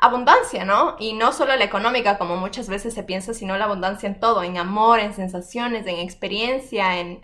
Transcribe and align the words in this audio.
abundancia, 0.00 0.64
¿no? 0.64 0.96
Y 0.98 1.12
no 1.12 1.32
solo 1.32 1.54
la 1.56 1.64
económica, 1.64 2.18
como 2.18 2.36
muchas 2.36 2.68
veces 2.68 2.94
se 2.94 3.02
piensa, 3.02 3.34
sino 3.34 3.56
la 3.56 3.66
abundancia 3.66 4.08
en 4.08 4.18
todo, 4.18 4.42
en 4.42 4.56
amor, 4.56 4.98
en 4.98 5.14
sensaciones, 5.14 5.86
en 5.86 5.98
experiencia, 5.98 6.98
en, 6.98 7.20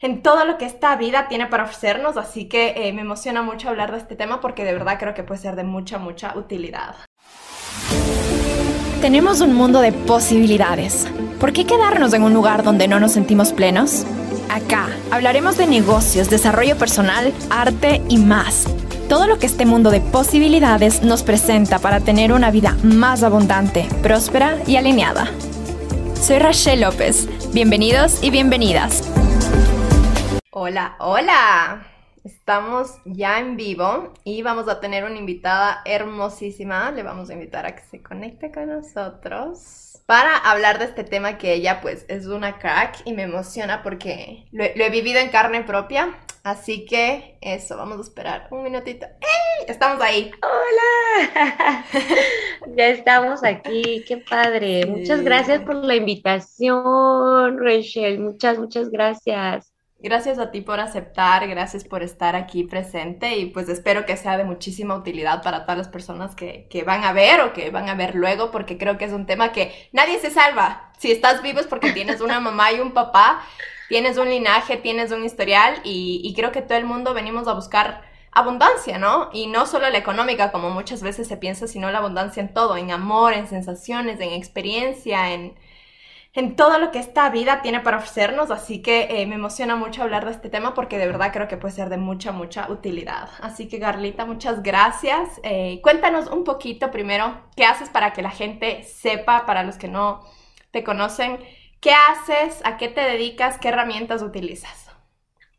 en 0.00 0.22
todo 0.22 0.44
lo 0.46 0.56
que 0.56 0.64
esta 0.64 0.96
vida 0.96 1.28
tiene 1.28 1.46
para 1.46 1.64
ofrecernos. 1.64 2.16
Así 2.16 2.48
que 2.48 2.74
eh, 2.76 2.92
me 2.92 3.02
emociona 3.02 3.42
mucho 3.42 3.68
hablar 3.68 3.92
de 3.92 3.98
este 3.98 4.16
tema 4.16 4.40
porque 4.40 4.64
de 4.64 4.72
verdad 4.72 4.98
creo 4.98 5.14
que 5.14 5.22
puede 5.22 5.40
ser 5.40 5.56
de 5.56 5.64
mucha, 5.64 5.98
mucha 5.98 6.36
utilidad. 6.36 6.96
Tenemos 9.02 9.40
un 9.40 9.54
mundo 9.54 9.80
de 9.80 9.92
posibilidades. 9.92 11.06
¿Por 11.38 11.52
qué 11.52 11.64
quedarnos 11.64 12.12
en 12.12 12.22
un 12.22 12.34
lugar 12.34 12.62
donde 12.62 12.86
no 12.86 13.00
nos 13.00 13.12
sentimos 13.12 13.52
plenos? 13.52 14.04
Acá 14.50 14.88
hablaremos 15.10 15.56
de 15.56 15.66
negocios, 15.66 16.28
desarrollo 16.28 16.76
personal, 16.76 17.32
arte 17.50 18.02
y 18.08 18.18
más 18.18 18.66
todo 19.10 19.26
lo 19.26 19.40
que 19.40 19.46
este 19.46 19.66
mundo 19.66 19.90
de 19.90 20.00
posibilidades 20.00 21.02
nos 21.02 21.24
presenta 21.24 21.80
para 21.80 21.98
tener 21.98 22.32
una 22.32 22.52
vida 22.52 22.76
más 22.84 23.24
abundante, 23.24 23.88
próspera 24.04 24.56
y 24.68 24.76
alineada. 24.76 25.28
Soy 26.14 26.38
Rachel 26.38 26.82
López. 26.82 27.28
Bienvenidos 27.52 28.22
y 28.22 28.30
bienvenidas. 28.30 29.12
Hola, 30.52 30.94
hola. 31.00 31.88
Estamos 32.22 32.98
ya 33.04 33.40
en 33.40 33.56
vivo 33.56 34.14
y 34.22 34.42
vamos 34.42 34.68
a 34.68 34.78
tener 34.78 35.02
una 35.02 35.18
invitada 35.18 35.82
hermosísima. 35.84 36.92
Le 36.92 37.02
vamos 37.02 37.30
a 37.30 37.32
invitar 37.32 37.66
a 37.66 37.74
que 37.74 37.82
se 37.82 38.00
conecte 38.00 38.52
con 38.52 38.68
nosotros 38.68 39.89
para 40.10 40.36
hablar 40.36 40.80
de 40.80 40.86
este 40.86 41.04
tema 41.04 41.38
que 41.38 41.52
ella 41.52 41.80
pues 41.80 42.04
es 42.08 42.26
una 42.26 42.58
crack 42.58 43.02
y 43.04 43.12
me 43.12 43.22
emociona 43.22 43.80
porque 43.84 44.44
lo, 44.50 44.64
lo 44.74 44.84
he 44.84 44.90
vivido 44.90 45.20
en 45.20 45.28
carne 45.28 45.62
propia. 45.62 46.18
Así 46.42 46.84
que 46.84 47.38
eso, 47.40 47.76
vamos 47.76 47.98
a 47.98 48.00
esperar 48.00 48.48
un 48.50 48.64
minutito. 48.64 49.06
¡Ey! 49.06 49.66
Estamos 49.68 50.02
ahí. 50.02 50.32
Hola. 50.42 51.84
ya 52.76 52.88
estamos 52.88 53.44
aquí. 53.44 54.04
Qué 54.08 54.16
padre. 54.16 54.84
Muchas 54.84 55.22
gracias 55.22 55.62
por 55.62 55.76
la 55.76 55.94
invitación, 55.94 57.56
Rachel. 57.60 58.18
Muchas, 58.18 58.58
muchas 58.58 58.90
gracias. 58.90 59.69
Gracias 60.02 60.38
a 60.38 60.50
ti 60.50 60.62
por 60.62 60.80
aceptar, 60.80 61.46
gracias 61.46 61.84
por 61.84 62.02
estar 62.02 62.34
aquí 62.34 62.64
presente 62.64 63.36
y 63.36 63.46
pues 63.46 63.68
espero 63.68 64.06
que 64.06 64.16
sea 64.16 64.38
de 64.38 64.44
muchísima 64.44 64.94
utilidad 64.94 65.42
para 65.42 65.64
todas 65.64 65.76
las 65.76 65.88
personas 65.88 66.34
que, 66.34 66.66
que, 66.70 66.84
van 66.84 67.04
a 67.04 67.12
ver 67.12 67.42
o 67.42 67.52
que 67.52 67.70
van 67.70 67.90
a 67.90 67.94
ver 67.94 68.14
luego 68.14 68.50
porque 68.50 68.78
creo 68.78 68.96
que 68.96 69.04
es 69.04 69.12
un 69.12 69.26
tema 69.26 69.52
que 69.52 69.90
nadie 69.92 70.18
se 70.18 70.30
salva. 70.30 70.90
Si 70.98 71.12
estás 71.12 71.42
vivo 71.42 71.60
es 71.60 71.66
porque 71.66 71.92
tienes 71.92 72.22
una 72.22 72.40
mamá 72.48 72.72
y 72.72 72.80
un 72.80 72.92
papá 72.92 73.42
tienes 73.90 74.18
un 74.18 74.30
linaje, 74.30 74.76
tienes 74.76 75.10
un 75.10 75.24
historial 75.24 75.80
y, 75.82 76.32
creo 76.36 76.52
que 76.52 76.62
todo 76.62 76.78
el 76.78 76.84
mundo 76.84 77.12
venimos 77.12 77.48
a 77.48 77.54
buscar 77.54 78.02
abundancia, 78.30 78.98
¿no? 78.98 79.30
Y 79.32 79.48
no 79.48 79.66
solo 79.66 79.90
la 79.90 79.98
económica, 79.98 80.52
como 80.52 80.70
muchas 80.70 81.02
veces 81.02 81.26
se 81.26 81.36
piensa, 81.36 81.66
sino 81.66 81.90
la 81.90 81.98
abundancia 81.98 82.40
en 82.40 82.54
todo, 82.54 82.76
en 82.76 82.92
amor, 82.92 83.32
en 83.32 83.48
sensaciones, 83.48 84.20
en 84.20 84.32
experiencia, 84.32 85.32
en, 85.32 85.56
en 86.32 86.56
todo 86.56 86.78
lo 86.78 86.90
que 86.90 86.98
esta 86.98 87.28
vida 87.30 87.62
tiene 87.62 87.80
para 87.80 87.98
ofrecernos. 87.98 88.50
Así 88.50 88.82
que 88.82 89.08
eh, 89.10 89.26
me 89.26 89.36
emociona 89.36 89.76
mucho 89.76 90.02
hablar 90.02 90.24
de 90.24 90.32
este 90.32 90.48
tema 90.48 90.74
porque 90.74 90.98
de 90.98 91.06
verdad 91.06 91.32
creo 91.32 91.48
que 91.48 91.56
puede 91.56 91.74
ser 91.74 91.88
de 91.88 91.96
mucha, 91.96 92.32
mucha 92.32 92.70
utilidad. 92.70 93.28
Así 93.40 93.68
que 93.68 93.78
Garlita, 93.78 94.26
muchas 94.26 94.62
gracias. 94.62 95.40
Eh, 95.42 95.80
cuéntanos 95.82 96.28
un 96.28 96.44
poquito 96.44 96.90
primero 96.90 97.40
qué 97.56 97.64
haces 97.64 97.88
para 97.88 98.12
que 98.12 98.22
la 98.22 98.30
gente 98.30 98.82
sepa, 98.84 99.46
para 99.46 99.62
los 99.62 99.76
que 99.76 99.88
no 99.88 100.20
te 100.70 100.84
conocen, 100.84 101.40
¿Qué 101.80 101.92
haces? 101.92 102.60
¿A 102.64 102.76
qué 102.76 102.88
te 102.88 103.00
dedicas? 103.00 103.58
¿Qué 103.58 103.68
herramientas 103.68 104.22
utilizas? 104.22 104.88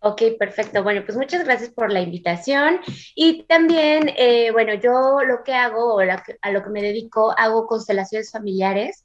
Ok, 0.02 0.22
perfecto. 0.38 0.84
Bueno, 0.84 1.02
pues 1.04 1.18
muchas 1.18 1.44
gracias 1.44 1.72
por 1.72 1.92
la 1.92 2.00
invitación. 2.00 2.80
Y 3.16 3.44
también, 3.44 4.12
eh, 4.16 4.52
bueno, 4.52 4.76
yo 4.76 5.22
lo 5.26 5.44
que 5.44 5.54
hago, 5.54 5.96
o 5.96 6.00
a 6.00 6.52
lo 6.52 6.64
que 6.64 6.70
me 6.70 6.84
dedico, 6.84 7.34
hago 7.36 7.66
constelaciones 7.66 8.32
familiares. 8.32 9.04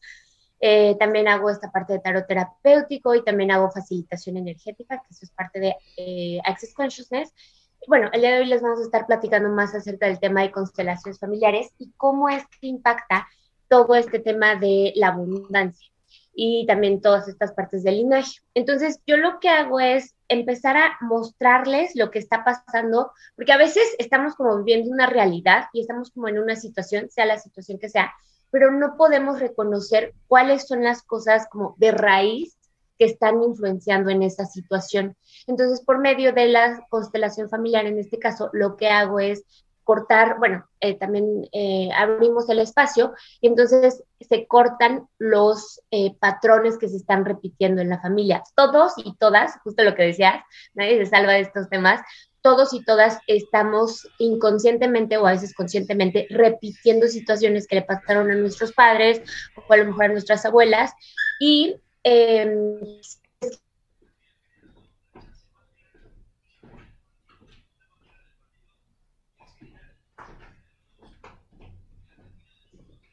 Eh, 0.61 0.97
también 0.99 1.29
hago 1.29 1.51
esta 1.51 1.71
parte 1.71 1.93
de 1.95 1.99
tarot 1.99 2.27
terapéutico 2.27 3.15
y 3.15 3.23
también 3.23 3.51
hago 3.51 3.71
facilitación 3.71 4.37
energética, 4.37 4.99
que 4.99 5.09
eso 5.11 5.25
es 5.25 5.31
parte 5.31 5.61
de 5.61 5.77
eh, 5.97 6.41
Access 6.45 6.75
Consciousness. 6.75 7.33
Bueno, 7.87 8.09
el 8.13 8.21
día 8.21 8.35
de 8.35 8.41
hoy 8.41 8.47
les 8.47 8.63
vamos 8.63 8.81
a 8.81 8.85
estar 8.85 9.07
platicando 9.07 9.49
más 9.51 9.75
acerca 9.75 10.07
del 10.07 10.19
tema 10.19 10.43
de 10.43 10.51
constelaciones 10.51 11.21
familiares 11.21 11.69
y 11.79 11.93
cómo 11.97 12.29
es 12.29 12.45
que 12.47 12.67
impacta 12.67 13.29
todo 13.69 13.95
este 13.95 14.19
tema 14.19 14.55
de 14.57 14.93
la 14.97 15.09
abundancia 15.09 15.89
y 16.35 16.67
también 16.67 17.01
todas 17.01 17.29
estas 17.29 17.53
partes 17.53 17.83
del 17.83 17.97
linaje. 17.97 18.41
Entonces, 18.55 19.01
yo 19.07 19.17
lo 19.17 19.41
que 19.41 19.49
hago 19.49 19.81
es 19.81 20.15
empezar 20.29 20.77
a 20.77 20.97
mostrarles 21.01 21.97
lo 21.97 22.11
que 22.11 22.19
está 22.19 22.45
pasando, 22.45 23.13
porque 23.35 23.53
a 23.53 23.57
veces 23.57 23.85
estamos 23.99 24.35
como 24.35 24.59
viviendo 24.59 24.91
una 24.91 25.07
realidad 25.07 25.65
y 25.73 25.81
estamos 25.81 26.11
como 26.11 26.29
en 26.29 26.39
una 26.39 26.55
situación, 26.55 27.09
sea 27.11 27.25
la 27.25 27.39
situación 27.39 27.79
que 27.79 27.89
sea, 27.89 28.13
pero 28.51 28.71
no 28.71 28.97
podemos 28.97 29.41
reconocer 29.41 30.15
cuáles 30.29 30.67
son 30.67 30.83
las 30.83 31.03
cosas 31.03 31.47
como 31.51 31.75
de 31.79 31.93
raíz 31.93 32.57
que 32.99 33.05
están 33.05 33.43
influenciando 33.43 34.11
en 34.11 34.23
esa 34.23 34.47
situación. 34.47 35.17
Entonces, 35.47 35.85
por 35.85 35.99
medio 35.99 36.33
de 36.33 36.47
la 36.47 36.87
constelación 36.89 37.49
familiar, 37.51 37.87
en 37.87 37.99
este 37.99 38.19
caso, 38.19 38.49
lo 38.53 38.77
que 38.77 38.89
hago 38.89 39.21
es 39.21 39.45
cortar, 39.87 40.41
bueno, 40.41 40.67
eh, 40.81 40.99
también 40.99 41.49
eh, 41.53 41.91
abrimos 41.97 42.49
el 42.49 42.59
espacio 42.59 43.15
y 43.41 43.47
entonces 43.47 44.03
se 44.19 44.47
cortan 44.49 45.07
los 45.19 45.81
eh, 45.93 46.13
patrones 46.19 46.77
que 46.77 46.89
se 46.89 46.97
están 46.97 47.25
repitiendo 47.25 47.81
en 47.81 47.91
la 47.91 48.01
familia. 48.01 48.43
Todos 48.57 48.95
y 48.97 49.15
todas, 49.17 49.61
justo 49.63 49.85
lo 49.85 49.95
que 49.95 50.03
decías, 50.03 50.43
nadie 50.75 50.99
se 50.99 51.07
salva 51.07 51.35
de 51.35 51.41
estos 51.41 51.69
temas, 51.69 52.01
todos 52.47 52.73
y 52.73 52.85
todas 52.85 53.19
estamos 53.27 54.09
inconscientemente 54.19 55.17
o 55.17 55.27
a 55.27 55.33
veces 55.33 55.53
conscientemente 55.53 56.29
repitiendo 56.31 57.09
situaciones 57.09 57.67
que 57.67 57.75
le 57.75 57.83
pasaron 57.83 58.31
a 58.31 58.37
nuestros 58.37 58.71
padres 58.73 59.21
o 59.57 59.73
a 59.73 59.77
lo 59.77 59.87
mejor 59.87 60.05
a 60.05 60.09
nuestras 60.11 60.47
abuelas 60.47 60.93
y 61.41 61.75
em, 62.05 62.79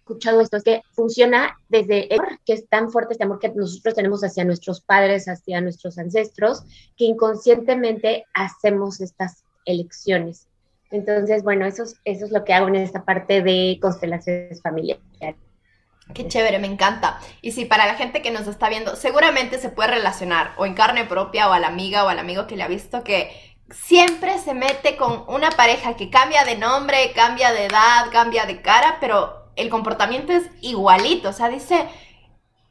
escuchado 0.03 0.41
esto, 0.41 0.57
es 0.57 0.63
que 0.63 0.81
funciona 0.91 1.57
desde 1.69 2.13
el 2.13 2.19
que 2.45 2.53
es 2.53 2.67
tan 2.67 2.91
fuerte 2.91 3.13
este 3.13 3.23
amor 3.23 3.39
que 3.39 3.49
nosotros 3.49 3.95
tenemos 3.95 4.21
hacia 4.23 4.43
nuestros 4.43 4.81
padres, 4.81 5.27
hacia 5.27 5.61
nuestros 5.61 5.97
ancestros, 5.97 6.63
que 6.97 7.05
inconscientemente 7.05 8.25
hacemos 8.33 8.99
estas 8.99 9.43
elecciones. 9.65 10.47
Entonces, 10.91 11.43
bueno, 11.43 11.65
eso 11.65 11.83
es, 11.83 11.95
eso 12.03 12.25
es 12.25 12.31
lo 12.31 12.43
que 12.43 12.53
hago 12.53 12.67
en 12.67 12.75
esta 12.75 13.05
parte 13.05 13.41
de 13.41 13.79
constelaciones 13.81 14.61
familiares. 14.61 15.01
Qué 16.13 16.27
chévere, 16.27 16.59
me 16.59 16.67
encanta. 16.67 17.19
Y 17.41 17.53
sí, 17.53 17.63
para 17.63 17.87
la 17.87 17.95
gente 17.95 18.21
que 18.21 18.29
nos 18.29 18.45
está 18.47 18.67
viendo, 18.67 18.97
seguramente 18.97 19.57
se 19.57 19.69
puede 19.69 19.91
relacionar 19.91 20.51
o 20.57 20.65
en 20.65 20.73
carne 20.73 21.05
propia 21.05 21.49
o 21.49 21.53
a 21.53 21.59
la 21.59 21.67
amiga 21.67 22.03
o 22.03 22.09
al 22.09 22.19
amigo 22.19 22.45
que 22.45 22.57
le 22.57 22.63
ha 22.63 22.67
visto 22.67 23.05
que 23.05 23.31
siempre 23.71 24.37
se 24.37 24.53
mete 24.53 24.97
con 24.97 25.23
una 25.29 25.49
pareja 25.51 25.95
que 25.95 26.09
cambia 26.09 26.43
de 26.43 26.57
nombre, 26.57 27.13
cambia 27.15 27.53
de 27.53 27.65
edad, 27.65 28.11
cambia 28.11 28.45
de 28.45 28.61
cara, 28.61 28.97
pero 28.99 29.42
el 29.55 29.69
comportamiento 29.69 30.33
es 30.33 30.43
igualito, 30.61 31.29
o 31.29 31.33
sea, 31.33 31.49
dice, 31.49 31.87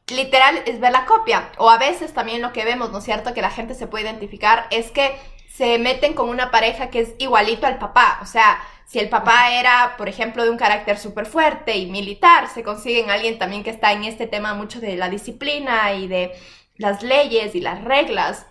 literal, 0.09 0.63
es 0.67 0.81
ver 0.81 0.93
la 0.93 1.07
copia. 1.07 1.51
O 1.59 1.71
a 1.71 1.79
veces 1.79 2.13
también 2.13 2.43
lo 2.43 2.53
que 2.53 2.65
vemos, 2.65 2.91
¿no 2.93 2.99
es 2.99 3.05
cierto?, 3.05 3.35
que 3.35 3.43
la 3.43 3.51
gente 3.51 3.75
se 3.75 3.87
puede 3.87 4.05
identificar 4.05 4.67
es 4.71 4.91
que 4.91 5.17
se 5.55 5.79
meten 5.79 6.15
con 6.15 6.29
una 6.29 6.51
pareja 6.51 6.91
que 6.91 7.01
es 7.01 7.15
igualito 7.19 7.67
al 7.67 7.79
papá, 7.79 8.19
o 8.23 8.27
sea, 8.27 8.59
si 8.93 8.99
el 8.99 9.09
papá 9.09 9.53
era, 9.53 9.95
por 9.97 10.11
ejemplo, 10.11 10.45
de 10.45 10.51
un 10.51 10.59
carácter 10.59 10.99
súper 10.99 11.25
fuerte 11.25 11.79
y 11.79 11.91
militar, 11.91 12.49
se 12.49 12.63
consiguen 12.63 13.11
alguien 13.11 13.39
también 13.39 13.65
que 13.65 13.71
está 13.71 13.93
en 13.93 14.05
este 14.05 14.27
tema 14.27 14.53
mucho 14.53 14.81
de 14.81 14.97
la 14.97 15.09
disciplina 15.09 15.95
y 15.95 16.09
de 16.09 16.33
las 16.77 17.03
leyes 17.03 17.55
y 17.55 17.61
las 17.61 17.83
reglas 17.85 18.45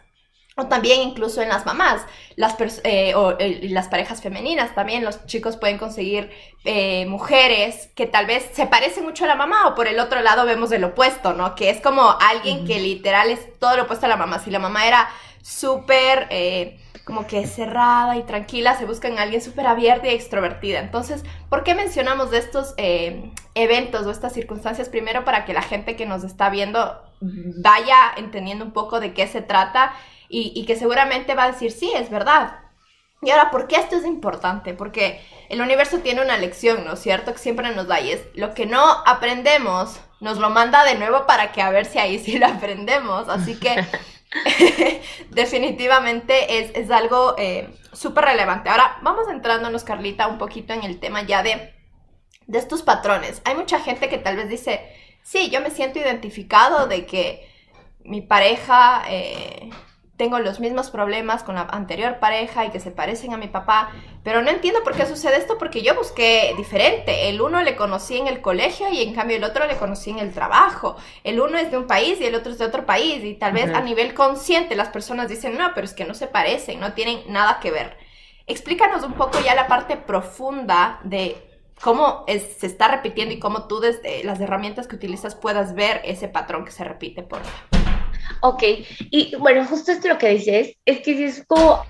o 0.61 0.67
también 0.67 1.01
incluso 1.01 1.41
en 1.41 1.49
las 1.49 1.65
mamás, 1.65 2.03
las 2.35 2.55
eh, 2.83 3.15
o 3.15 3.35
eh, 3.39 3.67
las 3.69 3.87
parejas 3.87 4.21
femeninas 4.21 4.75
también, 4.75 5.03
los 5.03 5.25
chicos 5.25 5.57
pueden 5.57 5.79
conseguir 5.79 6.29
eh, 6.65 7.05
mujeres 7.07 7.89
que 7.95 8.05
tal 8.05 8.27
vez 8.27 8.47
se 8.53 8.67
parecen 8.67 9.03
mucho 9.03 9.23
a 9.23 9.27
la 9.27 9.35
mamá 9.35 9.67
o 9.67 9.75
por 9.75 9.87
el 9.87 9.99
otro 9.99 10.21
lado 10.21 10.45
vemos 10.45 10.71
el 10.71 10.83
opuesto, 10.83 11.33
¿no? 11.33 11.55
Que 11.55 11.71
es 11.71 11.81
como 11.81 12.15
alguien 12.21 12.65
que 12.67 12.79
literal 12.79 13.31
es 13.31 13.57
todo 13.57 13.75
lo 13.75 13.83
opuesto 13.83 14.05
a 14.05 14.09
la 14.09 14.17
mamá. 14.17 14.37
Si 14.39 14.51
la 14.51 14.59
mamá 14.59 14.85
era 14.85 15.09
súper 15.41 16.29
como 17.03 17.25
que 17.25 17.47
cerrada 17.47 18.15
y 18.15 18.23
tranquila, 18.23 18.77
se 18.77 18.85
buscan 18.85 19.17
a 19.17 19.23
alguien 19.23 19.41
súper 19.41 19.65
abierta 19.65 20.07
y 20.07 20.13
extrovertida. 20.13 20.79
Entonces, 20.79 21.23
¿por 21.49 21.63
qué 21.63 21.73
mencionamos 21.73 22.29
de 22.29 22.37
estos 22.37 22.75
eventos 23.55 24.05
o 24.05 24.11
estas 24.11 24.33
circunstancias? 24.33 24.89
Primero 24.89 25.25
para 25.25 25.43
que 25.43 25.53
la 25.53 25.63
gente 25.63 25.95
que 25.95 26.05
nos 26.05 26.23
está 26.23 26.51
viendo 26.51 27.01
vaya 27.21 27.95
entendiendo 28.17 28.65
un 28.65 28.71
poco 28.71 28.99
de 28.99 29.13
qué 29.13 29.27
se 29.27 29.41
trata 29.41 29.93
y, 30.31 30.65
que 30.65 30.75
seguramente 30.75 31.35
va 31.35 31.43
a 31.43 31.51
decir, 31.51 31.71
sí, 31.71 31.91
es 31.93 32.09
verdad. 32.09 32.59
Y 33.21 33.29
ahora, 33.29 33.51
¿por 33.51 33.67
qué 33.67 33.75
esto 33.75 33.97
es 33.97 34.05
importante? 34.05 34.73
Porque 34.73 35.21
el 35.49 35.61
universo 35.61 35.99
tiene 35.99 36.21
una 36.21 36.37
lección, 36.37 36.85
¿no 36.85 36.93
es 36.93 36.99
cierto? 36.99 37.33
Que 37.33 37.39
siempre 37.39 37.73
nos 37.75 37.87
da 37.87 37.99
y 37.99 38.11
es 38.11 38.21
lo 38.33 38.53
que 38.53 38.65
no 38.65 38.83
aprendemos, 39.05 39.99
nos 40.19 40.37
lo 40.37 40.49
manda 40.49 40.83
de 40.83 40.95
nuevo 40.95 41.27
para 41.27 41.51
que 41.51 41.61
a 41.61 41.69
ver 41.69 41.85
si 41.85 41.99
ahí 41.99 42.17
sí 42.17 42.39
lo 42.39 42.47
aprendemos. 42.47 43.29
Así 43.29 43.59
que 43.59 43.75
definitivamente 45.29 46.59
es, 46.59 46.71
es 46.75 46.89
algo 46.89 47.35
eh, 47.37 47.69
súper 47.93 48.25
relevante. 48.25 48.69
Ahora, 48.69 48.97
vamos 49.01 49.27
entrándonos, 49.29 49.83
Carlita, 49.83 50.27
un 50.27 50.37
poquito 50.37 50.73
en 50.73 50.83
el 50.83 50.99
tema 50.99 51.21
ya 51.23 51.43
de 51.43 51.73
de 52.51 52.59
estos 52.59 52.81
patrones. 52.81 53.41
Hay 53.45 53.55
mucha 53.55 53.79
gente 53.79 54.09
que 54.09 54.17
tal 54.17 54.35
vez 54.35 54.49
dice, 54.49 54.81
sí, 55.23 55.49
yo 55.49 55.61
me 55.61 55.71
siento 55.71 55.99
identificado 55.99 56.87
de 56.87 57.05
que 57.05 57.49
mi 58.03 58.21
pareja... 58.21 59.03
Eh, 59.07 59.69
tengo 60.21 60.37
los 60.37 60.59
mismos 60.59 60.91
problemas 60.91 61.41
con 61.41 61.55
la 61.55 61.61
anterior 61.61 62.19
pareja 62.19 62.63
y 62.63 62.69
que 62.69 62.79
se 62.79 62.91
parecen 62.91 63.33
a 63.33 63.37
mi 63.37 63.47
papá, 63.47 63.91
pero 64.23 64.43
no 64.43 64.51
entiendo 64.51 64.83
por 64.83 64.93
qué 64.93 65.07
sucede 65.07 65.37
esto 65.37 65.57
porque 65.57 65.81
yo 65.81 65.95
busqué 65.95 66.53
diferente. 66.55 67.27
El 67.29 67.41
uno 67.41 67.63
le 67.63 67.75
conocí 67.75 68.19
en 68.19 68.27
el 68.27 68.39
colegio 68.39 68.87
y 68.89 69.01
en 69.01 69.15
cambio 69.15 69.37
el 69.37 69.43
otro 69.43 69.65
le 69.65 69.77
conocí 69.77 70.11
en 70.11 70.19
el 70.19 70.31
trabajo. 70.31 70.95
El 71.23 71.41
uno 71.41 71.57
es 71.57 71.71
de 71.71 71.77
un 71.79 71.87
país 71.87 72.21
y 72.21 72.25
el 72.25 72.35
otro 72.35 72.51
es 72.51 72.59
de 72.59 72.65
otro 72.65 72.85
país 72.85 73.23
y 73.23 73.33
tal 73.33 73.53
vez 73.53 73.73
a 73.73 73.81
nivel 73.81 74.13
consciente 74.13 74.75
las 74.75 74.89
personas 74.89 75.27
dicen, 75.27 75.57
no, 75.57 75.71
pero 75.73 75.85
es 75.85 75.93
que 75.95 76.05
no 76.05 76.13
se 76.13 76.27
parecen, 76.27 76.79
no 76.79 76.93
tienen 76.93 77.23
nada 77.27 77.59
que 77.59 77.71
ver. 77.71 77.97
Explícanos 78.45 79.01
un 79.01 79.13
poco 79.13 79.39
ya 79.43 79.55
la 79.55 79.65
parte 79.65 79.97
profunda 79.97 80.99
de 81.03 81.35
cómo 81.81 82.25
se 82.27 82.67
está 82.67 82.89
repitiendo 82.89 83.33
y 83.33 83.39
cómo 83.39 83.63
tú 83.63 83.79
desde 83.79 84.23
las 84.23 84.39
herramientas 84.39 84.87
que 84.87 84.97
utilizas 84.97 85.33
puedas 85.33 85.73
ver 85.73 85.99
ese 86.03 86.27
patrón 86.27 86.63
que 86.63 86.71
se 86.71 86.83
repite 86.83 87.23
por 87.23 87.41
Ok, 88.39 88.63
y 88.99 89.35
bueno, 89.35 89.65
justo 89.65 89.91
esto 89.91 90.07
lo 90.07 90.17
que 90.17 90.29
dices 90.29 90.75
es 90.85 91.01
que 91.01 91.25
es 91.25 91.45
como, 91.45 91.83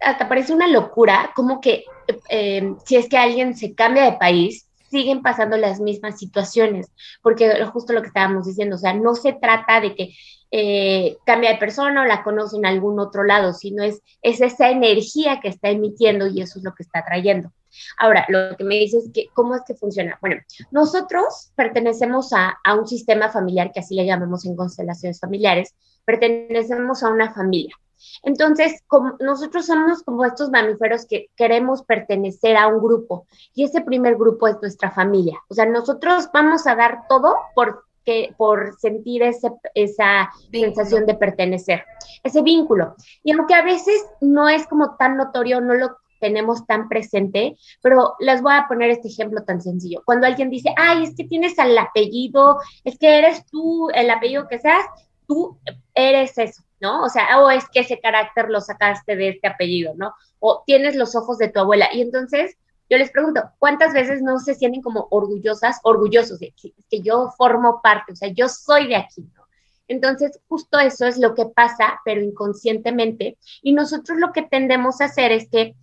hasta 0.00 0.28
parece 0.28 0.52
una 0.52 0.68
locura, 0.68 1.32
como 1.34 1.60
que 1.60 1.84
eh, 2.28 2.74
si 2.84 2.96
es 2.96 3.08
que 3.08 3.18
alguien 3.18 3.56
se 3.56 3.74
cambia 3.74 4.04
de 4.04 4.18
país, 4.18 4.68
siguen 4.90 5.22
pasando 5.22 5.56
las 5.56 5.80
mismas 5.80 6.18
situaciones, 6.18 6.90
porque 7.22 7.64
justo 7.66 7.92
lo 7.92 8.02
que 8.02 8.08
estábamos 8.08 8.46
diciendo, 8.46 8.76
o 8.76 8.78
sea, 8.78 8.92
no 8.92 9.14
se 9.14 9.32
trata 9.32 9.80
de 9.80 9.94
que 9.94 10.14
eh, 10.50 11.16
cambia 11.24 11.52
de 11.52 11.58
persona 11.58 12.02
o 12.02 12.06
la 12.06 12.24
conoce 12.24 12.56
en 12.56 12.66
algún 12.66 12.98
otro 12.98 13.22
lado, 13.22 13.52
sino 13.52 13.84
es, 13.84 14.02
es 14.20 14.40
esa 14.40 14.68
energía 14.70 15.40
que 15.40 15.48
está 15.48 15.70
emitiendo 15.70 16.26
y 16.26 16.40
eso 16.40 16.58
es 16.58 16.64
lo 16.64 16.74
que 16.74 16.82
está 16.82 17.04
trayendo. 17.04 17.52
Ahora, 17.98 18.24
lo 18.28 18.56
que 18.56 18.64
me 18.64 18.76
dices 18.76 19.06
es 19.06 19.12
que, 19.12 19.28
¿cómo 19.34 19.54
es 19.54 19.62
que 19.66 19.74
funciona? 19.74 20.18
Bueno, 20.20 20.40
nosotros 20.70 21.52
pertenecemos 21.54 22.32
a, 22.32 22.58
a 22.64 22.74
un 22.74 22.86
sistema 22.86 23.28
familiar 23.30 23.72
que 23.72 23.80
así 23.80 23.94
le 23.94 24.06
llamamos 24.06 24.44
en 24.44 24.56
constelaciones 24.56 25.20
familiares, 25.20 25.74
pertenecemos 26.04 27.02
a 27.02 27.10
una 27.10 27.32
familia. 27.32 27.74
Entonces, 28.22 28.82
como 28.86 29.16
nosotros 29.20 29.66
somos 29.66 30.02
como 30.02 30.24
estos 30.24 30.50
mamíferos 30.50 31.06
que 31.06 31.28
queremos 31.36 31.82
pertenecer 31.82 32.56
a 32.56 32.68
un 32.68 32.82
grupo 32.82 33.26
y 33.54 33.64
ese 33.64 33.82
primer 33.82 34.16
grupo 34.16 34.48
es 34.48 34.56
nuestra 34.60 34.90
familia. 34.90 35.38
O 35.48 35.54
sea, 35.54 35.66
nosotros 35.66 36.28
vamos 36.32 36.66
a 36.66 36.74
dar 36.74 37.06
todo 37.08 37.36
por, 37.54 37.84
que, 38.04 38.34
por 38.36 38.78
sentir 38.78 39.22
ese, 39.22 39.50
esa 39.74 40.30
sensación 40.50 41.06
de 41.06 41.14
pertenecer, 41.14 41.84
ese 42.22 42.42
vínculo. 42.42 42.94
Y 43.22 43.32
aunque 43.32 43.54
a 43.54 43.62
veces 43.62 44.04
no 44.20 44.48
es 44.48 44.66
como 44.66 44.96
tan 44.96 45.16
notorio, 45.16 45.60
no 45.60 45.74
lo 45.74 45.96
tenemos 46.20 46.66
tan 46.66 46.88
presente, 46.88 47.56
pero 47.82 48.14
les 48.20 48.42
voy 48.42 48.52
a 48.54 48.66
poner 48.68 48.90
este 48.90 49.08
ejemplo 49.08 49.42
tan 49.42 49.60
sencillo. 49.60 50.02
Cuando 50.04 50.26
alguien 50.26 50.50
dice, 50.50 50.72
ay, 50.76 51.04
es 51.04 51.16
que 51.16 51.24
tienes 51.24 51.58
el 51.58 51.76
apellido, 51.76 52.58
es 52.84 52.98
que 52.98 53.18
eres 53.18 53.46
tú, 53.46 53.88
el 53.94 54.10
apellido 54.10 54.46
que 54.46 54.58
seas, 54.58 54.84
tú 55.26 55.58
eres 55.94 56.36
eso, 56.38 56.62
¿no? 56.80 57.04
O 57.04 57.08
sea, 57.08 57.40
o 57.40 57.50
es 57.50 57.68
que 57.70 57.80
ese 57.80 58.00
carácter 58.00 58.50
lo 58.50 58.60
sacaste 58.60 59.16
de 59.16 59.30
este 59.30 59.48
apellido, 59.48 59.94
¿no? 59.96 60.12
O 60.38 60.62
tienes 60.66 60.96
los 60.96 61.14
ojos 61.16 61.38
de 61.38 61.48
tu 61.48 61.60
abuela. 61.60 61.88
Y 61.92 62.00
entonces 62.00 62.56
yo 62.90 62.98
les 62.98 63.12
pregunto, 63.12 63.40
¿cuántas 63.60 63.92
veces 63.92 64.20
no 64.20 64.40
se 64.40 64.56
sienten 64.56 64.82
como 64.82 65.06
orgullosas, 65.10 65.78
orgullosos 65.84 66.40
de 66.40 66.52
que, 66.60 67.00
yo 67.00 67.30
formo 67.38 67.80
parte, 67.80 68.12
o 68.12 68.16
sea, 68.16 68.28
yo 68.30 68.48
soy 68.48 68.88
de 68.88 68.96
aquí, 68.96 69.22
¿no? 69.36 69.44
Entonces, 69.86 70.40
justo 70.48 70.78
eso 70.78 71.06
es 71.06 71.16
lo 71.18 71.34
que 71.34 71.46
pasa, 71.46 72.00
pero 72.04 72.20
inconscientemente. 72.20 73.38
Y 73.62 73.72
nosotros 73.72 74.18
lo 74.18 74.32
que 74.32 74.42
tendemos 74.42 75.00
a 75.00 75.06
hacer 75.06 75.32
es 75.32 75.48
que 75.48 75.74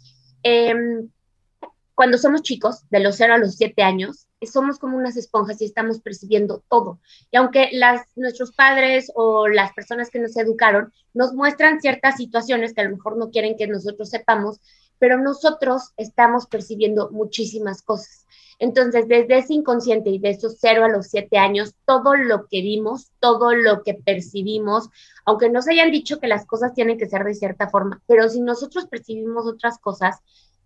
em, 0.44 1.10
cuando 1.96 2.18
somos 2.18 2.44
chicos, 2.44 2.88
de 2.90 3.00
los 3.00 3.16
0 3.16 3.34
a 3.34 3.38
los 3.38 3.56
7 3.56 3.82
años, 3.82 4.28
somos 4.46 4.78
como 4.78 4.98
unas 4.98 5.18
esponjas 5.18 5.62
y 5.62 5.66
estamos 5.66 6.00
percibiendo 6.00 6.64
todo. 6.70 7.00
Y 7.32 7.38
aunque 7.38 7.70
las, 7.72 8.02
nuestros 8.16 8.52
padres 8.52 9.12
o 9.16 9.48
las 9.48 9.74
personas 9.74 10.12
que 10.12 10.20
nos 10.20 10.38
educaron 10.38 10.94
nos 11.16 11.34
muestran 11.34 11.82
ciertas 11.82 12.18
situaciones 12.18 12.74
que 12.74 12.82
a 12.82 12.84
lo 12.84 12.96
mejor 12.96 13.18
no 13.18 13.32
quieren 13.32 13.58
que 13.58 13.66
nosotros 13.66 14.10
sepamos, 14.10 14.60
pero 15.00 15.18
nosotros 15.18 15.94
estamos 15.98 16.46
percibiendo 16.46 17.10
muchísimas 17.10 17.82
cosas. 17.82 18.28
Entonces, 18.60 19.08
desde 19.08 19.38
ese 19.38 19.54
inconsciente 19.54 20.10
y 20.10 20.20
de 20.20 20.32
esos 20.32 20.58
0 20.60 20.86
a 20.86 20.90
los 20.90 21.08
7 21.08 21.38
años, 21.38 21.76
todo 21.86 22.16
lo 22.16 22.48
que 22.48 22.62
vimos, 22.62 23.12
todo 23.20 23.54
lo 23.54 23.84
que 23.84 23.94
percibimos, 23.94 24.90
aunque 25.26 25.50
nos 25.50 25.68
hayan 25.68 25.92
dicho 25.92 26.20
que 26.20 26.28
las 26.28 26.46
cosas 26.46 26.74
tienen 26.74 26.98
que 26.98 27.08
ser 27.08 27.24
de 27.24 27.36
cierta 27.36 27.70
forma, 27.70 28.02
pero 28.08 28.28
si 28.30 28.42
nosotros 28.42 28.88
percibimos 28.88 29.46
otras 29.46 29.78
cosas, 29.78 30.18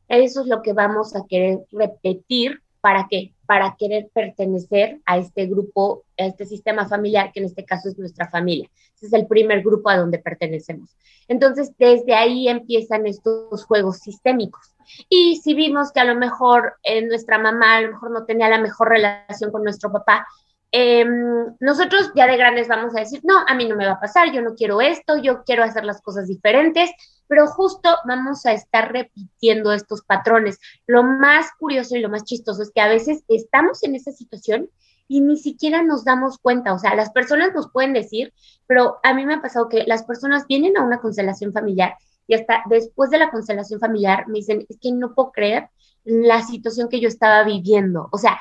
eso 0.08 0.42
es 0.42 0.48
lo 0.48 0.62
que 0.62 0.74
vamos 0.74 1.16
a 1.16 1.26
querer 1.28 1.60
repetir. 1.72 2.62
¿Para 2.82 3.08
qué? 3.10 3.34
Para 3.46 3.76
querer 3.78 4.10
pertenecer 4.14 5.00
a 5.06 5.18
este 5.18 5.46
grupo, 5.46 6.04
a 6.18 6.26
este 6.26 6.46
sistema 6.46 6.88
familiar, 6.88 7.32
que 7.32 7.40
en 7.40 7.46
este 7.46 7.64
caso 7.64 7.90
es 7.90 7.98
nuestra 7.98 8.28
familia. 8.30 8.70
Ese 8.96 9.06
es 9.06 9.14
el 9.14 9.28
primer 9.28 9.62
grupo 9.62 9.90
a 9.90 9.98
donde 9.98 10.18
pertenecemos. 10.18 10.96
Entonces, 11.28 11.72
desde 11.78 12.16
ahí 12.16 12.48
empiezan 12.48 13.06
estos 13.06 13.64
juegos 13.66 14.00
sistémicos. 14.00 14.76
Y 15.10 15.38
si 15.38 15.54
vimos 15.54 15.92
que 15.92 16.00
a 16.00 16.06
lo 16.06 16.16
mejor 16.16 16.74
eh, 16.84 17.06
nuestra 17.06 17.38
mamá 17.38 17.78
a 17.78 17.82
lo 17.82 17.92
mejor 17.92 18.12
no 18.12 18.26
tenía 18.26 18.50
la 18.50 18.60
mejor 18.60 18.90
relación 18.90 19.52
con 19.52 19.64
nuestro 19.64 19.92
papá, 19.92 20.26
Em, 20.74 21.54
nosotros 21.60 22.12
ya 22.16 22.28
de 22.28 22.38
grandes 22.38 22.70
vamos 22.70 22.96
a 22.96 23.02
decir, 23.02 23.20
no, 23.24 23.40
a 23.46 23.56
mí 23.56 23.68
no 23.68 23.76
me 23.76 23.86
va 23.86 23.94
a 23.94 24.00
pasar, 24.00 24.32
yo 24.32 24.42
no 24.42 24.56
quiero 24.56 24.80
esto, 24.80 25.18
yo 25.18 25.44
quiero 25.44 25.64
hacer 25.64 25.84
las 25.84 26.02
cosas 26.02 26.28
diferentes, 26.28 26.90
pero 27.28 27.48
justo 27.48 27.90
vamos 28.08 28.46
a 28.46 28.54
estar 28.54 28.92
repitiendo 28.92 29.74
estos 29.74 30.02
patrones. 30.04 30.60
Lo 30.88 31.04
más 31.04 31.48
curioso 31.60 31.96
y 31.96 32.00
lo 32.00 32.10
más 32.10 32.24
chistoso 32.24 32.62
es 32.62 32.72
que 32.74 32.82
a 32.82 32.88
veces 32.88 33.24
estamos 33.28 33.84
en 33.84 33.96
esa 33.96 34.12
situación 34.14 34.70
y 35.10 35.20
ni 35.20 35.38
siquiera 35.38 35.84
nos 35.84 36.06
damos 36.06 36.38
cuenta, 36.38 36.74
o 36.74 36.80
sea, 36.80 36.96
las 36.96 37.12
personas 37.12 37.54
nos 37.54 37.70
pueden 37.70 37.92
decir, 37.92 38.34
pero 38.66 39.00
a 39.04 39.14
mí 39.14 39.26
me 39.26 39.34
ha 39.34 39.42
pasado 39.42 39.68
que 39.68 39.84
las 39.86 40.04
personas 40.04 40.48
vienen 40.48 40.78
a 40.78 40.84
una 40.84 41.02
constelación 41.02 41.52
familiar 41.52 41.96
y 42.28 42.36
hasta 42.36 42.64
después 42.70 43.10
de 43.10 43.18
la 43.18 43.30
constelación 43.30 43.82
familiar 43.82 44.26
me 44.30 44.40
dicen, 44.40 44.66
es 44.70 44.78
que 44.80 44.94
no 44.94 45.14
puedo 45.14 45.34
creer 45.34 45.70
la 46.06 46.42
situación 46.44 46.88
que 46.88 47.02
yo 47.02 47.10
estaba 47.10 47.44
viviendo, 47.44 48.08
o 48.14 48.18
sea, 48.18 48.40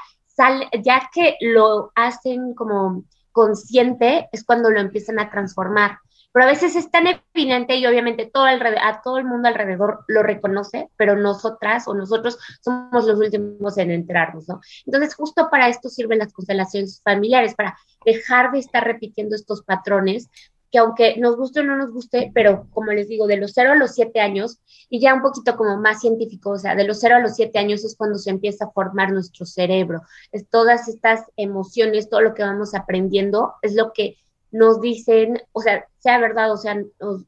ya 0.82 1.10
que 1.12 1.36
lo 1.40 1.92
hacen 1.94 2.54
como 2.54 3.04
consciente, 3.32 4.28
es 4.32 4.44
cuando 4.44 4.70
lo 4.70 4.80
empiezan 4.80 5.18
a 5.18 5.30
transformar. 5.30 5.98
Pero 6.32 6.44
a 6.44 6.48
veces 6.48 6.76
es 6.76 6.90
tan 6.90 7.06
evidente 7.06 7.76
y 7.76 7.86
obviamente 7.86 8.30
todo 8.32 8.44
a 8.44 9.02
todo 9.02 9.18
el 9.18 9.24
mundo 9.24 9.48
alrededor 9.48 10.04
lo 10.06 10.22
reconoce, 10.22 10.88
pero 10.96 11.16
nosotras 11.16 11.88
o 11.88 11.94
nosotros 11.94 12.38
somos 12.60 13.04
los 13.04 13.18
últimos 13.18 13.76
en 13.78 13.90
enterarnos, 13.90 14.48
¿no? 14.48 14.60
Entonces, 14.86 15.14
justo 15.16 15.48
para 15.50 15.68
esto 15.68 15.88
sirven 15.88 16.18
las 16.18 16.32
constelaciones 16.32 17.00
familiares, 17.02 17.54
para 17.54 17.76
dejar 18.04 18.52
de 18.52 18.60
estar 18.60 18.84
repitiendo 18.84 19.34
estos 19.34 19.62
patrones 19.62 20.30
que 20.70 20.78
aunque 20.78 21.16
nos 21.16 21.36
guste 21.36 21.60
o 21.60 21.62
no 21.64 21.76
nos 21.76 21.92
guste, 21.92 22.30
pero 22.34 22.66
como 22.70 22.92
les 22.92 23.08
digo, 23.08 23.26
de 23.26 23.36
los 23.36 23.52
0 23.54 23.72
a 23.72 23.74
los 23.74 23.94
7 23.94 24.20
años, 24.20 24.58
y 24.88 25.00
ya 25.00 25.14
un 25.14 25.22
poquito 25.22 25.56
como 25.56 25.76
más 25.76 26.00
científico, 26.00 26.50
o 26.50 26.58
sea, 26.58 26.74
de 26.74 26.84
los 26.84 27.00
0 27.00 27.16
a 27.16 27.20
los 27.20 27.34
7 27.34 27.58
años 27.58 27.84
es 27.84 27.96
cuando 27.96 28.18
se 28.18 28.30
empieza 28.30 28.66
a 28.66 28.70
formar 28.70 29.12
nuestro 29.12 29.46
cerebro. 29.46 30.02
Es 30.32 30.48
todas 30.48 30.88
estas 30.88 31.24
emociones, 31.36 32.08
todo 32.08 32.20
lo 32.20 32.34
que 32.34 32.42
vamos 32.42 32.74
aprendiendo, 32.74 33.54
es 33.62 33.74
lo 33.74 33.92
que 33.92 34.16
nos 34.52 34.80
dicen, 34.80 35.42
o 35.52 35.60
sea, 35.60 35.86
sea 35.98 36.18
verdad 36.18 36.52
o 36.52 36.56
sea, 36.56 36.76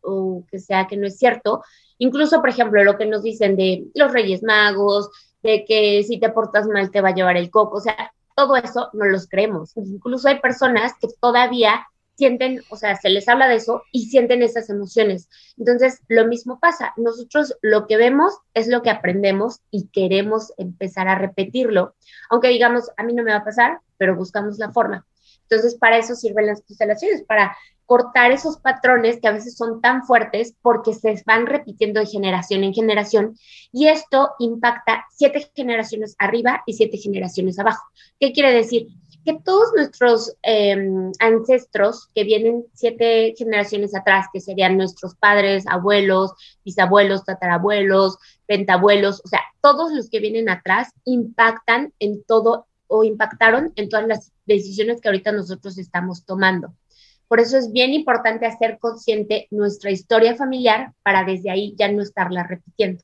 o, 0.03 0.45
que 0.51 0.59
sea 0.59 0.87
que 0.87 0.97
no 0.97 1.07
es 1.07 1.19
cierto. 1.19 1.63
Incluso, 1.99 2.41
por 2.41 2.49
ejemplo, 2.49 2.83
lo 2.85 2.97
que 2.97 3.07
nos 3.07 3.23
dicen 3.23 3.57
de 3.57 3.85
los 3.95 4.13
Reyes 4.13 4.43
Magos, 4.43 5.11
de 5.43 5.65
que 5.65 6.03
si 6.05 6.19
te 6.19 6.31
portas 6.31 6.67
mal 6.67 6.91
te 6.91 7.01
va 7.01 7.11
a 7.11 7.15
llevar 7.15 7.37
el 7.37 7.51
coco, 7.51 7.79
o 7.79 7.81
sea, 7.81 8.13
todo 8.37 8.57
eso 8.57 8.91
no 8.93 9.05
los 9.07 9.29
creemos. 9.29 9.77
Incluso 9.77 10.29
hay 10.29 10.41
personas 10.41 10.93
que 11.01 11.09
todavía 11.21 11.87
sienten, 12.17 12.63
o 12.71 12.77
sea, 12.77 12.97
se 12.97 13.09
les 13.09 13.29
habla 13.29 13.49
de 13.49 13.57
eso 13.57 13.83
y 13.93 14.07
sienten 14.07 14.43
esas 14.43 14.71
emociones. 14.71 15.29
Entonces, 15.59 16.01
lo 16.09 16.27
mismo 16.27 16.59
pasa. 16.61 16.93
Nosotros 16.97 17.57
lo 17.63 17.87
que 17.87 17.97
vemos 17.97 18.35
es 18.55 18.69
lo 18.69 18.83
que 18.83 18.91
aprendemos 18.91 19.61
y 19.71 19.89
queremos 19.89 20.53
empezar 20.57 21.09
a 21.09 21.17
repetirlo. 21.17 21.95
Aunque 22.31 22.49
digamos, 22.49 22.91
a 22.97 23.03
mí 23.03 23.13
no 23.13 23.23
me 23.23 23.33
va 23.33 23.39
a 23.39 23.45
pasar, 23.45 23.81
pero 23.97 24.17
buscamos 24.17 24.59
la 24.59 24.73
forma. 24.73 25.07
Entonces, 25.43 25.75
para 25.75 25.99
eso 25.99 26.15
sirven 26.15 26.47
las 26.47 26.63
constelaciones, 26.63 27.25
para 27.25 27.57
cortar 27.93 28.31
esos 28.33 28.59
patrones 28.59 29.21
que 29.21 29.29
a 29.29 29.33
veces 29.33 29.57
son 29.57 29.81
tan 29.83 30.05
fuertes 30.05 30.55
porque 30.63 30.95
se 30.95 31.23
van 31.27 31.47
repitiendo 31.47 32.01
de 32.01 32.07
generación 32.07 32.65
en 32.65 32.73
generación 32.73 33.37
y 33.71 33.89
esto 33.89 34.31
impacta 34.39 35.05
siete 35.11 35.51
generaciones 35.55 36.17
arriba 36.19 36.63
y 36.65 36.73
siete 36.73 36.97
generaciones 36.97 37.59
abajo. 37.59 37.85
¿Qué 38.19 38.33
quiere 38.33 38.53
decir? 38.55 38.87
Que 39.25 39.39
todos 39.45 39.73
nuestros 39.75 40.37
em, 40.43 41.13
ancestros 41.19 42.09
que 42.15 42.25
vienen 42.25 42.65
siete 42.75 43.35
generaciones 43.37 43.95
atrás, 43.95 44.27
que 44.33 44.41
serían 44.41 44.77
nuestros 44.77 45.15
padres, 45.15 45.65
abuelos, 45.67 46.33
bisabuelos, 46.65 47.25
tatarabuelos, 47.25 48.19
pentabuelos, 48.47 49.23
o 49.25 49.29
sea, 49.29 49.41
todos 49.61 49.93
los 49.93 50.11
que 50.11 50.21
vienen 50.21 50.49
atrás 50.49 50.91
impactan 51.05 51.93
en 51.99 52.23
todo 52.25 52.67
o 52.87 53.05
impactaron 53.05 53.73
en 53.77 53.89
todas 53.89 54.07
las 54.07 54.33
decisiones 54.47 55.01
que 55.01 55.09
ahorita 55.09 55.33
nosotros 55.33 55.79
estamos 55.79 56.25
tomando. 56.25 56.75
Por 57.29 57.41
eso 57.41 57.57
es 57.57 57.73
bien 57.73 57.95
importante 57.95 58.45
hacer 58.45 58.79
consciente 58.79 59.49
nuestra 59.51 59.91
historia 59.91 60.37
familiar 60.37 60.93
para 61.03 61.25
desde 61.25 61.51
ahí 61.51 61.75
ya 61.79 61.91
no 61.91 62.03
estarla 62.03 62.43
repitiendo. 62.43 63.03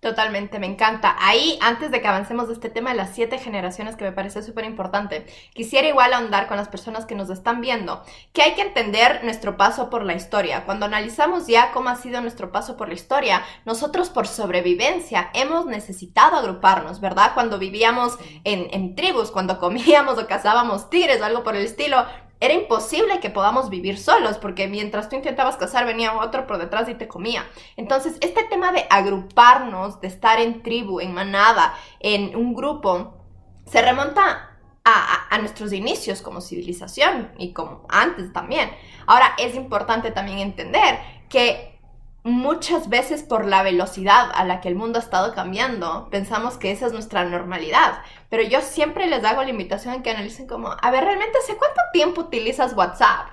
Totalmente, 0.00 0.60
me 0.60 0.68
encanta. 0.68 1.16
Ahí, 1.18 1.58
antes 1.60 1.90
de 1.90 2.00
que 2.00 2.06
avancemos 2.06 2.46
de 2.46 2.54
este 2.54 2.70
tema 2.70 2.90
de 2.90 2.96
las 2.96 3.16
siete 3.16 3.36
generaciones, 3.36 3.96
que 3.96 4.04
me 4.04 4.12
parece 4.12 4.44
súper 4.44 4.64
importante, 4.64 5.26
quisiera 5.54 5.88
igual 5.88 6.12
ahondar 6.12 6.46
con 6.46 6.56
las 6.56 6.68
personas 6.68 7.04
que 7.04 7.16
nos 7.16 7.30
están 7.30 7.60
viendo, 7.60 8.04
que 8.32 8.42
hay 8.42 8.54
que 8.54 8.62
entender 8.62 9.24
nuestro 9.24 9.56
paso 9.56 9.90
por 9.90 10.04
la 10.04 10.14
historia. 10.14 10.64
Cuando 10.66 10.86
analizamos 10.86 11.48
ya 11.48 11.72
cómo 11.72 11.88
ha 11.88 11.96
sido 11.96 12.20
nuestro 12.20 12.52
paso 12.52 12.76
por 12.76 12.86
la 12.86 12.94
historia, 12.94 13.42
nosotros 13.64 14.08
por 14.08 14.28
sobrevivencia 14.28 15.30
hemos 15.34 15.66
necesitado 15.66 16.36
agruparnos, 16.36 17.00
¿verdad? 17.00 17.32
Cuando 17.34 17.58
vivíamos 17.58 18.18
en, 18.44 18.68
en 18.70 18.94
tribus, 18.94 19.32
cuando 19.32 19.58
comíamos 19.58 20.16
o 20.16 20.28
cazábamos 20.28 20.90
tigres 20.90 21.20
o 21.20 21.24
algo 21.24 21.42
por 21.42 21.56
el 21.56 21.64
estilo, 21.64 22.06
era 22.40 22.54
imposible 22.54 23.20
que 23.20 23.30
podamos 23.30 23.68
vivir 23.68 23.98
solos, 23.98 24.38
porque 24.38 24.68
mientras 24.68 25.08
tú 25.08 25.16
intentabas 25.16 25.56
cazar 25.56 25.86
venía 25.86 26.14
otro 26.14 26.46
por 26.46 26.58
detrás 26.58 26.88
y 26.88 26.94
te 26.94 27.08
comía. 27.08 27.44
Entonces, 27.76 28.16
este 28.20 28.44
tema 28.44 28.70
de 28.72 28.86
agruparnos, 28.90 30.00
de 30.00 30.08
estar 30.08 30.40
en 30.40 30.62
tribu, 30.62 31.00
en 31.00 31.12
manada, 31.12 31.74
en 32.00 32.36
un 32.36 32.54
grupo, 32.54 33.14
se 33.66 33.82
remonta 33.82 34.56
a, 34.84 35.26
a, 35.34 35.38
nuestros 35.38 35.72
inicios 35.72 36.22
como 36.22 36.40
civilización 36.40 37.32
y 37.38 37.52
como 37.52 37.84
antes 37.88 38.32
también. 38.32 38.70
Ahora, 39.06 39.34
es 39.36 39.54
importante 39.54 40.12
también 40.12 40.38
entender 40.38 40.98
que 41.28 41.67
muchas 42.28 42.88
veces 42.88 43.22
por 43.22 43.44
la 43.44 43.62
velocidad 43.62 44.30
a 44.34 44.44
la 44.44 44.60
que 44.60 44.68
el 44.68 44.74
mundo 44.74 44.98
ha 44.98 45.02
estado 45.02 45.34
cambiando, 45.34 46.08
pensamos 46.10 46.56
que 46.56 46.70
esa 46.70 46.86
es 46.86 46.92
nuestra 46.92 47.24
normalidad. 47.24 48.02
Pero 48.28 48.42
yo 48.42 48.60
siempre 48.60 49.06
les 49.06 49.24
hago 49.24 49.42
la 49.42 49.50
invitación 49.50 49.94
a 49.94 50.02
que 50.02 50.10
analicen 50.10 50.46
como, 50.46 50.74
a 50.80 50.90
ver, 50.90 51.04
realmente, 51.04 51.38
¿hace 51.38 51.56
cuánto 51.56 51.80
tiempo 51.92 52.20
utilizas 52.22 52.74
WhatsApp? 52.74 53.28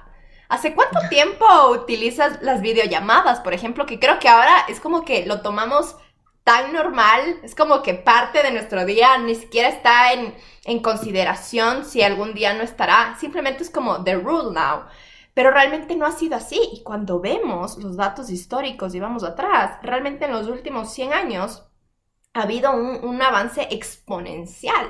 ¿Hace 0.49 0.73
cuánto 0.73 0.99
tiempo 1.09 1.45
utilizas 1.69 2.41
las 2.41 2.61
videollamadas, 2.61 3.39
por 3.41 3.53
ejemplo? 3.53 3.85
Que 3.85 3.99
creo 3.99 4.19
que 4.19 4.29
ahora 4.29 4.65
es 4.67 4.79
como 4.79 5.03
que 5.03 5.25
lo 5.25 5.41
tomamos 5.41 5.95
tan 6.43 6.73
normal, 6.73 7.39
es 7.43 7.55
como 7.55 7.81
que 7.81 7.95
parte 7.95 8.43
de 8.43 8.51
nuestro 8.51 8.85
día, 8.85 9.17
ni 9.17 9.33
siquiera 9.33 9.67
está 9.67 10.13
en, 10.13 10.35
en 10.63 10.79
consideración 10.79 11.83
si 11.83 12.03
algún 12.03 12.35
día 12.35 12.53
no 12.53 12.61
estará, 12.61 13.17
simplemente 13.19 13.63
es 13.63 13.71
como 13.71 14.03
the 14.03 14.15
rule 14.15 14.53
now. 14.53 14.83
Pero 15.35 15.51
realmente 15.51 15.95
no 15.95 16.07
ha 16.07 16.13
sido 16.13 16.37
así. 16.37 16.59
Y 16.73 16.81
cuando 16.81 17.19
vemos 17.19 17.77
los 17.77 17.97
datos 17.97 18.31
históricos 18.31 18.95
y 18.95 18.99
vamos 18.99 19.23
atrás, 19.23 19.77
realmente 19.83 20.25
en 20.25 20.31
los 20.31 20.47
últimos 20.47 20.91
100 20.91 21.13
años 21.13 21.67
ha 22.33 22.43
habido 22.43 22.71
un, 22.71 23.21
avance 23.21 23.67
exponencial. 23.69 24.87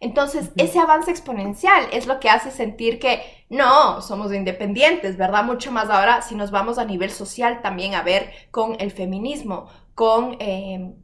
Entonces, 0.00 0.50
ese 0.56 0.78
avance 0.78 1.10
exponencial 1.10 1.86
es 1.92 2.06
lo 2.06 2.20
que 2.20 2.28
hace 2.28 2.50
sentir 2.50 2.98
que 2.98 3.22
no, 3.48 4.02
somos 4.02 4.32
independientes, 4.32 5.16
¿verdad? 5.16 5.44
Mucho 5.44 5.72
más 5.72 5.88
ahora 5.88 6.20
si 6.20 6.34
nos 6.34 6.50
vamos 6.50 6.78
a 6.78 6.84
nivel 6.84 7.10
social 7.10 7.62
también 7.62 7.94
a 7.94 8.02
ver 8.02 8.30
con 8.50 8.76
el 8.78 8.90
feminismo, 8.90 9.68
con 9.94 10.36
eh, 10.40 10.94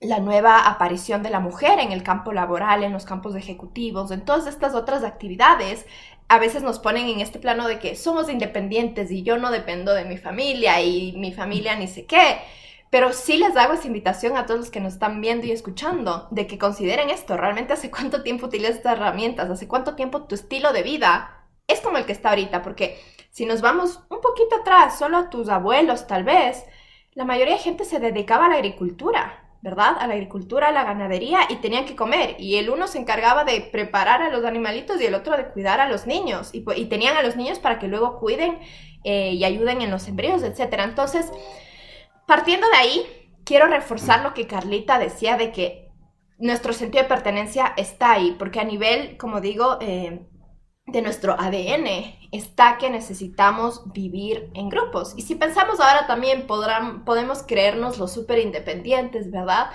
la 0.00 0.18
nueva 0.18 0.68
aparición 0.68 1.22
de 1.22 1.30
la 1.30 1.40
mujer 1.40 1.78
en 1.78 1.92
el 1.92 2.02
campo 2.02 2.32
laboral, 2.32 2.82
en 2.84 2.92
los 2.92 3.04
campos 3.04 3.34
ejecutivos, 3.34 4.10
en 4.10 4.24
todas 4.24 4.46
estas 4.46 4.74
otras 4.74 5.04
actividades, 5.04 5.86
a 6.28 6.38
veces 6.38 6.62
nos 6.62 6.78
ponen 6.78 7.08
en 7.08 7.20
este 7.20 7.38
plano 7.38 7.68
de 7.68 7.78
que 7.78 7.96
somos 7.96 8.28
independientes 8.28 9.10
y 9.10 9.22
yo 9.22 9.38
no 9.38 9.50
dependo 9.50 9.94
de 9.94 10.04
mi 10.04 10.16
familia 10.16 10.80
y 10.80 11.12
mi 11.12 11.32
familia 11.32 11.76
ni 11.76 11.86
sé 11.86 12.06
qué. 12.06 12.38
Pero 12.90 13.12
sí 13.12 13.38
les 13.38 13.56
hago 13.56 13.74
esa 13.74 13.88
invitación 13.88 14.36
a 14.36 14.46
todos 14.46 14.60
los 14.60 14.70
que 14.70 14.80
nos 14.80 14.94
están 14.94 15.20
viendo 15.20 15.46
y 15.46 15.52
escuchando 15.52 16.28
de 16.30 16.46
que 16.46 16.58
consideren 16.58 17.10
esto. 17.10 17.36
Realmente 17.36 17.72
hace 17.72 17.90
cuánto 17.90 18.22
tiempo 18.22 18.46
utilizas 18.46 18.76
estas 18.76 18.96
herramientas, 18.96 19.50
hace 19.50 19.66
cuánto 19.66 19.96
tiempo 19.96 20.24
tu 20.24 20.34
estilo 20.34 20.72
de 20.72 20.82
vida 20.82 21.44
es 21.66 21.80
como 21.80 21.98
el 21.98 22.06
que 22.06 22.12
está 22.12 22.30
ahorita. 22.30 22.62
Porque 22.62 23.00
si 23.30 23.46
nos 23.46 23.60
vamos 23.60 24.00
un 24.10 24.20
poquito 24.20 24.56
atrás, 24.56 24.98
solo 24.98 25.18
a 25.18 25.30
tus 25.30 25.48
abuelos 25.48 26.06
tal 26.06 26.22
vez, 26.24 26.64
la 27.14 27.24
mayoría 27.24 27.54
de 27.54 27.60
gente 27.60 27.84
se 27.84 27.98
dedicaba 27.98 28.46
a 28.46 28.48
la 28.48 28.54
agricultura. 28.56 29.43
¿Verdad? 29.64 29.96
A 29.98 30.06
la 30.06 30.12
agricultura, 30.12 30.68
a 30.68 30.72
la 30.72 30.84
ganadería 30.84 31.40
y 31.48 31.56
tenían 31.56 31.86
que 31.86 31.96
comer. 31.96 32.36
Y 32.38 32.56
el 32.56 32.68
uno 32.68 32.86
se 32.86 32.98
encargaba 32.98 33.44
de 33.44 33.62
preparar 33.62 34.20
a 34.20 34.28
los 34.28 34.44
animalitos 34.44 35.00
y 35.00 35.06
el 35.06 35.14
otro 35.14 35.38
de 35.38 35.46
cuidar 35.46 35.80
a 35.80 35.88
los 35.88 36.06
niños. 36.06 36.50
Y, 36.52 36.62
y 36.76 36.84
tenían 36.84 37.16
a 37.16 37.22
los 37.22 37.34
niños 37.34 37.58
para 37.58 37.78
que 37.78 37.88
luego 37.88 38.18
cuiden 38.18 38.58
eh, 39.04 39.30
y 39.32 39.42
ayuden 39.42 39.80
en 39.80 39.90
los 39.90 40.06
embrios, 40.06 40.42
etc. 40.42 40.80
Entonces, 40.80 41.32
partiendo 42.26 42.68
de 42.68 42.76
ahí, 42.76 43.06
quiero 43.46 43.66
reforzar 43.66 44.22
lo 44.22 44.34
que 44.34 44.46
Carlita 44.46 44.98
decía 44.98 45.38
de 45.38 45.50
que 45.50 45.88
nuestro 46.36 46.74
sentido 46.74 47.02
de 47.02 47.08
pertenencia 47.08 47.72
está 47.78 48.12
ahí, 48.12 48.36
porque 48.38 48.60
a 48.60 48.64
nivel, 48.64 49.16
como 49.16 49.40
digo, 49.40 49.78
eh, 49.80 50.26
de 50.86 51.00
nuestro 51.00 51.40
ADN 51.40 51.86
está 52.36 52.78
que 52.78 52.90
necesitamos 52.90 53.82
vivir 53.92 54.50
en 54.54 54.68
grupos. 54.68 55.14
Y 55.16 55.22
si 55.22 55.34
pensamos 55.34 55.80
ahora 55.80 56.06
también 56.06 56.46
podrán, 56.46 57.04
podemos 57.04 57.42
creernos 57.42 57.98
los 57.98 58.12
súper 58.12 58.38
independientes, 58.38 59.30
¿verdad? 59.30 59.70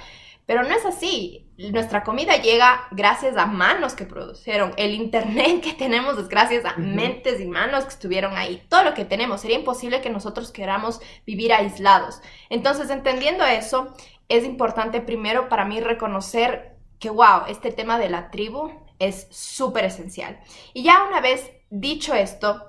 Pero 0.46 0.64
no 0.64 0.76
es 0.76 0.86
así. 0.86 1.46
Nuestra 1.58 2.04
comida 2.04 2.38
llega 2.38 2.88
gracias 2.92 3.38
a 3.38 3.46
manos 3.46 3.94
que 3.94 4.06
produjeron. 4.06 4.74
El 4.78 4.94
internet 4.96 5.62
que 5.62 5.74
tenemos 5.74 6.18
es 6.18 6.28
gracias 6.28 6.66
a 6.66 6.76
mentes 6.78 7.40
y 7.40 7.46
manos 7.46 7.84
que 7.84 7.92
estuvieron 7.92 8.36
ahí. 8.36 8.62
Todo 8.68 8.84
lo 8.84 8.94
que 8.94 9.06
tenemos. 9.06 9.42
Sería 9.42 9.60
imposible 9.60 10.02
que 10.02 10.10
nosotros 10.10 10.52
queramos 10.52 11.02
vivir 11.26 11.54
aislados. 11.54 12.22
Entonces, 12.50 12.90
entendiendo 12.90 13.46
eso, 13.46 13.94
es 14.28 14.44
importante 14.44 15.02
primero 15.02 15.50
para 15.50 15.66
mí 15.66 15.82
reconocer 15.82 16.76
que, 17.00 17.10
wow, 17.10 17.44
este 17.48 17.72
tema 17.72 18.00
de 18.00 18.10
la 18.10 18.32
tribu 18.32 18.72
es 18.98 19.28
súper 19.30 19.86
esencial. 19.86 20.40
Y 20.74 20.84
ya 20.84 21.04
una 21.08 21.22
vez 21.22 21.52
dicho 21.70 22.14
esto, 22.14 22.66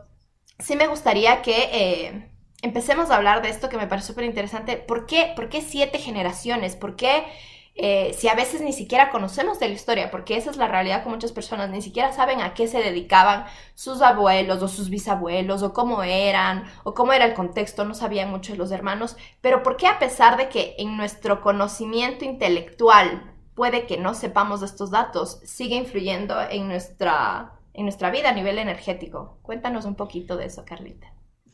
sí 0.58 0.76
me 0.76 0.86
gustaría 0.86 1.42
que 1.42 1.68
eh, 1.72 2.30
empecemos 2.62 3.10
a 3.10 3.16
hablar 3.16 3.42
de 3.42 3.48
esto 3.48 3.68
que 3.68 3.76
me 3.76 3.86
parece 3.86 4.08
súper 4.08 4.24
interesante. 4.24 4.76
¿Por 4.76 5.06
qué, 5.06 5.32
¿Por 5.34 5.48
qué 5.48 5.62
siete 5.62 5.98
generaciones? 5.98 6.76
¿Por 6.76 6.96
qué 6.96 7.24
eh, 7.74 8.14
si 8.18 8.28
a 8.28 8.34
veces 8.34 8.60
ni 8.60 8.72
siquiera 8.72 9.10
conocemos 9.10 9.58
de 9.58 9.68
la 9.68 9.74
historia? 9.74 10.10
Porque 10.10 10.36
esa 10.36 10.50
es 10.50 10.56
la 10.56 10.68
realidad 10.68 11.02
con 11.02 11.12
muchas 11.12 11.32
personas, 11.32 11.70
ni 11.70 11.80
siquiera 11.82 12.12
saben 12.12 12.40
a 12.40 12.52
qué 12.54 12.66
se 12.68 12.80
dedicaban 12.80 13.46
sus 13.74 14.02
abuelos 14.02 14.62
o 14.62 14.68
sus 14.68 14.90
bisabuelos 14.90 15.62
o 15.62 15.72
cómo 15.72 16.02
eran 16.02 16.64
o 16.84 16.94
cómo 16.94 17.12
era 17.12 17.24
el 17.24 17.34
contexto, 17.34 17.84
no 17.84 17.94
sabían 17.94 18.30
mucho 18.30 18.52
de 18.52 18.58
los 18.58 18.70
hermanos, 18.70 19.16
pero 19.40 19.62
¿por 19.62 19.76
qué 19.76 19.86
a 19.86 19.98
pesar 19.98 20.36
de 20.36 20.48
que 20.48 20.74
en 20.78 20.96
nuestro 20.96 21.40
conocimiento 21.40 22.24
intelectual 22.24 23.34
puede 23.54 23.86
que 23.86 23.98
no 23.98 24.14
sepamos 24.14 24.60
de 24.60 24.66
estos 24.66 24.90
datos, 24.90 25.40
sigue 25.44 25.76
influyendo 25.76 26.40
en 26.50 26.68
nuestra, 26.68 27.59
en 27.80 27.86
nuestra 27.86 28.10
vida 28.10 28.28
a 28.28 28.34
nivel 28.34 28.58
energético. 28.58 29.38
Cuéntanos 29.42 29.86
un 29.86 29.94
poquito 29.94 30.36
de 30.36 30.44
eso, 30.44 30.64
Carlita. 30.66 31.12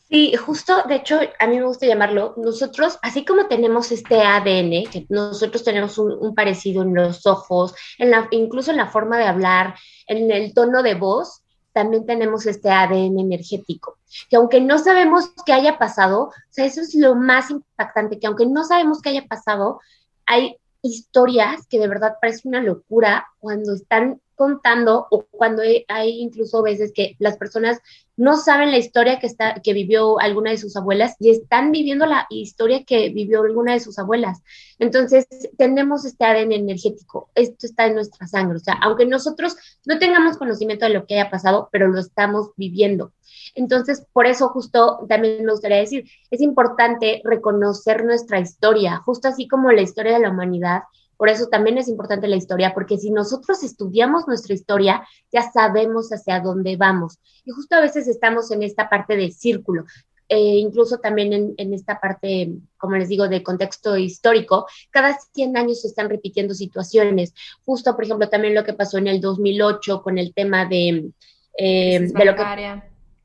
Sí, 0.09 0.35
justo, 0.35 0.83
de 0.87 0.95
hecho, 0.95 1.19
a 1.39 1.47
mí 1.47 1.57
me 1.57 1.65
gusta 1.65 1.85
llamarlo, 1.85 2.33
nosotros, 2.37 2.97
así 3.01 3.25
como 3.25 3.47
tenemos 3.47 3.91
este 3.91 4.21
ADN, 4.21 4.89
que 4.89 5.05
nosotros 5.09 5.63
tenemos 5.63 5.97
un, 5.97 6.33
parecido 6.33 6.83
en 6.83 6.93
los 6.93 7.25
ojos, 7.25 7.75
en 7.97 8.11
la, 8.11 8.27
incluso 8.31 8.71
en 8.71 8.77
la 8.77 8.87
forma 8.87 9.17
de 9.17 9.25
hablar, 9.25 9.75
en 10.07 10.31
el 10.31 10.53
tono 10.53 10.81
de 10.81 10.95
voz, 10.95 11.43
también 11.73 12.05
tenemos 12.05 12.45
este 12.45 12.69
ADN 12.69 13.19
energético, 13.19 13.97
que 14.29 14.37
aunque 14.37 14.61
no 14.61 14.79
sabemos 14.79 15.31
qué 15.45 15.53
haya 15.53 15.77
pasado, 15.77 16.23
o 16.23 16.31
sea, 16.49 16.65
eso 16.65 16.81
es 16.81 16.95
lo 16.95 17.15
más 17.15 17.51
impactante, 17.51 18.19
que 18.19 18.27
aunque 18.27 18.45
no 18.45 18.63
sabemos 18.63 19.01
qué 19.01 19.09
haya 19.09 19.25
pasado, 19.25 19.81
hay 20.25 20.57
historias 20.81 21.67
que 21.67 21.79
de 21.79 21.87
verdad 21.87 22.15
parece 22.21 22.47
una 22.47 22.61
locura 22.61 23.27
cuando 23.39 23.73
están 23.73 24.21
contando 24.37 25.07
o 25.09 25.25
cuando 25.31 25.63
hay 25.87 26.21
incluso 26.21 26.61
veces 26.61 26.91
que 26.93 27.15
las 27.17 27.37
personas 27.37 27.79
no 28.15 28.37
saben 28.37 28.69
la 28.69 28.77
historia 28.77 29.19
que, 29.19 29.25
está, 29.25 29.55
que 29.63 29.73
vivió 29.73 30.19
alguna 30.19 30.51
de 30.51 30.57
sus 30.57 30.77
abuelas 30.77 31.15
y 31.19 31.31
están 31.31 31.71
viviendo 31.71 32.05
la 32.05 32.27
historia 32.29 32.83
que 32.83 33.09
vivió 33.09 33.41
alguna 33.41 33.73
de 33.73 33.79
sus 33.79 33.97
abuelas. 33.97 34.43
Entonces, 34.77 35.27
tenemos 35.57 36.05
este 36.05 36.23
ADN 36.23 36.51
energético, 36.51 37.31
esto 37.33 37.65
está 37.65 37.87
en 37.87 37.95
nuestra 37.95 38.27
sangre, 38.27 38.57
o 38.57 38.59
sea, 38.59 38.75
aunque 38.81 39.07
nosotros 39.07 39.55
no 39.85 39.97
tengamos 39.97 40.37
conocimiento 40.37 40.85
de 40.85 40.93
lo 40.93 41.07
que 41.07 41.15
haya 41.15 41.31
pasado, 41.31 41.69
pero 41.71 41.87
lo 41.87 41.99
estamos 41.99 42.51
viviendo. 42.55 43.11
Entonces, 43.57 44.05
por 44.13 44.27
eso 44.27 44.49
justo 44.49 44.99
también 45.09 45.43
me 45.43 45.51
gustaría 45.51 45.77
decir, 45.77 46.05
es 46.29 46.41
importante 46.41 47.21
reconocer 47.23 48.05
nuestra 48.05 48.39
historia, 48.39 48.97
justo 48.97 49.27
así 49.27 49.47
como 49.47 49.71
la 49.71 49.81
historia 49.81 50.13
de 50.13 50.19
la 50.19 50.29
humanidad. 50.29 50.83
Por 51.17 51.29
eso 51.29 51.47
también 51.47 51.79
es 51.79 51.87
importante 51.87 52.27
la 52.27 52.35
historia, 52.35 52.75
porque 52.75 52.99
si 52.99 53.09
nosotros 53.09 53.63
estudiamos 53.63 54.27
nuestra 54.27 54.53
historia, 54.53 55.07
ya 55.31 55.51
sabemos 55.51 56.09
hacia 56.11 56.39
dónde 56.39 56.77
vamos. 56.77 57.17
Y 57.45 57.51
justo 57.51 57.75
a 57.75 57.81
veces 57.81 58.07
estamos 58.07 58.51
en 58.51 58.61
esta 58.61 58.89
parte 58.89 59.17
de 59.17 59.31
círculo. 59.31 59.85
Eh, 60.29 60.57
incluso 60.57 60.99
también 60.99 61.33
en, 61.33 61.53
en, 61.57 61.73
esta 61.73 61.99
parte, 61.99 62.51
como 62.77 62.95
les 62.95 63.09
digo, 63.09 63.27
de 63.27 63.41
contexto 63.41 63.97
histórico, 63.97 64.67
cada 64.91 65.17
100 65.33 65.57
años 65.57 65.81
se 65.81 65.87
están 65.87 66.09
repitiendo 66.09 66.53
situaciones. 66.53 67.33
Justo, 67.65 67.95
por 67.95 68.03
ejemplo, 68.03 68.29
también 68.29 68.53
lo 68.53 68.63
que 68.63 68.73
pasó 68.73 68.99
en 68.99 69.07
el 69.07 69.19
2008 69.19 70.03
con 70.03 70.19
el 70.19 70.31
tema 70.35 70.65
de, 70.65 71.09
eh, 71.57 71.99
de 72.01 72.25
lo 72.25 72.35
que 72.35 72.43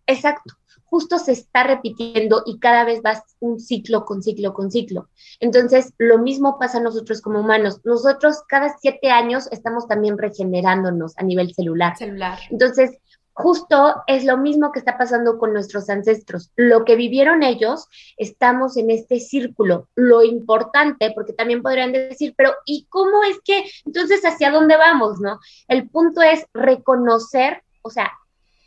Exacto, 0.06 0.54
justo 0.92 1.18
se 1.18 1.32
está 1.32 1.62
repitiendo 1.62 2.42
y 2.44 2.58
cada 2.58 2.84
vez 2.84 3.00
va 3.04 3.24
un 3.40 3.58
ciclo 3.58 4.04
con 4.04 4.22
ciclo 4.22 4.52
con 4.52 4.70
ciclo. 4.70 5.08
Entonces, 5.40 5.94
lo 5.96 6.18
mismo 6.18 6.58
pasa 6.58 6.78
a 6.78 6.82
nosotros 6.82 7.22
como 7.22 7.40
humanos. 7.40 7.80
Nosotros 7.84 8.42
cada 8.46 8.76
siete 8.78 9.10
años 9.10 9.48
estamos 9.52 9.88
también 9.88 10.18
regenerándonos 10.18 11.16
a 11.16 11.22
nivel 11.22 11.54
celular. 11.54 11.96
Celular. 11.96 12.38
Entonces, 12.50 12.98
justo 13.32 14.02
es 14.06 14.24
lo 14.24 14.36
mismo 14.36 14.70
que 14.70 14.80
está 14.80 14.98
pasando 14.98 15.38
con 15.38 15.54
nuestros 15.54 15.88
ancestros. 15.88 16.50
Lo 16.56 16.84
que 16.84 16.96
vivieron 16.96 17.42
ellos, 17.42 17.88
estamos 18.18 18.76
en 18.76 18.90
este 18.90 19.18
círculo. 19.18 19.88
Lo 19.94 20.22
importante, 20.22 21.10
porque 21.14 21.32
también 21.32 21.62
podrían 21.62 21.92
decir, 21.92 22.34
pero 22.36 22.52
¿y 22.66 22.86
cómo 22.90 23.22
es 23.24 23.40
que 23.42 23.64
entonces 23.86 24.22
hacia 24.24 24.50
dónde 24.50 24.76
vamos, 24.76 25.20
no? 25.20 25.40
El 25.68 25.88
punto 25.88 26.20
es 26.20 26.44
reconocer, 26.52 27.62
o 27.80 27.88
sea, 27.88 28.12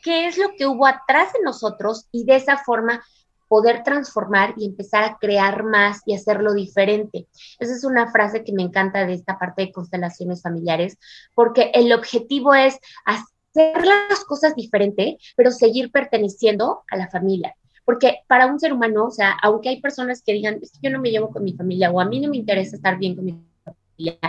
qué 0.05 0.27
es 0.27 0.37
lo 0.37 0.51
que 0.55 0.67
hubo 0.67 0.85
atrás 0.85 1.33
de 1.33 1.39
nosotros 1.43 2.07
y 2.11 2.25
de 2.25 2.35
esa 2.35 2.57
forma 2.57 3.03
poder 3.47 3.81
transformar 3.83 4.53
y 4.55 4.67
empezar 4.67 5.03
a 5.03 5.17
crear 5.17 5.63
más 5.63 6.01
y 6.05 6.13
hacerlo 6.13 6.53
diferente. 6.53 7.27
Esa 7.57 7.73
es 7.73 7.83
una 7.83 8.11
frase 8.11 8.43
que 8.43 8.53
me 8.53 8.61
encanta 8.61 9.07
de 9.07 9.13
esta 9.13 9.39
parte 9.39 9.63
de 9.63 9.71
constelaciones 9.71 10.43
familiares, 10.43 10.99
porque 11.33 11.71
el 11.73 11.91
objetivo 11.91 12.53
es 12.53 12.77
hacer 13.03 13.83
las 13.83 14.23
cosas 14.25 14.55
diferente, 14.55 15.17
pero 15.35 15.49
seguir 15.49 15.91
perteneciendo 15.91 16.83
a 16.91 16.97
la 16.97 17.09
familia. 17.09 17.55
Porque 17.83 18.19
para 18.27 18.45
un 18.45 18.59
ser 18.59 18.73
humano, 18.73 19.05
o 19.05 19.11
sea, 19.11 19.35
aunque 19.41 19.69
hay 19.69 19.81
personas 19.81 20.21
que 20.23 20.33
digan, 20.33 20.59
es 20.61 20.71
que 20.71 20.79
yo 20.83 20.91
no 20.91 21.01
me 21.01 21.09
llevo 21.09 21.31
con 21.31 21.43
mi 21.43 21.53
familia 21.53 21.89
o 21.89 21.99
a 21.99 22.05
mí 22.05 22.19
no 22.19 22.29
me 22.29 22.37
interesa 22.37 22.75
estar 22.75 22.99
bien 22.99 23.15
con 23.15 23.25
mi 23.25 23.39
familia, 23.63 24.19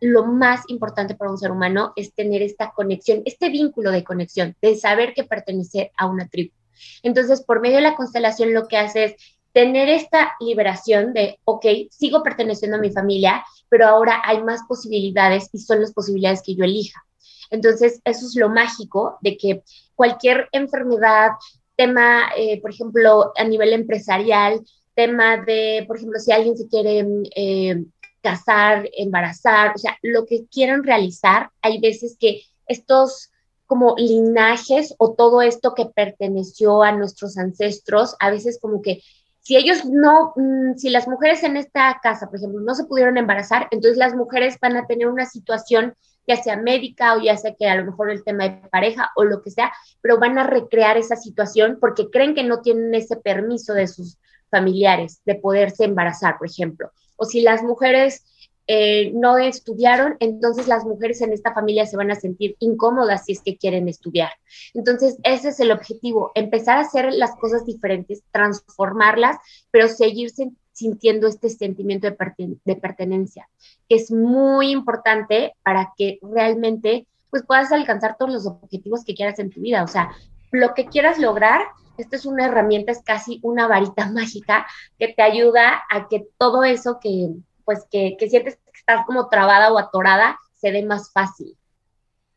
lo 0.00 0.24
más 0.26 0.62
importante 0.68 1.14
para 1.14 1.30
un 1.30 1.38
ser 1.38 1.50
humano 1.50 1.92
es 1.96 2.12
tener 2.12 2.42
esta 2.42 2.72
conexión, 2.72 3.22
este 3.24 3.48
vínculo 3.48 3.90
de 3.90 4.04
conexión, 4.04 4.56
de 4.60 4.76
saber 4.76 5.14
que 5.14 5.24
pertenece 5.24 5.92
a 5.96 6.06
una 6.06 6.28
tribu. 6.28 6.52
Entonces, 7.02 7.42
por 7.42 7.60
medio 7.60 7.76
de 7.76 7.82
la 7.82 7.96
constelación, 7.96 8.52
lo 8.52 8.68
que 8.68 8.76
hace 8.76 9.04
es 9.04 9.14
tener 9.52 9.88
esta 9.88 10.34
liberación 10.40 11.14
de, 11.14 11.40
ok, 11.44 11.64
sigo 11.90 12.22
perteneciendo 12.22 12.76
a 12.76 12.80
mi 12.80 12.90
familia, 12.90 13.42
pero 13.70 13.86
ahora 13.86 14.20
hay 14.24 14.42
más 14.42 14.60
posibilidades 14.68 15.48
y 15.52 15.58
son 15.58 15.80
las 15.80 15.94
posibilidades 15.94 16.42
que 16.42 16.54
yo 16.54 16.64
elija. 16.64 17.06
Entonces, 17.50 18.00
eso 18.04 18.26
es 18.26 18.36
lo 18.36 18.50
mágico 18.50 19.18
de 19.22 19.36
que 19.38 19.62
cualquier 19.94 20.48
enfermedad, 20.52 21.30
tema, 21.74 22.30
eh, 22.36 22.60
por 22.60 22.70
ejemplo, 22.70 23.32
a 23.36 23.44
nivel 23.44 23.72
empresarial, 23.72 24.60
tema 24.94 25.36
de, 25.38 25.84
por 25.86 25.96
ejemplo, 25.96 26.18
si 26.18 26.32
alguien 26.32 26.56
se 26.56 26.68
quiere 26.68 27.06
eh, 27.34 27.84
casar, 28.26 28.90
embarazar, 28.98 29.72
o 29.76 29.78
sea, 29.78 29.96
lo 30.02 30.26
que 30.26 30.46
quieran 30.46 30.82
realizar, 30.82 31.50
hay 31.62 31.78
veces 31.80 32.16
que 32.18 32.42
estos 32.66 33.30
como 33.66 33.94
linajes 33.96 34.96
o 34.98 35.14
todo 35.14 35.42
esto 35.42 35.74
que 35.74 35.86
perteneció 35.86 36.82
a 36.82 36.90
nuestros 36.90 37.38
ancestros, 37.38 38.16
a 38.18 38.30
veces 38.30 38.58
como 38.60 38.82
que 38.82 39.00
si 39.42 39.56
ellos 39.56 39.84
no, 39.84 40.32
mm, 40.34 40.74
si 40.76 40.90
las 40.90 41.06
mujeres 41.06 41.44
en 41.44 41.56
esta 41.56 42.00
casa, 42.02 42.26
por 42.26 42.38
ejemplo, 42.38 42.60
no 42.62 42.74
se 42.74 42.86
pudieron 42.86 43.16
embarazar, 43.16 43.68
entonces 43.70 43.96
las 43.96 44.16
mujeres 44.16 44.58
van 44.60 44.76
a 44.76 44.88
tener 44.88 45.06
una 45.06 45.24
situación 45.24 45.94
ya 46.26 46.34
sea 46.34 46.56
médica 46.56 47.14
o 47.14 47.20
ya 47.20 47.36
sea 47.36 47.54
que 47.54 47.68
a 47.68 47.76
lo 47.76 47.84
mejor 47.84 48.10
el 48.10 48.24
tema 48.24 48.48
de 48.48 48.68
pareja 48.68 49.12
o 49.14 49.22
lo 49.22 49.40
que 49.40 49.52
sea, 49.52 49.72
pero 50.00 50.18
van 50.18 50.36
a 50.36 50.42
recrear 50.48 50.96
esa 50.96 51.14
situación 51.14 51.78
porque 51.80 52.10
creen 52.10 52.34
que 52.34 52.42
no 52.42 52.60
tienen 52.60 52.92
ese 52.92 53.14
permiso 53.14 53.72
de 53.72 53.86
sus 53.86 54.18
familiares 54.50 55.20
de 55.24 55.36
poderse 55.36 55.84
embarazar, 55.84 56.38
por 56.38 56.48
ejemplo. 56.48 56.90
O 57.16 57.24
si 57.24 57.40
las 57.40 57.62
mujeres 57.62 58.24
eh, 58.68 59.12
no 59.14 59.38
estudiaron, 59.38 60.16
entonces 60.18 60.66
las 60.66 60.84
mujeres 60.84 61.20
en 61.20 61.32
esta 61.32 61.54
familia 61.54 61.86
se 61.86 61.96
van 61.96 62.10
a 62.10 62.16
sentir 62.16 62.56
incómodas 62.58 63.24
si 63.24 63.32
es 63.32 63.40
que 63.40 63.56
quieren 63.56 63.88
estudiar. 63.88 64.30
Entonces, 64.74 65.18
ese 65.22 65.50
es 65.50 65.60
el 65.60 65.70
objetivo, 65.70 66.32
empezar 66.34 66.78
a 66.78 66.80
hacer 66.80 67.12
las 67.12 67.36
cosas 67.36 67.64
diferentes, 67.64 68.24
transformarlas, 68.32 69.36
pero 69.70 69.86
seguirse 69.86 70.50
sintiendo 70.72 71.26
este 71.26 71.48
sentimiento 71.48 72.08
de, 72.08 72.76
pertenencia, 72.76 73.48
que 73.88 73.96
es 73.96 74.10
muy 74.10 74.72
importante 74.72 75.54
para 75.62 75.94
que 75.96 76.18
realmente 76.20 77.06
pues 77.30 77.44
puedas 77.46 77.72
alcanzar 77.72 78.16
todos 78.18 78.32
los 78.32 78.46
objetivos 78.46 79.04
que 79.04 79.14
quieras 79.14 79.38
en 79.38 79.50
tu 79.50 79.60
vida. 79.60 79.82
O 79.84 79.86
sea, 79.86 80.10
lo 80.50 80.74
que 80.74 80.86
quieras 80.86 81.18
lograr, 81.18 81.62
esta 82.02 82.16
es 82.16 82.26
una 82.26 82.46
herramienta, 82.46 82.92
es 82.92 83.02
casi 83.02 83.40
una 83.42 83.66
varita 83.68 84.10
mágica 84.12 84.66
que 84.98 85.08
te 85.08 85.22
ayuda 85.22 85.82
a 85.90 86.08
que 86.08 86.26
todo 86.38 86.64
eso 86.64 86.98
que, 87.00 87.28
pues, 87.64 87.86
que, 87.90 88.16
que 88.18 88.28
sientes 88.28 88.56
que 88.56 88.78
estás 88.78 89.06
como 89.06 89.28
trabada 89.28 89.72
o 89.72 89.78
atorada, 89.78 90.38
se 90.54 90.72
dé 90.72 90.84
más 90.84 91.12
fácil. 91.12 91.56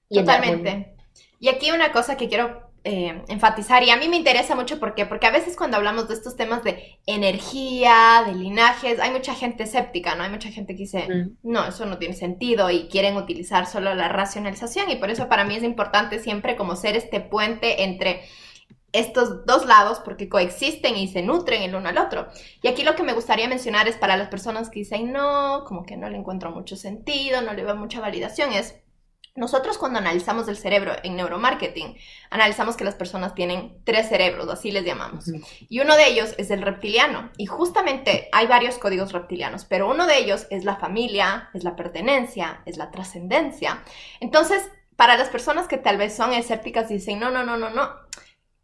Totalmente. 0.09 0.95
Y 1.39 1.49
aquí 1.49 1.71
una 1.71 1.91
cosa 1.91 2.17
que 2.17 2.27
quiero 2.27 2.69
eh, 2.85 3.23
enfatizar 3.27 3.83
y 3.83 3.89
a 3.89 3.97
mí 3.97 4.07
me 4.07 4.15
interesa 4.15 4.55
mucho 4.55 4.79
¿por 4.79 4.95
qué? 4.95 5.05
porque 5.05 5.27
a 5.27 5.31
veces 5.31 5.57
cuando 5.57 5.75
hablamos 5.75 6.07
de 6.07 6.13
estos 6.13 6.37
temas 6.37 6.63
de 6.63 6.97
energía, 7.05 8.23
de 8.25 8.33
linajes, 8.33 8.99
hay 8.99 9.11
mucha 9.11 9.35
gente 9.35 9.63
escéptica, 9.63 10.15
¿no? 10.15 10.23
Hay 10.23 10.29
mucha 10.29 10.49
gente 10.49 10.75
que 10.75 10.83
dice, 10.83 11.05
mm. 11.07 11.37
no, 11.43 11.67
eso 11.67 11.85
no 11.85 11.97
tiene 11.97 12.13
sentido 12.13 12.69
y 12.69 12.87
quieren 12.87 13.17
utilizar 13.17 13.65
solo 13.65 13.93
la 13.95 14.07
racionalización 14.07 14.89
y 14.89 14.95
por 14.95 15.09
eso 15.09 15.27
para 15.27 15.43
mí 15.43 15.55
es 15.55 15.63
importante 15.63 16.19
siempre 16.19 16.55
como 16.55 16.77
ser 16.77 16.95
este 16.95 17.19
puente 17.19 17.83
entre 17.83 18.21
estos 18.91 19.45
dos 19.45 19.65
lados 19.65 19.99
porque 19.99 20.29
coexisten 20.29 20.97
y 20.97 21.07
se 21.07 21.21
nutren 21.21 21.61
el 21.61 21.75
uno 21.75 21.89
al 21.89 21.97
otro. 21.97 22.27
Y 22.61 22.67
aquí 22.67 22.83
lo 22.83 22.95
que 22.95 23.03
me 23.03 23.13
gustaría 23.13 23.47
mencionar 23.47 23.87
es 23.87 23.97
para 23.97 24.17
las 24.17 24.29
personas 24.29 24.69
que 24.69 24.79
dicen, 24.79 25.11
no, 25.11 25.63
como 25.65 25.85
que 25.85 25.97
no 25.97 26.09
le 26.09 26.17
encuentro 26.17 26.51
mucho 26.51 26.75
sentido, 26.75 27.41
no 27.41 27.53
le 27.53 27.63
veo 27.63 27.75
mucha 27.75 27.99
validación, 27.99 28.53
es 28.53 28.75
nosotros 29.35 29.77
cuando 29.77 29.99
analizamos 29.99 30.49
el 30.49 30.57
cerebro 30.57 30.91
en 31.01 31.15
neuromarketing, 31.15 31.95
analizamos 32.29 32.75
que 32.75 32.83
las 32.83 32.95
personas 32.95 33.35
tienen 33.35 33.81
tres 33.85 34.09
cerebros, 34.09 34.49
así 34.49 34.71
les 34.71 34.83
llamamos. 34.83 35.31
Y 35.69 35.79
uno 35.79 35.95
de 35.95 36.07
ellos 36.07 36.35
es 36.37 36.51
el 36.51 36.61
reptiliano. 36.61 37.31
Y 37.37 37.45
justamente 37.45 38.27
hay 38.33 38.47
varios 38.47 38.77
códigos 38.77 39.13
reptilianos, 39.13 39.63
pero 39.63 39.89
uno 39.89 40.07
de 40.07 40.17
ellos 40.17 40.45
es 40.49 40.65
la 40.65 40.75
familia, 40.75 41.49
es 41.53 41.63
la 41.63 41.77
pertenencia, 41.77 42.61
es 42.65 42.75
la 42.75 42.91
trascendencia. 42.91 43.81
Entonces, 44.19 44.69
para 44.97 45.15
las 45.15 45.29
personas 45.29 45.67
que 45.67 45.77
tal 45.77 45.97
vez 45.97 46.13
son 46.13 46.33
escépticas 46.33 46.91
y 46.91 46.95
dicen, 46.95 47.19
no, 47.19 47.31
no, 47.31 47.45
no, 47.45 47.55
no, 47.55 47.69
no, 47.69 47.89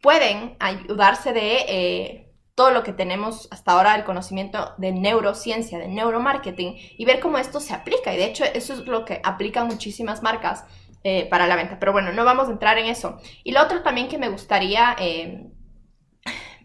pueden 0.00 0.56
ayudarse 0.60 1.32
de... 1.32 1.56
Eh, 1.68 2.22
todo 2.56 2.70
lo 2.70 2.82
que 2.82 2.94
tenemos 2.94 3.48
hasta 3.50 3.72
ahora, 3.72 3.94
el 3.94 4.04
conocimiento 4.04 4.72
de 4.78 4.90
neurociencia, 4.90 5.78
de 5.78 5.88
neuromarketing, 5.88 6.74
y 6.96 7.04
ver 7.04 7.20
cómo 7.20 7.36
esto 7.36 7.60
se 7.60 7.74
aplica. 7.74 8.14
Y 8.14 8.16
de 8.16 8.24
hecho, 8.24 8.44
eso 8.44 8.72
es 8.72 8.78
lo 8.86 9.04
que 9.04 9.20
aplican 9.22 9.66
muchísimas 9.66 10.22
marcas 10.22 10.64
eh, 11.04 11.26
para 11.26 11.46
la 11.46 11.54
venta. 11.54 11.78
Pero 11.78 11.92
bueno, 11.92 12.12
no 12.12 12.24
vamos 12.24 12.48
a 12.48 12.52
entrar 12.52 12.78
en 12.78 12.86
eso. 12.86 13.20
Y 13.44 13.52
lo 13.52 13.62
otro 13.62 13.82
también 13.82 14.08
que 14.08 14.16
me 14.16 14.30
gustaría 14.30 14.96
eh, 14.98 15.50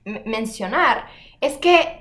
mencionar 0.06 1.08
es 1.42 1.58
que 1.58 2.01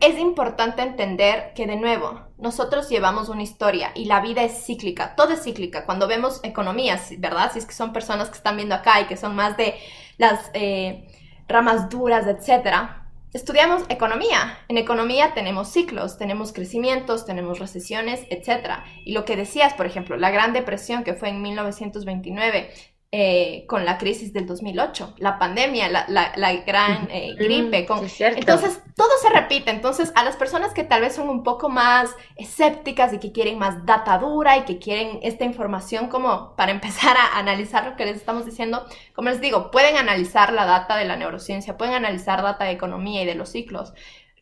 es 0.00 0.18
importante 0.18 0.82
entender 0.82 1.52
que 1.54 1.66
de 1.66 1.76
nuevo, 1.76 2.20
nosotros 2.38 2.88
llevamos 2.88 3.28
una 3.28 3.42
historia 3.42 3.92
y 3.94 4.04
la 4.04 4.20
vida 4.20 4.42
es 4.42 4.64
cíclica, 4.64 5.14
todo 5.16 5.32
es 5.32 5.42
cíclica. 5.42 5.84
Cuando 5.84 6.06
vemos 6.06 6.40
economías, 6.42 7.12
¿verdad? 7.18 7.52
Si 7.52 7.58
es 7.58 7.66
que 7.66 7.74
son 7.74 7.92
personas 7.92 8.28
que 8.28 8.36
están 8.36 8.56
viendo 8.56 8.74
acá 8.74 9.00
y 9.00 9.06
que 9.06 9.16
son 9.16 9.34
más 9.34 9.56
de 9.56 9.74
las... 10.18 10.50
Eh, 10.54 11.08
ramas 11.48 11.88
duras, 11.88 12.26
etcétera. 12.26 13.06
Estudiamos 13.32 13.82
economía. 13.88 14.58
En 14.68 14.78
economía 14.78 15.34
tenemos 15.34 15.68
ciclos, 15.68 16.18
tenemos 16.18 16.52
crecimientos, 16.52 17.26
tenemos 17.26 17.58
recesiones, 17.58 18.24
etcétera. 18.30 18.84
Y 19.04 19.12
lo 19.12 19.24
que 19.24 19.36
decías, 19.36 19.74
por 19.74 19.86
ejemplo, 19.86 20.16
la 20.16 20.30
Gran 20.30 20.52
Depresión 20.52 21.04
que 21.04 21.14
fue 21.14 21.30
en 21.30 21.42
1929 21.42 22.70
eh, 23.10 23.64
con 23.66 23.86
la 23.86 23.96
crisis 23.96 24.34
del 24.34 24.46
2008, 24.46 25.14
la 25.16 25.38
pandemia, 25.38 25.88
la, 25.88 26.04
la, 26.08 26.52
gran 26.56 27.08
eh, 27.10 27.34
gripe. 27.38 27.86
Con... 27.86 28.00
entonces, 28.00 28.82
todo 28.94 29.08
se 29.22 29.30
repite. 29.30 29.70
Entonces, 29.70 30.12
a 30.14 30.24
las 30.24 30.36
personas 30.36 30.74
que 30.74 30.84
tal 30.84 31.00
vez 31.00 31.14
son 31.14 31.30
un 31.30 31.42
poco 31.42 31.70
más 31.70 32.14
escépticas 32.36 33.14
y 33.14 33.18
que 33.18 33.32
quieren 33.32 33.58
más 33.58 33.86
data 33.86 34.18
dura 34.18 34.58
y 34.58 34.64
que 34.66 34.78
quieren 34.78 35.20
esta 35.22 35.46
información 35.46 36.08
como 36.08 36.54
para 36.54 36.70
empezar 36.78 37.16
a 37.16 37.38
analizar 37.38 37.86
lo 37.86 37.96
que 37.96 38.04
les 38.04 38.16
estamos 38.16 38.44
diciendo, 38.44 38.84
como 39.14 39.30
les 39.30 39.40
digo, 39.40 39.70
pueden 39.70 39.96
analizar 39.96 40.52
la 40.52 40.66
data 40.66 40.94
de 40.96 41.06
la 41.06 41.16
neurociencia, 41.16 41.78
pueden 41.78 41.94
analizar 41.94 42.42
data 42.42 42.66
de 42.66 42.72
economía 42.72 43.22
y 43.22 43.26
de 43.26 43.36
los 43.36 43.48
ciclos. 43.48 43.94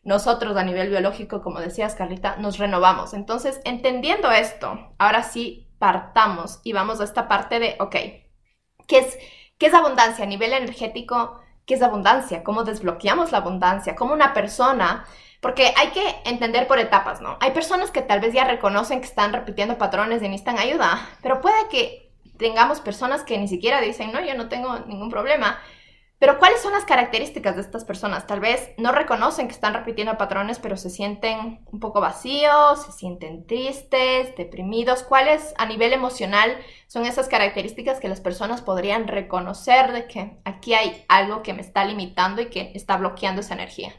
Nosotros 0.03 0.57
a 0.57 0.63
nivel 0.63 0.89
biológico, 0.89 1.41
como 1.41 1.61
decías, 1.61 1.95
Carlita, 1.95 2.35
nos 2.35 2.57
renovamos. 2.57 3.13
Entonces, 3.13 3.61
entendiendo 3.63 4.29
esto, 4.29 4.91
ahora 4.97 5.23
sí 5.23 5.69
partamos 5.79 6.59
y 6.65 6.73
vamos 6.73 6.99
a 6.99 7.05
esta 7.05 7.29
parte 7.29 7.59
de, 7.59 7.77
ok, 7.79 7.95
¿Qué 8.87 8.99
es, 8.99 9.17
qué 9.57 9.67
es 9.67 9.73
abundancia 9.73 10.23
a 10.23 10.27
nivel 10.27 10.53
energético? 10.53 11.39
¿Qué 11.65 11.75
es 11.75 11.81
abundancia? 11.81 12.43
¿Cómo 12.43 12.63
desbloqueamos 12.63 13.31
la 13.31 13.39
abundancia? 13.39 13.95
¿Cómo 13.95 14.13
una 14.13 14.33
persona... 14.33 15.05
Porque 15.39 15.71
hay 15.77 15.89
que 15.89 16.15
entender 16.25 16.65
por 16.65 16.79
etapas, 16.79 17.21
¿no? 17.21 17.37
Hay 17.41 17.51
personas 17.51 17.91
que 17.91 18.01
tal 18.01 18.19
vez 18.19 18.33
ya 18.33 18.45
reconocen 18.45 19.01
que 19.01 19.05
están 19.05 19.33
repitiendo 19.33 19.77
patrones 19.77 20.23
y 20.23 20.29
necesitan 20.29 20.57
ayuda, 20.57 21.07
pero 21.21 21.41
puede 21.41 21.67
que 21.69 22.09
tengamos 22.37 22.79
personas 22.79 23.23
que 23.23 23.37
ni 23.37 23.47
siquiera 23.47 23.79
dicen, 23.79 24.11
no, 24.11 24.19
yo 24.19 24.33
no 24.33 24.49
tengo 24.49 24.79
ningún 24.87 25.11
problema, 25.11 25.59
pero 26.19 26.39
¿cuáles 26.39 26.61
son 26.61 26.73
las 26.73 26.85
características 26.85 27.55
de 27.55 27.61
estas 27.61 27.85
personas? 27.85 28.25
Tal 28.25 28.39
vez 28.39 28.71
no 28.77 28.91
reconocen 28.91 29.47
que 29.47 29.53
están 29.53 29.75
repitiendo 29.75 30.17
patrones, 30.17 30.57
pero 30.57 30.75
se 30.75 30.89
sienten 30.89 31.59
un 31.71 31.79
poco 31.79 32.01
vacíos, 32.01 32.83
se 32.85 32.91
sienten 32.91 33.45
tristes, 33.45 34.35
deprimidos. 34.35 35.03
¿Cuáles 35.03 35.53
a 35.57 35.67
nivel 35.67 35.93
emocional 35.93 36.57
son 36.87 37.05
esas 37.05 37.27
características 37.27 37.99
que 37.99 38.09
las 38.09 38.21
personas 38.21 38.61
podrían 38.61 39.07
reconocer 39.07 39.91
de 39.91 40.07
que 40.07 40.37
aquí 40.43 40.73
hay 40.73 41.05
algo 41.07 41.43
que 41.43 41.53
me 41.53 41.61
está 41.61 41.85
limitando 41.85 42.41
y 42.41 42.47
que 42.47 42.71
está 42.73 42.97
bloqueando 42.97 43.41
esa 43.41 43.53
energía? 43.53 43.93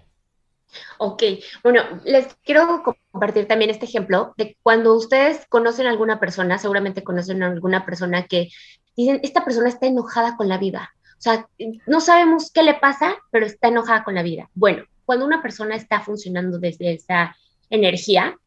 Ok, 0.98 1.22
bueno, 1.62 1.82
les 2.04 2.34
quiero 2.44 2.82
compartir 3.12 3.46
también 3.46 3.70
este 3.70 3.86
ejemplo 3.86 4.34
de 4.36 4.56
cuando 4.62 4.94
ustedes 4.94 5.46
conocen 5.48 5.86
a 5.86 5.90
alguna 5.90 6.18
persona, 6.20 6.58
seguramente 6.58 7.04
conocen 7.04 7.42
a 7.42 7.46
alguna 7.46 7.86
persona 7.86 8.26
que 8.26 8.48
dicen, 8.96 9.20
esta 9.22 9.44
persona 9.44 9.68
está 9.68 9.86
enojada 9.86 10.36
con 10.36 10.48
la 10.48 10.58
vida. 10.58 10.92
O 11.18 11.20
sea, 11.20 11.48
no 11.86 12.00
sabemos 12.00 12.52
qué 12.52 12.62
le 12.62 12.74
pasa, 12.74 13.16
pero 13.30 13.44
está 13.44 13.68
enojada 13.68 14.04
con 14.04 14.14
la 14.14 14.22
vida. 14.22 14.48
Bueno, 14.54 14.84
cuando 15.04 15.26
una 15.26 15.42
persona 15.42 15.74
está 15.74 16.00
funcionando 16.00 16.58
desde 16.58 16.94
esa 16.94 17.36
energía, 17.70 18.38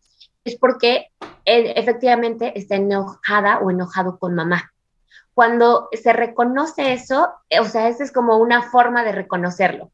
es 0.46 0.56
porque 0.56 1.08
eh, 1.46 1.74
efectivamente 1.76 2.58
está 2.58 2.76
enojada 2.76 3.60
o 3.60 3.70
enojado 3.70 4.18
con 4.18 4.36
mamá. 4.36 4.72
Cuando 5.34 5.90
se 5.92 6.14
reconoce 6.14 6.94
eso, 6.94 7.30
eh, 7.50 7.60
o 7.60 7.66
sea, 7.66 7.90
esa 7.90 8.04
es 8.04 8.12
como 8.12 8.38
una 8.38 8.64
forma 8.64 9.04
de 9.04 9.12
reconocerlo. 9.12 9.92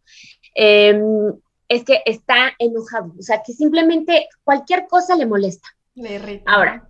Em, 0.54 1.34
es 1.68 1.84
que 1.84 2.02
está 2.06 2.54
enojado, 2.60 3.14
o 3.18 3.22
sea, 3.22 3.42
que 3.46 3.54
simplemente 3.54 4.28
cualquier 4.44 4.88
cosa 4.88 5.16
le 5.16 5.26
molesta. 5.26 5.68
Le 5.96 6.16
irrita. 6.16 6.52
Ahora, 6.52 6.88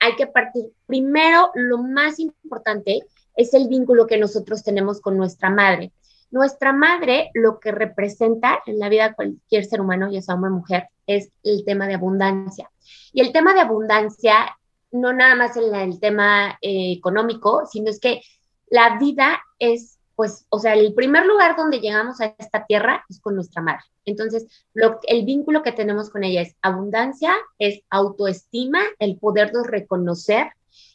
hay 0.00 0.16
que 0.16 0.26
partir. 0.26 0.72
Primero, 0.86 1.50
lo 1.54 1.78
más 1.78 2.18
importante 2.18 3.00
es 3.36 3.54
el 3.54 3.68
vínculo 3.68 4.06
que 4.06 4.18
nosotros 4.18 4.62
tenemos 4.62 5.00
con 5.00 5.16
nuestra 5.16 5.50
madre. 5.50 5.92
Nuestra 6.30 6.72
madre, 6.72 7.30
lo 7.34 7.60
que 7.60 7.72
representa 7.72 8.60
en 8.66 8.78
la 8.78 8.88
vida 8.88 9.08
de 9.08 9.14
cualquier 9.14 9.64
ser 9.66 9.80
humano, 9.80 10.10
ya 10.10 10.22
sea 10.22 10.34
hombre 10.34 10.50
o 10.50 10.54
mujer, 10.54 10.88
es 11.06 11.30
el 11.42 11.64
tema 11.64 11.86
de 11.86 11.94
abundancia. 11.94 12.70
Y 13.12 13.20
el 13.20 13.32
tema 13.32 13.52
de 13.52 13.60
abundancia, 13.60 14.56
no 14.90 15.12
nada 15.12 15.34
más 15.34 15.56
en 15.56 15.74
el 15.74 16.00
tema 16.00 16.58
eh, 16.62 16.92
económico, 16.92 17.66
sino 17.70 17.90
es 17.90 18.00
que 18.00 18.22
la 18.70 18.98
vida 18.98 19.42
es, 19.58 19.98
pues, 20.16 20.46
o 20.48 20.58
sea, 20.58 20.72
el 20.72 20.94
primer 20.94 21.26
lugar 21.26 21.54
donde 21.54 21.80
llegamos 21.80 22.20
a 22.22 22.34
esta 22.38 22.64
tierra 22.64 23.04
es 23.10 23.20
con 23.20 23.34
nuestra 23.34 23.60
madre. 23.60 23.82
Entonces, 24.06 24.46
lo, 24.72 25.00
el 25.02 25.26
vínculo 25.26 25.62
que 25.62 25.72
tenemos 25.72 26.08
con 26.08 26.24
ella 26.24 26.40
es 26.40 26.56
abundancia, 26.62 27.34
es 27.58 27.82
autoestima, 27.90 28.80
el 28.98 29.18
podernos 29.18 29.66
reconocer 29.66 30.52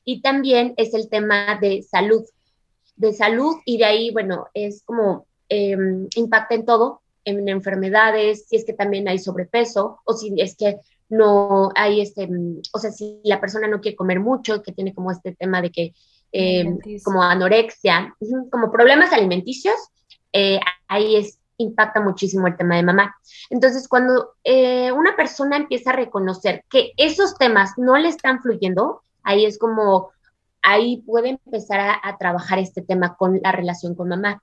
y 0.07 0.21
también 0.21 0.73
es 0.77 0.93
el 0.93 1.09
tema 1.09 1.59
de 1.59 1.83
salud, 1.83 2.23
de 2.95 3.11
salud 3.11 3.57
y 3.65 3.77
de 3.77 3.83
ahí, 3.83 4.09
bueno, 4.09 4.47
es 4.53 4.81
como 4.83 5.27
em, 5.49 6.07
impacta 6.15 6.55
en 6.55 6.65
todo, 6.65 7.01
en 7.25 7.49
enfermedades, 7.49 8.45
si 8.47 8.55
es 8.55 8.63
que 8.63 8.71
también 8.71 9.09
hay 9.09 9.19
sobrepeso 9.19 9.99
o 10.05 10.13
si 10.13 10.33
es 10.37 10.55
que 10.55 10.77
no 11.09 11.71
hay 11.75 11.99
este, 11.99 12.29
o 12.71 12.79
sea, 12.79 12.91
si 12.91 13.19
la 13.25 13.41
persona 13.41 13.67
no 13.67 13.81
quiere 13.81 13.97
comer 13.97 14.21
mucho, 14.21 14.63
que 14.63 14.71
tiene 14.71 14.93
como 14.93 15.11
este 15.11 15.35
tema 15.35 15.61
de 15.61 15.71
que, 15.71 15.93
em, 16.31 16.79
como 17.03 17.21
anorexia, 17.21 18.15
como 18.49 18.71
problemas 18.71 19.11
alimenticios, 19.11 19.75
eh, 20.31 20.61
ahí 20.87 21.17
es, 21.17 21.37
impacta 21.57 21.99
muchísimo 21.99 22.47
el 22.47 22.55
tema 22.55 22.77
de 22.77 22.83
mamá. 22.83 23.13
Entonces, 23.49 23.89
cuando 23.89 24.35
eh, 24.45 24.89
una 24.93 25.17
persona 25.17 25.57
empieza 25.57 25.89
a 25.89 25.97
reconocer 25.97 26.63
que 26.69 26.93
esos 26.95 27.37
temas 27.37 27.71
no 27.75 27.97
le 27.97 28.07
están 28.07 28.41
fluyendo, 28.41 29.01
ahí 29.27 29.45
es 29.45 29.59
como, 29.59 30.11
ahí 30.61 31.03
puede 31.05 31.29
empezar 31.29 31.99
a, 32.01 32.17
trabajar 32.17 32.59
este 32.59 32.81
tema 32.81 33.15
con 33.17 33.39
la 33.43 33.51
relación 33.51 33.93
con 33.93 34.07
mamá. 34.07 34.41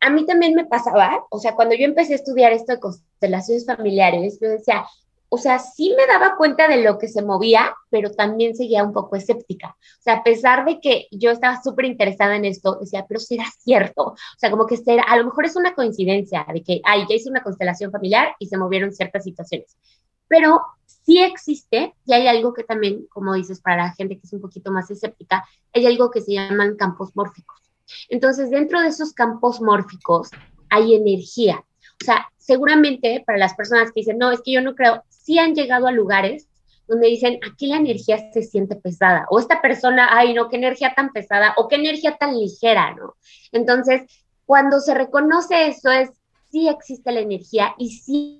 A 0.00 0.08
mí 0.08 0.24
también 0.24 0.54
me 0.54 0.64
pasaba, 0.64 1.26
o 1.30 1.38
sea, 1.40 1.54
cuando 1.54 1.74
yo 1.74 1.84
empecé 1.84 2.12
a 2.14 2.16
estudiar 2.16 2.52
esto 2.52 2.72
de 2.72 2.80
constelaciones 2.80 3.66
familiares, 3.66 4.38
yo 4.40 4.48
decía, 4.48 4.84
o 5.28 5.36
sea, 5.36 5.58
sí 5.58 5.94
me 5.96 6.06
daba 6.06 6.36
cuenta 6.36 6.68
de 6.68 6.82
lo 6.82 6.96
que 6.98 7.08
se 7.08 7.22
movía, 7.22 7.74
pero 7.90 8.12
también 8.12 8.54
seguía 8.54 8.84
un 8.84 8.92
poco 8.92 9.16
escéptica. 9.16 9.76
O 9.98 10.02
sea, 10.02 10.14
a 10.14 10.22
pesar 10.22 10.64
de 10.64 10.80
que 10.80 11.06
yo 11.10 11.30
estaba 11.30 11.60
súper 11.62 11.84
interesada 11.84 12.36
en 12.36 12.44
esto, 12.44 12.78
decía, 12.80 13.04
pero 13.08 13.20
será 13.20 13.44
cierto. 13.58 14.02
O 14.02 14.38
sea, 14.38 14.50
como 14.50 14.66
que 14.66 14.76
será, 14.76 15.02
a 15.02 15.16
lo 15.18 15.24
mejor 15.24 15.44
es 15.44 15.56
una 15.56 15.74
coincidencia 15.74 16.46
de 16.52 16.62
que, 16.62 16.80
ay, 16.84 17.04
ya 17.08 17.16
hice 17.16 17.30
una 17.30 17.42
constelación 17.42 17.90
familiar 17.90 18.34
y 18.38 18.46
se 18.46 18.56
movieron 18.56 18.92
ciertas 18.92 19.24
situaciones. 19.24 19.76
Pero 20.30 20.62
sí 20.86 21.18
existe, 21.18 21.96
y 22.06 22.12
hay 22.12 22.28
algo 22.28 22.54
que 22.54 22.62
también, 22.62 23.04
como 23.10 23.34
dices, 23.34 23.60
para 23.60 23.78
la 23.88 23.92
gente 23.92 24.16
que 24.16 24.26
es 24.28 24.32
un 24.32 24.40
poquito 24.40 24.70
más 24.70 24.88
escéptica, 24.88 25.44
hay 25.72 25.86
algo 25.86 26.08
que 26.08 26.20
se 26.20 26.34
llaman 26.34 26.76
campos 26.76 27.10
mórficos. 27.16 27.60
Entonces, 28.08 28.48
dentro 28.48 28.80
de 28.80 28.88
esos 28.88 29.12
campos 29.12 29.60
mórficos 29.60 30.30
hay 30.68 30.94
energía. 30.94 31.64
O 32.00 32.04
sea, 32.04 32.28
seguramente 32.38 33.24
para 33.26 33.38
las 33.38 33.54
personas 33.54 33.90
que 33.90 34.02
dicen, 34.02 34.18
no, 34.18 34.30
es 34.30 34.40
que 34.40 34.52
yo 34.52 34.62
no 34.62 34.76
creo, 34.76 35.02
sí 35.08 35.36
han 35.40 35.56
llegado 35.56 35.88
a 35.88 35.92
lugares 35.92 36.46
donde 36.86 37.08
dicen, 37.08 37.40
aquí 37.44 37.66
la 37.66 37.78
energía 37.78 38.30
se 38.32 38.42
siente 38.42 38.76
pesada, 38.76 39.26
o 39.30 39.40
esta 39.40 39.60
persona, 39.60 40.10
ay, 40.10 40.32
no, 40.32 40.48
qué 40.48 40.56
energía 40.56 40.92
tan 40.94 41.12
pesada, 41.12 41.54
o 41.56 41.66
qué 41.66 41.74
energía 41.76 42.16
tan 42.18 42.38
ligera, 42.38 42.94
¿no? 42.94 43.16
Entonces, 43.50 44.02
cuando 44.46 44.78
se 44.78 44.94
reconoce 44.94 45.66
eso 45.66 45.90
es, 45.90 46.10
sí 46.50 46.68
existe 46.68 47.10
la 47.10 47.20
energía 47.20 47.74
y 47.78 47.90
sí 47.90 48.39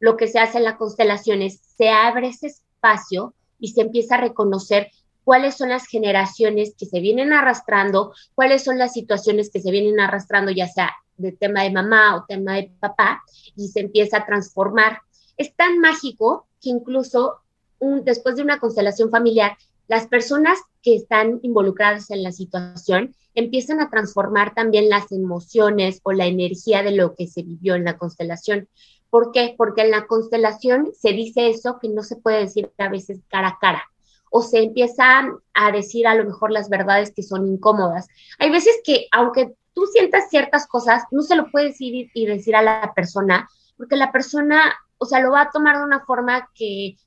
lo 0.00 0.16
que 0.16 0.28
se 0.28 0.38
hace 0.38 0.58
en 0.58 0.64
la 0.64 0.76
constelación 0.76 1.42
es 1.42 1.60
se 1.76 1.88
abre 1.90 2.28
ese 2.28 2.48
espacio 2.48 3.34
y 3.58 3.68
se 3.68 3.82
empieza 3.82 4.16
a 4.16 4.20
reconocer 4.20 4.90
cuáles 5.24 5.56
son 5.56 5.70
las 5.70 5.86
generaciones 5.86 6.74
que 6.78 6.86
se 6.86 7.00
vienen 7.00 7.32
arrastrando, 7.32 8.12
cuáles 8.34 8.62
son 8.62 8.78
las 8.78 8.92
situaciones 8.92 9.50
que 9.50 9.60
se 9.60 9.72
vienen 9.72 9.98
arrastrando, 9.98 10.52
ya 10.52 10.68
sea 10.68 10.94
de 11.16 11.32
tema 11.32 11.62
de 11.62 11.72
mamá 11.72 12.16
o 12.16 12.24
tema 12.28 12.54
de 12.54 12.70
papá, 12.78 13.22
y 13.56 13.68
se 13.68 13.80
empieza 13.80 14.18
a 14.18 14.26
transformar. 14.26 15.00
Es 15.36 15.54
tan 15.56 15.80
mágico 15.80 16.46
que 16.60 16.70
incluso 16.70 17.40
después 17.80 18.36
de 18.36 18.42
una 18.42 18.60
constelación 18.60 19.10
familiar, 19.10 19.56
las 19.88 20.06
personas 20.06 20.58
que 20.82 20.94
están 20.94 21.40
involucradas 21.42 22.10
en 22.10 22.22
la 22.22 22.32
situación 22.32 23.14
empiezan 23.34 23.80
a 23.80 23.90
transformar 23.90 24.54
también 24.54 24.88
las 24.88 25.12
emociones 25.12 26.00
o 26.04 26.12
la 26.12 26.26
energía 26.26 26.82
de 26.82 26.92
lo 26.92 27.14
que 27.14 27.26
se 27.26 27.42
vivió 27.42 27.74
en 27.74 27.84
la 27.84 27.98
constelación. 27.98 28.68
¿Por 29.16 29.32
qué? 29.32 29.54
Porque 29.56 29.80
en 29.80 29.92
la 29.92 30.06
constelación 30.06 30.92
se 30.92 31.14
dice 31.14 31.48
eso 31.48 31.78
que 31.80 31.88
no 31.88 32.02
se 32.02 32.16
puede 32.16 32.40
decir 32.40 32.70
a 32.76 32.90
veces 32.90 33.22
cara 33.28 33.48
a 33.48 33.58
cara 33.58 33.82
o 34.28 34.42
se 34.42 34.58
empieza 34.58 35.22
a 35.54 35.72
decir 35.72 36.06
a 36.06 36.14
lo 36.14 36.26
mejor 36.26 36.50
las 36.50 36.68
verdades 36.68 37.14
que 37.14 37.22
son 37.22 37.46
incómodas. 37.46 38.08
Hay 38.38 38.50
veces 38.50 38.78
que 38.84 39.06
aunque 39.12 39.54
tú 39.72 39.86
sientas 39.86 40.28
ciertas 40.28 40.66
cosas, 40.66 41.04
no 41.12 41.22
se 41.22 41.34
lo 41.34 41.50
puedes 41.50 41.80
ir 41.80 42.10
y 42.12 42.26
decir 42.26 42.54
a 42.56 42.60
la 42.60 42.92
persona, 42.94 43.48
porque 43.78 43.96
la 43.96 44.12
persona, 44.12 44.74
o 44.98 45.06
sea, 45.06 45.20
lo 45.20 45.30
va 45.30 45.40
a 45.40 45.50
tomar 45.50 45.78
de 45.78 45.84
una 45.84 46.04
forma 46.04 46.50
que 46.54 46.98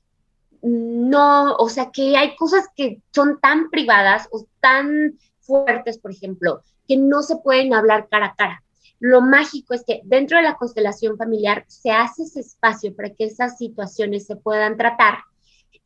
no, 0.62 1.54
o 1.58 1.68
sea, 1.68 1.92
que 1.92 2.16
hay 2.16 2.34
cosas 2.34 2.66
que 2.74 3.00
son 3.14 3.38
tan 3.38 3.70
privadas 3.70 4.28
o 4.32 4.46
tan 4.58 5.16
fuertes, 5.38 5.96
por 5.98 6.10
ejemplo, 6.10 6.64
que 6.88 6.96
no 6.96 7.22
se 7.22 7.36
pueden 7.36 7.72
hablar 7.72 8.08
cara 8.08 8.26
a 8.26 8.34
cara. 8.34 8.64
Lo 9.00 9.22
mágico 9.22 9.72
es 9.72 9.82
que 9.84 10.02
dentro 10.04 10.36
de 10.36 10.44
la 10.44 10.56
constelación 10.56 11.16
familiar 11.16 11.64
se 11.68 11.90
hace 11.90 12.24
ese 12.24 12.40
espacio 12.40 12.94
para 12.94 13.10
que 13.10 13.24
esas 13.24 13.56
situaciones 13.56 14.26
se 14.26 14.36
puedan 14.36 14.76
tratar 14.76 15.20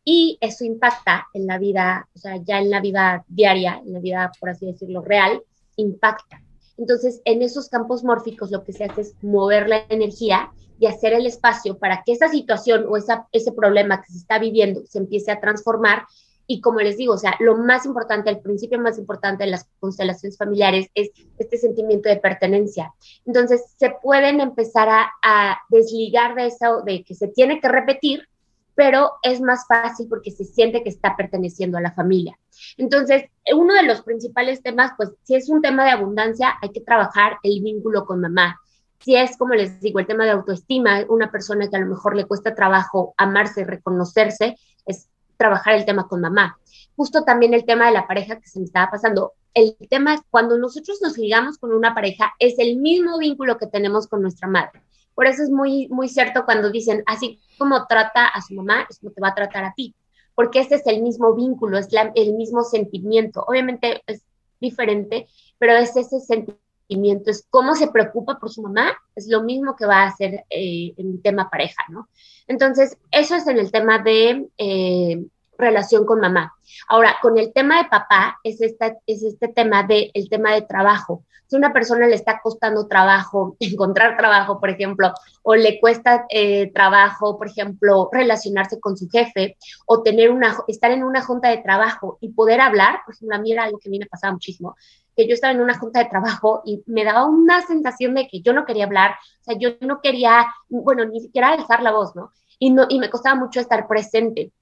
y 0.05 0.37
eso 0.41 0.65
impacta 0.65 1.29
en 1.33 1.47
la 1.47 1.59
vida, 1.59 2.09
o 2.15 2.19
sea, 2.19 2.37
ya 2.37 2.59
en 2.59 2.71
la 2.71 2.81
vida 2.81 3.25
diaria, 3.29 3.81
en 3.87 3.93
la 3.93 4.01
vida, 4.01 4.33
por 4.39 4.51
así 4.51 4.67
decirlo, 4.67 5.01
real, 5.01 5.41
impacta. 5.77 6.43
Entonces, 6.77 7.23
en 7.25 7.41
esos 7.43 7.69
campos 7.69 8.03
mórficos 8.03 8.51
lo 8.51 8.65
que 8.65 8.73
se 8.73 8.85
hace 8.85 9.03
es 9.03 9.15
mover 9.23 9.69
la 9.69 9.85
energía 9.89 10.53
y 10.81 10.87
hacer 10.87 11.13
el 11.13 11.27
espacio 11.27 11.79
para 11.79 12.03
que 12.05 12.13
esa 12.13 12.29
situación 12.29 12.85
o 12.89 12.97
ese 12.97 13.53
problema 13.53 14.03
que 14.03 14.13
se 14.13 14.19
está 14.19 14.41
viviendo 14.41 14.85
se 14.87 14.99
empiece 14.99 15.31
a 15.31 15.41
transformar 15.41 16.05
y 16.47 16.61
como 16.61 16.81
les 16.81 16.97
digo, 16.97 17.15
o 17.15 17.19
sea, 17.19 17.35
lo 17.41 17.57
más 17.57 17.87
importante, 17.87 18.31
el 18.31 18.41
principio 18.41 18.79
más 18.79 18.99
importante 18.99 19.45
de 19.45 19.51
las 19.51 19.67
constelaciones 19.81 20.37
familiares 20.37 20.89
es 20.95 21.11
este 21.39 21.57
sentimiento 21.57 22.09
de 22.09 22.17
pertenencia. 22.17 22.93
Entonces, 23.25 23.63
se 23.77 23.95
pueden 24.03 24.41
empezar 24.41 24.89
a, 24.89 25.59
desligar 25.71 26.35
de 26.35 26.47
eso, 26.47 26.83
de 26.85 27.03
que 27.05 27.15
se 27.15 27.29
tiene 27.29 27.61
que 27.61 27.69
repetir, 27.69 28.29
pero 28.75 29.13
es 29.23 29.41
más 29.41 29.67
fácil 29.67 30.07
porque 30.09 30.31
se 30.31 30.45
siente 30.45 30.83
que 30.83 30.89
está 30.89 31.17
perteneciendo 31.17 31.79
a 31.79 31.81
la 31.81 31.93
familia. 31.93 32.39
Entonces, 32.77 33.25
uno 33.55 33.75
de 33.75 33.85
los 33.85 34.03
principales 34.03 34.63
temas, 34.63 34.93
pues, 34.97 35.13
si 35.23 35.37
es 35.37 35.49
un 35.49 35.63
tema 35.63 35.85
de 35.85 35.93
abundancia, 35.93 36.55
hay 36.61 36.71
que 36.71 36.81
trabajar 36.81 37.39
el 37.43 37.63
vínculo 37.63 38.05
con 38.05 38.21
mamá. 38.21 38.61
Si 39.01 39.17
es, 39.17 39.37
como 39.37 39.55
les 39.55 39.81
digo, 39.81 40.01
el 40.01 40.07
tema 40.07 40.25
de 40.25 40.31
autoestima, 40.31 41.05
una 41.09 41.31
persona 41.31 41.69
que 41.69 41.77
a 41.77 41.81
lo 41.81 41.87
mejor 41.87 42.17
le 42.17 42.25
cuesta 42.27 42.55
trabajo 42.55 43.15
amarse, 43.17 43.65
reconocerse, 43.65 44.57
es 44.87 45.09
trabajar 45.37 45.75
el 45.75 45.85
tema 45.85 46.09
con 46.09 46.21
mamá. 46.21 46.59
Justo 46.97 47.25
también 47.25 47.55
el 47.55 47.65
tema 47.65 47.87
de 47.87 47.93
la 47.93 48.07
pareja 48.07 48.41
que 48.41 48.49
se 48.49 48.59
me 48.59 48.67
estaba 48.67 48.91
pasando. 48.91 49.33
El 49.53 49.77
tema 49.89 50.15
es 50.15 50.21
cuando 50.31 50.59
nosotros 50.59 51.01
nos 51.03 51.17
ligamos 51.19 51.59
con 51.59 51.73
una 51.73 51.95
pareja, 51.95 52.33
es 52.39 52.59
el 52.59 52.77
mismo 52.77 53.19
vínculo 53.19 53.59
que 53.59 53.67
tenemos 53.67 54.09
con 54.09 54.23
nuestra 54.23 54.49
madre. 54.49 54.83
Por 55.15 55.27
eso 55.27 55.43
es 55.43 55.51
muy, 55.51 55.89
muy 55.89 56.09
cierto 56.09 56.45
cuando 56.45 56.71
dicen, 56.71 57.03
así 57.07 57.41
como 57.57 57.87
trata 57.87 58.27
a 58.27 58.43
su 58.43 58.55
mamá, 58.55 58.87
es 58.89 58.99
como 58.99 59.13
te 59.13 59.21
va 59.21 59.29
a 59.29 59.35
tratar 59.35 59.65
a 59.65 59.75
ti, 59.75 59.95
porque 60.35 60.61
ese 60.61 60.77
es 60.77 60.87
el 60.87 61.03
mismo 61.03 61.35
vínculo, 61.35 61.79
es 61.79 61.89
el 62.15 62.35
mismo 62.35 62.65
sentimiento. 62.65 63.45
Obviamente 63.47 64.03
es 64.07 64.25
diferente, 64.61 65.29
pero 65.59 65.75
es 65.75 65.97
ese 65.97 66.21
sentimiento, 66.21 66.64
es 66.89 67.47
cómo 67.51 67.75
se 67.75 67.89
preocupa 67.89 68.39
por 68.39 68.51
su 68.51 68.63
mamá, 68.63 68.93
es 69.15 69.29
lo 69.29 69.43
mismo 69.43 69.75
que 69.77 69.87
va 69.87 70.03
a 70.03 70.09
hacer 70.09 70.45
eh, 70.51 70.95
en 70.97 71.23
tema 71.23 71.51
pareja, 71.51 71.83
¿no? 71.89 72.09
Entonces, 72.47 72.99
eso 73.11 73.35
es 73.37 73.47
en 73.47 73.59
el 73.59 73.73
tema 73.73 73.99
de, 73.99 74.49
eh, 74.59 75.25
relación 75.59 76.05
con 76.05 76.21
mamá. 76.21 76.55
Ahora, 76.89 77.17
con 77.23 77.39
el 77.39 77.53
tema 77.53 77.83
de 77.83 77.89
papá, 77.89 78.39
es, 78.43 78.61
esta, 78.61 78.97
es 79.07 79.23
este 79.23 79.49
tema 79.49 79.83
de, 79.83 80.11
el 80.15 80.29
tema 80.29 80.53
de 80.53 80.63
trabajo. 80.63 81.25
Si 81.47 81.57
una 81.57 81.73
persona 81.73 82.07
le 82.07 82.15
está 82.15 82.41
costando 82.43 82.87
trabajo, 82.87 83.57
encontrar 83.61 84.17
trabajo, 84.17 84.61
por 84.61 84.71
ejemplo, 84.71 85.13
o 85.43 85.55
le 85.55 85.79
cuesta 85.81 86.27
eh, 86.31 86.73
trabajo, 86.73 87.39
por 87.39 87.49
ejemplo, 87.49 88.09
relacionarse 88.13 88.81
con 88.81 88.97
su 88.97 89.09
jefe, 89.09 89.57
o 89.87 90.03
tener 90.03 90.31
una, 90.31 90.57
estar 90.69 90.91
en 90.91 91.05
una 91.05 91.23
junta 91.23 91.49
de 91.49 91.59
trabajo 91.59 92.19
y 92.21 92.31
poder 92.31 92.61
hablar, 92.61 93.01
por 93.05 93.15
ejemplo, 93.15 93.37
a 93.37 93.41
mí 93.41 93.53
era 93.53 93.65
algo 93.65 93.79
que 93.79 93.89
a 93.89 93.91
mí 93.91 93.99
me 93.99 94.07
pasaba 94.07 94.33
muchísimo, 94.33 94.77
que 95.17 95.27
yo 95.29 95.35
estaba 95.35 95.53
en 95.53 95.61
una 95.61 95.79
junta 95.79 96.01
de 96.01 96.11
trabajo 96.11 96.63
y 96.65 96.83
me 96.87 97.05
daba 97.05 97.27
una 97.27 97.63
sensación 97.63 98.15
de 98.15 98.29
que 98.29 98.41
yo 98.41 98.53
no 98.53 98.65
quería 98.65 98.85
hablar, 98.85 99.13
o 99.41 99.45
sea, 99.45 99.59
yo 99.59 99.71
no 99.81 100.01
quería, 100.01 100.47
bueno, 100.69 101.05
ni 101.05 101.21
siquiera 101.21 101.51
alzar 101.51 101.83
la 101.83 101.93
voz, 101.93 102.15
¿no? 102.17 102.33
Y, 102.59 102.71
no, 102.71 102.87
y 102.89 102.99
me 102.99 103.11
costaba 103.11 103.37
mucho 103.37 103.61
estar 103.61 103.87
presente. 103.87 104.53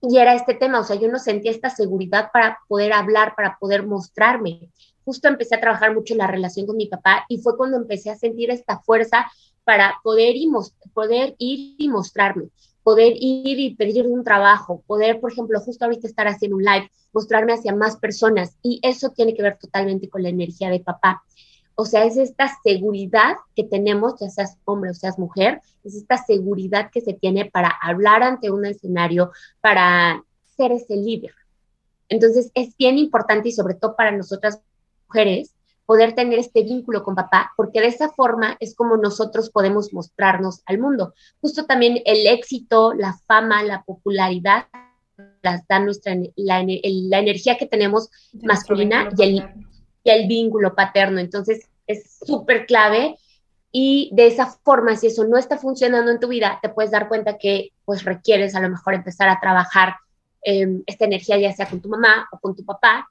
Y 0.00 0.18
era 0.18 0.34
este 0.34 0.54
tema, 0.54 0.80
o 0.80 0.84
sea, 0.84 0.96
yo 0.96 1.08
no 1.08 1.18
sentía 1.18 1.50
esta 1.50 1.70
seguridad 1.70 2.30
para 2.32 2.58
poder 2.68 2.92
hablar, 2.92 3.34
para 3.34 3.58
poder 3.58 3.84
mostrarme. 3.84 4.70
Justo 5.04 5.26
empecé 5.26 5.56
a 5.56 5.60
trabajar 5.60 5.94
mucho 5.94 6.14
en 6.14 6.18
la 6.18 6.26
relación 6.26 6.66
con 6.66 6.76
mi 6.76 6.86
papá 6.86 7.24
y 7.28 7.38
fue 7.38 7.56
cuando 7.56 7.76
empecé 7.76 8.10
a 8.10 8.16
sentir 8.16 8.50
esta 8.50 8.78
fuerza 8.80 9.26
para 9.64 9.96
poder, 10.02 10.36
y 10.36 10.48
poder 10.94 11.34
ir 11.38 11.74
y 11.78 11.88
mostrarme, 11.88 12.48
poder 12.88 13.12
ir 13.18 13.60
y 13.60 13.74
pedir 13.74 14.06
un 14.06 14.24
trabajo, 14.24 14.82
poder, 14.86 15.20
por 15.20 15.30
ejemplo, 15.30 15.60
justo 15.60 15.84
ahorita 15.84 16.06
estar 16.06 16.26
haciendo 16.26 16.56
un 16.56 16.62
live, 16.62 16.90
mostrarme 17.12 17.52
hacia 17.52 17.74
más 17.74 17.98
personas. 17.98 18.56
Y 18.62 18.80
eso 18.82 19.10
tiene 19.10 19.34
que 19.34 19.42
ver 19.42 19.58
totalmente 19.58 20.08
con 20.08 20.22
la 20.22 20.30
energía 20.30 20.70
de 20.70 20.80
papá. 20.80 21.22
O 21.74 21.84
sea, 21.84 22.06
es 22.06 22.16
esta 22.16 22.50
seguridad 22.64 23.36
que 23.54 23.64
tenemos, 23.64 24.14
ya 24.18 24.30
seas 24.30 24.56
hombre 24.64 24.92
o 24.92 24.94
seas 24.94 25.18
mujer, 25.18 25.60
es 25.84 25.96
esta 25.96 26.16
seguridad 26.16 26.88
que 26.90 27.02
se 27.02 27.12
tiene 27.12 27.44
para 27.44 27.68
hablar 27.68 28.22
ante 28.22 28.50
un 28.50 28.64
escenario, 28.64 29.32
para 29.60 30.24
ser 30.56 30.72
ese 30.72 30.96
líder. 30.96 31.34
Entonces, 32.08 32.50
es 32.54 32.74
bien 32.78 32.96
importante 32.96 33.50
y 33.50 33.52
sobre 33.52 33.74
todo 33.74 33.96
para 33.96 34.12
nosotras 34.12 34.62
mujeres 35.08 35.52
poder 35.88 36.14
tener 36.14 36.38
este 36.38 36.64
vínculo 36.64 37.02
con 37.02 37.14
papá, 37.14 37.54
porque 37.56 37.80
de 37.80 37.86
esa 37.86 38.10
forma 38.10 38.58
es 38.60 38.74
como 38.74 38.98
nosotros 38.98 39.48
podemos 39.48 39.94
mostrarnos 39.94 40.60
al 40.66 40.78
mundo. 40.78 41.14
Justo 41.40 41.64
también 41.64 42.02
el 42.04 42.26
éxito, 42.26 42.92
la 42.92 43.14
fama, 43.26 43.62
la 43.62 43.84
popularidad, 43.84 44.66
las 45.42 45.66
da 45.66 45.78
nuestra, 45.78 46.14
la, 46.36 46.62
la 46.62 47.18
energía 47.18 47.56
que 47.56 47.64
tenemos 47.64 48.10
masculina 48.42 49.08
y 49.16 49.22
el, 49.22 49.44
el 50.04 50.28
vínculo 50.28 50.74
paterno. 50.74 51.20
Entonces, 51.20 51.70
es 51.86 52.18
súper 52.22 52.66
clave 52.66 53.16
y 53.72 54.10
de 54.12 54.26
esa 54.26 54.44
forma, 54.44 54.94
si 54.94 55.06
eso 55.06 55.24
no 55.24 55.38
está 55.38 55.56
funcionando 55.56 56.10
en 56.10 56.20
tu 56.20 56.28
vida, 56.28 56.58
te 56.60 56.68
puedes 56.68 56.90
dar 56.90 57.08
cuenta 57.08 57.38
que 57.38 57.72
pues 57.86 58.04
requieres 58.04 58.54
a 58.54 58.60
lo 58.60 58.68
mejor 58.68 58.92
empezar 58.92 59.30
a 59.30 59.40
trabajar 59.40 59.96
em, 60.42 60.82
esta 60.84 61.06
energía 61.06 61.38
ya 61.38 61.54
sea 61.54 61.66
con 61.66 61.80
tu 61.80 61.88
mamá 61.88 62.28
o 62.30 62.38
con 62.38 62.54
tu 62.54 62.62
papá. 62.62 63.08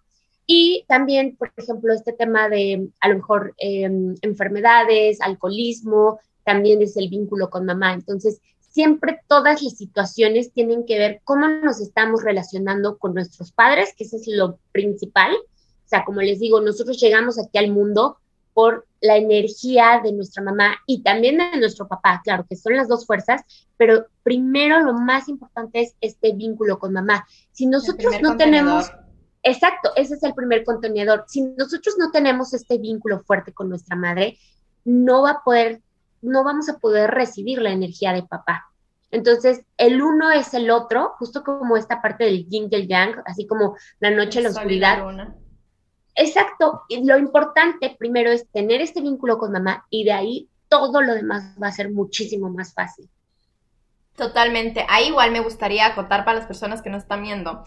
Y 0.48 0.86
también, 0.88 1.36
por 1.36 1.52
ejemplo, 1.58 1.94
este 1.94 2.14
tema 2.14 2.50
de 2.50 2.90
a 3.02 3.10
lo 3.10 3.16
mejor 3.16 3.54
em, 3.58 4.16
enfermedades, 4.22 5.22
alcoholismo, 5.22 6.20
también 6.44 6.82
es 6.82 6.96
el 6.96 7.10
vínculo 7.10 7.50
con 7.50 7.66
mamá. 7.66 7.94
Entonces, 7.94 8.40
siempre 8.70 9.20
todas 9.28 9.62
las 9.62 9.76
situaciones 9.76 10.54
tienen 10.54 10.86
que 10.86 10.98
ver 10.98 11.22
cómo 11.26 11.48
nos 11.48 11.82
estamos 11.82 12.24
relacionando 12.24 12.98
con 12.98 13.14
nuestros 13.14 13.52
padres, 13.52 13.94
que 13.96 14.06
eso 14.06 14.16
es 14.16 14.28
lo 14.28 14.58
principal, 14.72 15.36
o 15.88 15.90
sea, 15.90 16.04
como 16.04 16.22
les 16.22 16.40
digo, 16.40 16.60
nosotros 16.60 17.00
llegamos 17.00 17.40
aquí 17.40 17.58
al 17.58 17.72
mundo 17.72 18.18
por 18.54 18.86
la 19.00 19.16
energía 19.16 20.02
de 20.04 20.12
nuestra 20.12 20.44
mamá 20.44 20.76
y 20.86 21.02
también 21.02 21.38
de 21.38 21.58
nuestro 21.60 21.88
papá, 21.88 22.22
claro, 22.26 22.46
que 22.50 22.58
son 22.58 22.76
las 22.76 22.90
dos 22.90 23.06
fuerzas, 23.06 23.42
pero 23.78 24.08
primero 24.22 24.82
lo 24.82 24.94
más 24.94 25.30
importante 25.30 25.82
es 25.82 25.96
este 26.02 26.34
vínculo 26.34 26.78
con 26.78 26.92
mamá. 26.92 27.26
Si 27.54 27.68
nosotros 27.68 28.16
no 28.22 28.36
tenemos, 28.36 28.92
exacto, 29.44 29.92
ese 29.96 30.16
es 30.16 30.24
el 30.24 30.34
primer 30.34 30.64
contenedor, 30.64 31.26
si 31.28 31.42
nosotros 31.42 31.96
no 31.98 32.12
tenemos 32.12 32.54
este 32.54 32.78
vínculo 32.78 33.22
fuerte 33.22 33.54
con 33.54 33.70
nuestra 33.70 33.96
madre, 33.96 34.38
no 34.86 35.24
va 35.24 35.32
a 35.32 35.44
poder, 35.44 35.82
no 36.22 36.44
vamos 36.44 36.70
a 36.70 36.78
poder 36.78 37.12
recibir 37.12 37.62
la 37.62 37.72
energía 37.72 38.14
de 38.14 38.24
papá. 38.24 38.66
Entonces, 39.10 39.62
el 39.78 40.02
uno 40.02 40.32
es 40.32 40.54
el 40.54 40.70
otro, 40.70 41.14
justo 41.18 41.44
como 41.44 41.78
esta 41.78 42.02
parte 42.02 42.26
del 42.26 42.48
yin 42.48 42.68
y 42.70 42.76
el 42.76 42.88
yang, 42.88 43.22
así 43.26 43.48
como 43.48 43.78
la 44.00 44.12
noche 44.12 44.40
y 44.40 44.44
la 44.44 44.50
oscuridad. 44.50 45.04
Exacto, 46.16 46.82
y 46.90 47.06
lo 47.06 47.18
importante 47.18 47.96
primero 47.98 48.32
es 48.32 48.50
tener 48.50 48.82
este 48.82 49.02
vínculo 49.02 49.38
con 49.38 49.52
mamá 49.52 49.86
y 49.90 50.04
de 50.04 50.14
ahí 50.14 50.50
todo 50.68 51.02
lo 51.02 51.14
demás 51.14 51.56
va 51.62 51.68
a 51.68 51.72
ser 51.72 51.92
muchísimo 51.92 52.50
más 52.50 52.74
fácil. 52.74 53.08
Totalmente. 54.16 54.84
Ahí 54.90 55.10
igual 55.10 55.32
me 55.32 55.42
gustaría 55.42 55.86
acotar 55.86 56.26
para 56.26 56.40
las 56.40 56.48
personas 56.48 56.82
que 56.82 56.90
nos 56.90 57.04
están 57.04 57.22
viendo. 57.22 57.64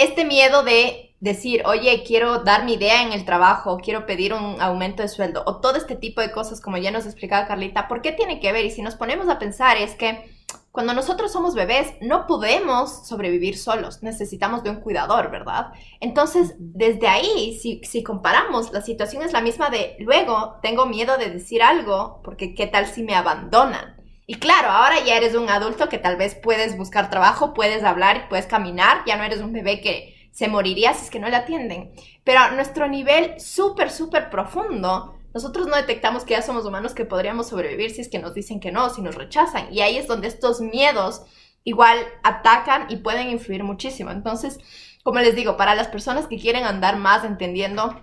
Este 0.00 0.24
miedo 0.24 0.62
de 0.62 1.14
decir, 1.20 1.62
oye, 1.66 2.04
quiero 2.06 2.38
dar 2.42 2.64
mi 2.64 2.72
idea 2.72 3.02
en 3.02 3.12
el 3.12 3.26
trabajo, 3.26 3.76
quiero 3.76 4.06
pedir 4.06 4.32
un 4.32 4.58
aumento 4.62 5.02
de 5.02 5.10
sueldo, 5.10 5.42
o 5.44 5.60
todo 5.60 5.76
este 5.76 5.94
tipo 5.94 6.22
de 6.22 6.32
cosas, 6.32 6.62
como 6.62 6.78
ya 6.78 6.90
nos 6.90 7.04
explicaba 7.04 7.46
Carlita, 7.46 7.86
¿por 7.86 8.00
qué 8.00 8.12
tiene 8.12 8.40
que 8.40 8.50
ver? 8.50 8.64
Y 8.64 8.70
si 8.70 8.80
nos 8.80 8.94
ponemos 8.94 9.28
a 9.28 9.38
pensar, 9.38 9.76
es 9.76 9.94
que 9.96 10.24
cuando 10.72 10.94
nosotros 10.94 11.30
somos 11.30 11.54
bebés, 11.54 11.92
no 12.00 12.26
podemos 12.26 13.06
sobrevivir 13.06 13.58
solos, 13.58 14.02
necesitamos 14.02 14.62
de 14.64 14.70
un 14.70 14.80
cuidador, 14.80 15.30
¿verdad? 15.30 15.66
Entonces, 16.00 16.54
desde 16.58 17.06
ahí, 17.06 17.58
si, 17.60 17.82
si, 17.84 18.02
comparamos, 18.02 18.72
la 18.72 18.80
situación 18.80 19.22
es 19.22 19.34
la 19.34 19.42
misma 19.42 19.68
de, 19.68 19.96
luego 19.98 20.54
tengo 20.62 20.86
miedo 20.86 21.18
de 21.18 21.28
decir 21.28 21.62
algo, 21.62 22.22
porque 22.24 22.54
¿qué 22.54 22.66
tal 22.66 22.86
si 22.86 23.02
me 23.02 23.14
abandonan? 23.14 23.99
Y 24.30 24.36
claro, 24.36 24.70
ahora 24.70 25.04
ya 25.04 25.16
eres 25.16 25.34
un 25.34 25.50
adulto 25.50 25.88
que 25.88 25.98
tal 25.98 26.14
vez 26.14 26.36
puedes 26.36 26.76
buscar 26.76 27.10
trabajo, 27.10 27.52
puedes 27.52 27.82
hablar, 27.82 28.28
puedes 28.28 28.46
caminar, 28.46 29.02
ya 29.04 29.16
no 29.16 29.24
eres 29.24 29.40
un 29.40 29.52
bebé 29.52 29.80
que 29.80 30.14
se 30.30 30.46
moriría 30.46 30.94
si 30.94 31.06
es 31.06 31.10
que 31.10 31.18
no 31.18 31.28
le 31.28 31.34
atienden. 31.34 31.90
Pero 32.22 32.38
a 32.38 32.52
nuestro 32.52 32.86
nivel 32.86 33.40
súper, 33.40 33.90
súper 33.90 34.30
profundo, 34.30 35.18
nosotros 35.34 35.66
no 35.66 35.74
detectamos 35.74 36.22
que 36.22 36.34
ya 36.34 36.42
somos 36.42 36.64
humanos 36.64 36.94
que 36.94 37.04
podríamos 37.04 37.48
sobrevivir 37.48 37.90
si 37.90 38.02
es 38.02 38.08
que 38.08 38.20
nos 38.20 38.32
dicen 38.32 38.60
que 38.60 38.70
no, 38.70 38.88
si 38.90 39.02
nos 39.02 39.16
rechazan. 39.16 39.74
Y 39.74 39.80
ahí 39.80 39.96
es 39.96 40.06
donde 40.06 40.28
estos 40.28 40.60
miedos 40.60 41.22
igual 41.64 41.98
atacan 42.22 42.86
y 42.88 42.98
pueden 42.98 43.30
influir 43.30 43.64
muchísimo. 43.64 44.12
Entonces, 44.12 44.60
como 45.02 45.18
les 45.18 45.34
digo, 45.34 45.56
para 45.56 45.74
las 45.74 45.88
personas 45.88 46.28
que 46.28 46.38
quieren 46.38 46.62
andar 46.62 46.98
más 46.98 47.24
entendiendo 47.24 48.00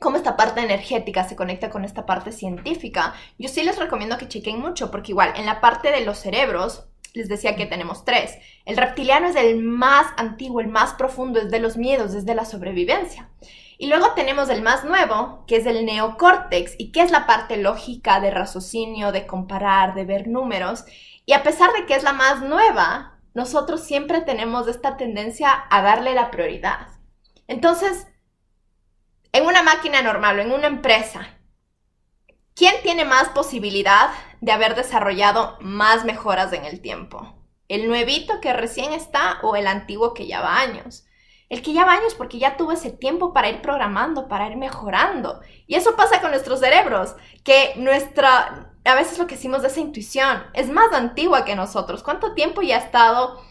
cómo 0.00 0.16
esta 0.16 0.36
parte 0.36 0.60
energética 0.60 1.24
se 1.24 1.36
conecta 1.36 1.70
con 1.70 1.84
esta 1.84 2.06
parte 2.06 2.32
científica, 2.32 3.14
yo 3.38 3.48
sí 3.48 3.62
les 3.62 3.78
recomiendo 3.78 4.18
que 4.18 4.28
chequen 4.28 4.60
mucho, 4.60 4.90
porque 4.90 5.12
igual 5.12 5.32
en 5.36 5.46
la 5.46 5.60
parte 5.60 5.90
de 5.90 6.04
los 6.04 6.18
cerebros, 6.18 6.86
les 7.14 7.28
decía 7.28 7.54
que 7.56 7.66
tenemos 7.66 8.04
tres. 8.04 8.36
El 8.66 8.76
reptiliano 8.76 9.28
es 9.28 9.36
el 9.36 9.62
más 9.62 10.06
antiguo, 10.16 10.60
el 10.60 10.68
más 10.68 10.94
profundo, 10.94 11.40
es 11.40 11.50
de 11.50 11.60
los 11.60 11.76
miedos, 11.76 12.12
es 12.12 12.26
de 12.26 12.34
la 12.34 12.44
sobrevivencia. 12.44 13.30
Y 13.78 13.86
luego 13.86 14.12
tenemos 14.14 14.50
el 14.50 14.62
más 14.62 14.84
nuevo, 14.84 15.44
que 15.46 15.56
es 15.56 15.66
el 15.66 15.84
neocórtex, 15.84 16.74
y 16.76 16.90
que 16.90 17.02
es 17.02 17.10
la 17.10 17.26
parte 17.26 17.56
lógica 17.56 18.20
de 18.20 18.30
raciocinio, 18.30 19.12
de 19.12 19.26
comparar, 19.26 19.94
de 19.94 20.04
ver 20.04 20.28
números. 20.28 20.84
Y 21.24 21.32
a 21.32 21.42
pesar 21.42 21.72
de 21.72 21.86
que 21.86 21.94
es 21.94 22.02
la 22.02 22.12
más 22.12 22.42
nueva, 22.42 23.18
nosotros 23.32 23.82
siempre 23.82 24.20
tenemos 24.20 24.68
esta 24.68 24.96
tendencia 24.96 25.64
a 25.70 25.82
darle 25.82 26.14
la 26.14 26.30
prioridad. 26.30 26.88
Entonces, 27.46 28.06
en 29.34 29.46
una 29.46 29.64
máquina 29.64 30.00
normal 30.00 30.38
o 30.38 30.42
en 30.42 30.52
una 30.52 30.68
empresa, 30.68 31.26
¿quién 32.54 32.72
tiene 32.84 33.04
más 33.04 33.30
posibilidad 33.30 34.10
de 34.40 34.52
haber 34.52 34.76
desarrollado 34.76 35.58
más 35.60 36.04
mejoras 36.04 36.52
en 36.52 36.64
el 36.64 36.80
tiempo? 36.80 37.34
¿El 37.66 37.88
nuevito 37.88 38.40
que 38.40 38.52
recién 38.52 38.92
está 38.92 39.40
o 39.42 39.56
el 39.56 39.66
antiguo 39.66 40.14
que 40.14 40.26
lleva 40.26 40.60
años? 40.60 41.04
El 41.48 41.62
que 41.62 41.72
ya 41.72 41.84
va 41.84 41.94
años 41.94 42.14
porque 42.14 42.38
ya 42.38 42.56
tuvo 42.56 42.70
ese 42.70 42.92
tiempo 42.92 43.32
para 43.32 43.48
ir 43.48 43.60
programando, 43.60 44.28
para 44.28 44.48
ir 44.48 44.56
mejorando. 44.56 45.40
Y 45.66 45.74
eso 45.74 45.96
pasa 45.96 46.20
con 46.20 46.30
nuestros 46.30 46.60
cerebros, 46.60 47.16
que 47.42 47.72
nuestra, 47.74 48.72
a 48.84 48.94
veces 48.94 49.18
lo 49.18 49.26
que 49.26 49.34
decimos 49.34 49.62
de 49.62 49.68
esa 49.68 49.80
intuición 49.80 50.44
es 50.52 50.70
más 50.70 50.92
antigua 50.92 51.44
que 51.44 51.56
nosotros. 51.56 52.04
¿Cuánto 52.04 52.34
tiempo 52.34 52.62
ya 52.62 52.76
ha 52.76 52.84
estado 52.84 53.42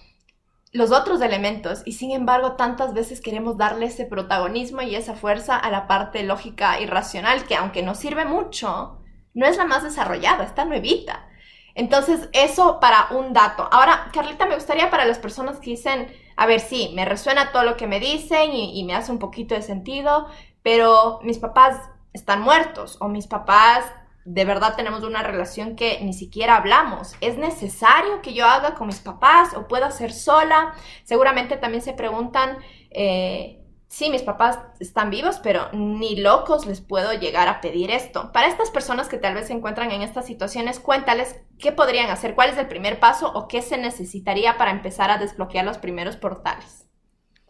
los 0.73 0.91
otros 0.91 1.21
elementos? 1.21 1.83
Y 1.85 1.93
sin 1.93 2.11
embargo, 2.11 2.53
tantas 2.53 2.93
veces 2.93 3.21
queremos 3.21 3.57
darle 3.57 3.85
ese 3.85 4.05
protagonismo 4.05 4.81
y 4.81 4.95
esa 4.95 5.15
fuerza 5.15 5.55
a 5.55 5.71
la 5.71 5.87
parte 5.87 6.23
lógica 6.23 6.79
y 6.81 6.85
racional, 6.87 7.45
que 7.45 7.55
aunque 7.55 7.83
nos 7.83 7.99
sirve 7.99 8.25
mucho, 8.25 8.99
no 9.33 9.45
es 9.45 9.57
la 9.57 9.65
más 9.65 9.83
desarrollada, 9.83 10.43
está 10.43 10.65
nuevita. 10.65 11.27
Entonces, 11.75 12.29
eso 12.33 12.79
para 12.79 13.07
un 13.11 13.33
dato. 13.33 13.67
Ahora, 13.71 14.09
Carlita, 14.13 14.45
me 14.45 14.55
gustaría 14.55 14.89
para 14.89 15.05
las 15.05 15.19
personas 15.19 15.59
que 15.59 15.71
dicen, 15.71 16.07
a 16.35 16.45
ver, 16.45 16.59
sí, 16.59 16.91
me 16.95 17.05
resuena 17.05 17.51
todo 17.51 17.63
lo 17.63 17.77
que 17.77 17.87
me 17.87 17.99
dicen 17.99 18.53
y, 18.53 18.83
me 18.83 18.95
hace 18.95 19.11
un 19.11 19.19
poquito 19.19 19.55
de 19.55 19.61
sentido, 19.61 20.27
pero 20.61 21.19
mis 21.23 21.39
papás 21.39 21.77
están 22.13 22.41
muertos 22.41 22.97
o 22.99 23.07
mis 23.07 23.27
papás 23.27 23.85
de 24.25 24.45
verdad 24.45 24.75
tenemos 24.75 25.03
una 25.03 25.23
relación 25.23 25.75
que 25.75 25.99
ni 26.01 26.13
siquiera 26.13 26.57
hablamos. 26.57 27.15
¿Es 27.21 27.37
necesario 27.37 28.21
que 28.21 28.33
yo 28.33 28.45
haga 28.45 28.75
con 28.75 28.87
mis 28.87 28.99
papás 28.99 29.53
o 29.55 29.67
puedo 29.67 29.85
hacer 29.85 30.13
sola? 30.13 30.73
Seguramente 31.03 31.57
también 31.57 31.81
se 31.81 31.93
preguntan, 31.93 32.57
eh, 32.91 33.61
sí, 33.87 34.09
mis 34.09 34.23
papás 34.23 34.59
están 34.79 35.09
vivos, 35.09 35.39
pero 35.43 35.69
ni 35.73 36.15
locos 36.15 36.65
les 36.65 36.81
puedo 36.81 37.13
llegar 37.13 37.47
a 37.47 37.61
pedir 37.61 37.91
esto. 37.91 38.31
Para 38.31 38.47
estas 38.47 38.71
personas 38.71 39.09
que 39.09 39.17
tal 39.17 39.33
vez 39.33 39.47
se 39.47 39.53
encuentran 39.53 39.91
en 39.91 40.01
estas 40.01 40.25
situaciones, 40.25 40.79
cuéntales 40.79 41.41
qué 41.59 41.71
podrían 41.71 42.09
hacer, 42.09 42.33
cuál 42.33 42.49
es 42.49 42.57
el 42.57 42.67
primer 42.67 42.99
paso 42.99 43.31
o 43.33 43.47
qué 43.47 43.61
se 43.61 43.77
necesitaría 43.77 44.57
para 44.57 44.71
empezar 44.71 45.11
a 45.11 45.17
desbloquear 45.17 45.65
los 45.65 45.77
primeros 45.77 46.15
portales. 46.15 46.82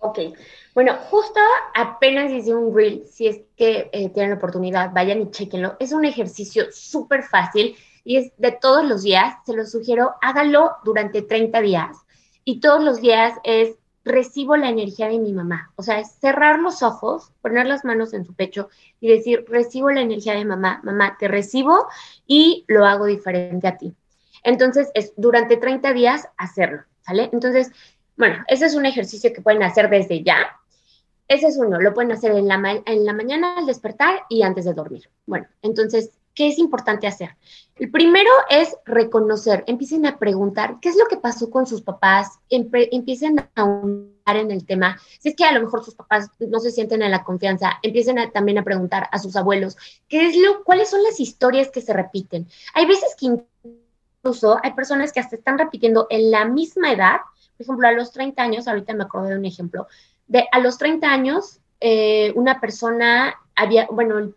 Ok, 0.06 0.20
bueno, 0.76 0.96
justo 1.10 1.40
apenas 1.74 2.30
hice 2.30 2.54
un 2.54 2.76
reel, 2.76 3.06
si 3.10 3.28
es 3.28 3.40
que 3.56 3.90
eh, 3.94 4.10
tienen 4.10 4.34
oportunidad, 4.34 4.92
vayan 4.94 5.22
y 5.22 5.32
chequenlo. 5.32 5.78
Es 5.80 5.94
un 5.94 6.04
ejercicio 6.04 6.66
súper 6.74 7.24
fácil 7.24 7.78
y 8.04 8.18
es 8.18 8.34
de 8.38 8.52
todos 8.52 8.84
los 8.84 9.04
días, 9.04 9.36
se 9.46 9.54
los 9.54 9.72
sugiero, 9.72 10.16
háganlo 10.22 10.74
durante 10.84 11.22
30 11.22 11.62
días 11.62 11.98
y 12.44 12.60
todos 12.60 12.84
los 12.84 13.00
días 13.00 13.36
es 13.46 13.78
recibo 14.04 14.58
la 14.58 14.68
energía 14.68 15.08
de 15.08 15.20
mi 15.20 15.32
mamá. 15.32 15.72
O 15.78 15.84
sea, 15.84 16.00
es 16.00 16.12
cerrar 16.20 16.60
los 16.60 16.84
ojos, 16.84 17.32
poner 17.42 17.66
las 17.66 17.86
manos 17.86 18.14
en 18.14 18.26
su 18.26 18.34
pecho 18.34 18.68
y 19.00 19.08
decir, 19.08 19.46
recibo 19.48 19.90
la 19.90 20.02
energía 20.02 20.34
de 20.34 20.44
mamá, 20.44 20.82
mamá, 20.84 21.16
te 21.18 21.30
recibo 21.30 21.88
y 22.28 22.66
lo 22.68 22.86
hago 22.86 23.06
diferente 23.06 23.70
a 23.70 23.78
ti. 23.78 23.96
Entonces, 24.44 24.92
es 24.96 25.14
durante 25.16 25.56
30 25.56 25.94
días 25.94 26.28
hacerlo, 26.36 26.84
¿sale? 27.00 27.30
Entonces, 27.32 27.72
bueno, 28.16 28.44
ese 28.48 28.66
es 28.66 28.76
un 28.76 28.86
ejercicio 28.86 29.34
que 29.34 29.42
pueden 29.42 29.64
hacer 29.64 29.90
desde 29.90 30.24
ya. 30.24 30.60
Ese 31.28 31.48
es 31.48 31.58
uno, 31.58 31.80
lo 31.80 31.94
pueden 31.94 32.12
hacer 32.12 32.32
en 32.34 32.48
la, 32.48 32.58
mañana 32.58 33.58
al 33.58 33.66
despertar 33.66 34.24
y 34.30 34.44
antes 34.44 34.66
de 34.66 34.74
dormir. 34.74 35.10
Bueno, 35.26 35.48
entonces, 35.62 36.12
¿qué 36.36 36.50
es 36.50 36.60
importante 36.60 37.08
hacer? 37.08 37.36
El 37.78 37.90
primero 37.90 38.30
es 38.50 38.76
reconocer, 38.86 39.64
empiecen 39.66 40.06
a 40.06 40.20
preguntar 40.20 40.78
qué 40.82 40.90
es 40.90 40.98
lo 40.98 41.06
que 41.08 41.18
pasó 41.18 41.50
con 41.50 41.66
sus 41.66 41.82
papás, 41.82 42.40
empiecen 42.50 43.40
a 43.40 43.50
ahondar 43.56 44.36
en 44.36 44.52
el 44.52 44.66
tema. 44.66 45.00
Si 45.20 45.30
es 45.30 45.36
que 45.36 45.46
a 45.46 45.54
lo 45.54 45.62
mejor 45.62 45.84
sus 45.84 45.96
papás 45.96 46.30
no 46.40 46.60
se 46.60 46.72
sienten 46.72 47.02
en 47.02 47.12
la 47.12 47.24
confianza, 47.24 47.80
empiecen 47.82 48.18
también 48.32 48.58
a 48.58 48.64
preguntar 48.64 49.08
a 49.12 49.18
sus 49.18 49.36
abuelos 49.36 49.78
qué 50.10 50.28
es 50.28 50.38
lo, 50.38 50.64
cuáles 50.64 50.90
son 50.90 51.02
las 51.04 51.20
historias 51.20 51.72
que 51.72 51.82
se 51.82 51.94
repiten. 51.94 52.48
Hay 52.74 52.86
veces 52.86 53.16
que 53.18 53.28
incluso 54.24 54.60
hay 54.62 54.74
personas 54.74 55.12
que 55.12 55.20
hasta 55.20 55.38
están 55.38 55.58
repitiendo 55.58 56.06
en 56.10 56.32
la 56.32 56.46
misma 56.46 56.92
edad, 56.92 57.22
por 57.58 57.64
ejemplo, 57.64 57.88
a 57.88 57.92
los 57.92 58.12
30 58.12 58.42
años, 58.42 58.68
ahorita 58.68 58.94
me 58.94 59.04
acordé 59.04 59.32
de 59.32 59.38
un 59.38 59.46
ejemplo, 59.46 59.88
de 60.28 60.48
a 60.52 60.60
los 60.60 60.78
30 60.78 61.08
años, 61.08 61.60
eh, 61.80 62.32
una 62.36 62.60
persona 62.60 63.36
había, 63.56 63.88
bueno, 63.92 64.18
el 64.18 64.36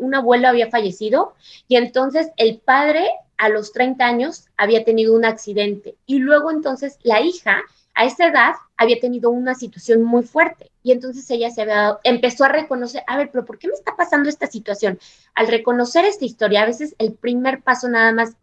un 0.00 0.14
abuelo 0.14 0.48
había 0.48 0.70
fallecido 0.70 1.34
y 1.68 1.76
entonces 1.76 2.30
el 2.36 2.58
padre 2.58 3.08
a 3.36 3.48
los 3.48 3.72
30 3.72 4.04
años 4.04 4.46
había 4.56 4.84
tenido 4.84 5.14
un 5.14 5.24
accidente 5.24 5.96
y 6.06 6.18
luego 6.18 6.50
entonces 6.50 6.98
la 7.02 7.20
hija 7.20 7.62
a 7.94 8.04
esa 8.04 8.28
edad 8.28 8.54
había 8.76 9.00
tenido 9.00 9.30
una 9.30 9.54
situación 9.54 10.02
muy 10.04 10.22
fuerte 10.22 10.70
y 10.82 10.92
entonces 10.92 11.28
ella 11.30 11.50
se 11.50 11.62
había 11.62 11.98
empezó 12.04 12.44
a 12.44 12.48
reconocer, 12.48 13.02
a 13.06 13.16
ver, 13.16 13.30
pero 13.32 13.44
¿por 13.44 13.58
qué 13.58 13.68
me 13.68 13.74
está 13.74 13.96
pasando 13.96 14.28
esta 14.28 14.46
situación? 14.46 14.98
Al 15.34 15.48
reconocer 15.48 16.04
esta 16.04 16.24
historia, 16.24 16.62
a 16.62 16.66
veces 16.66 16.94
el 16.98 17.14
primer 17.14 17.62
paso 17.62 17.88
nada 17.88 18.12
más 18.12 18.34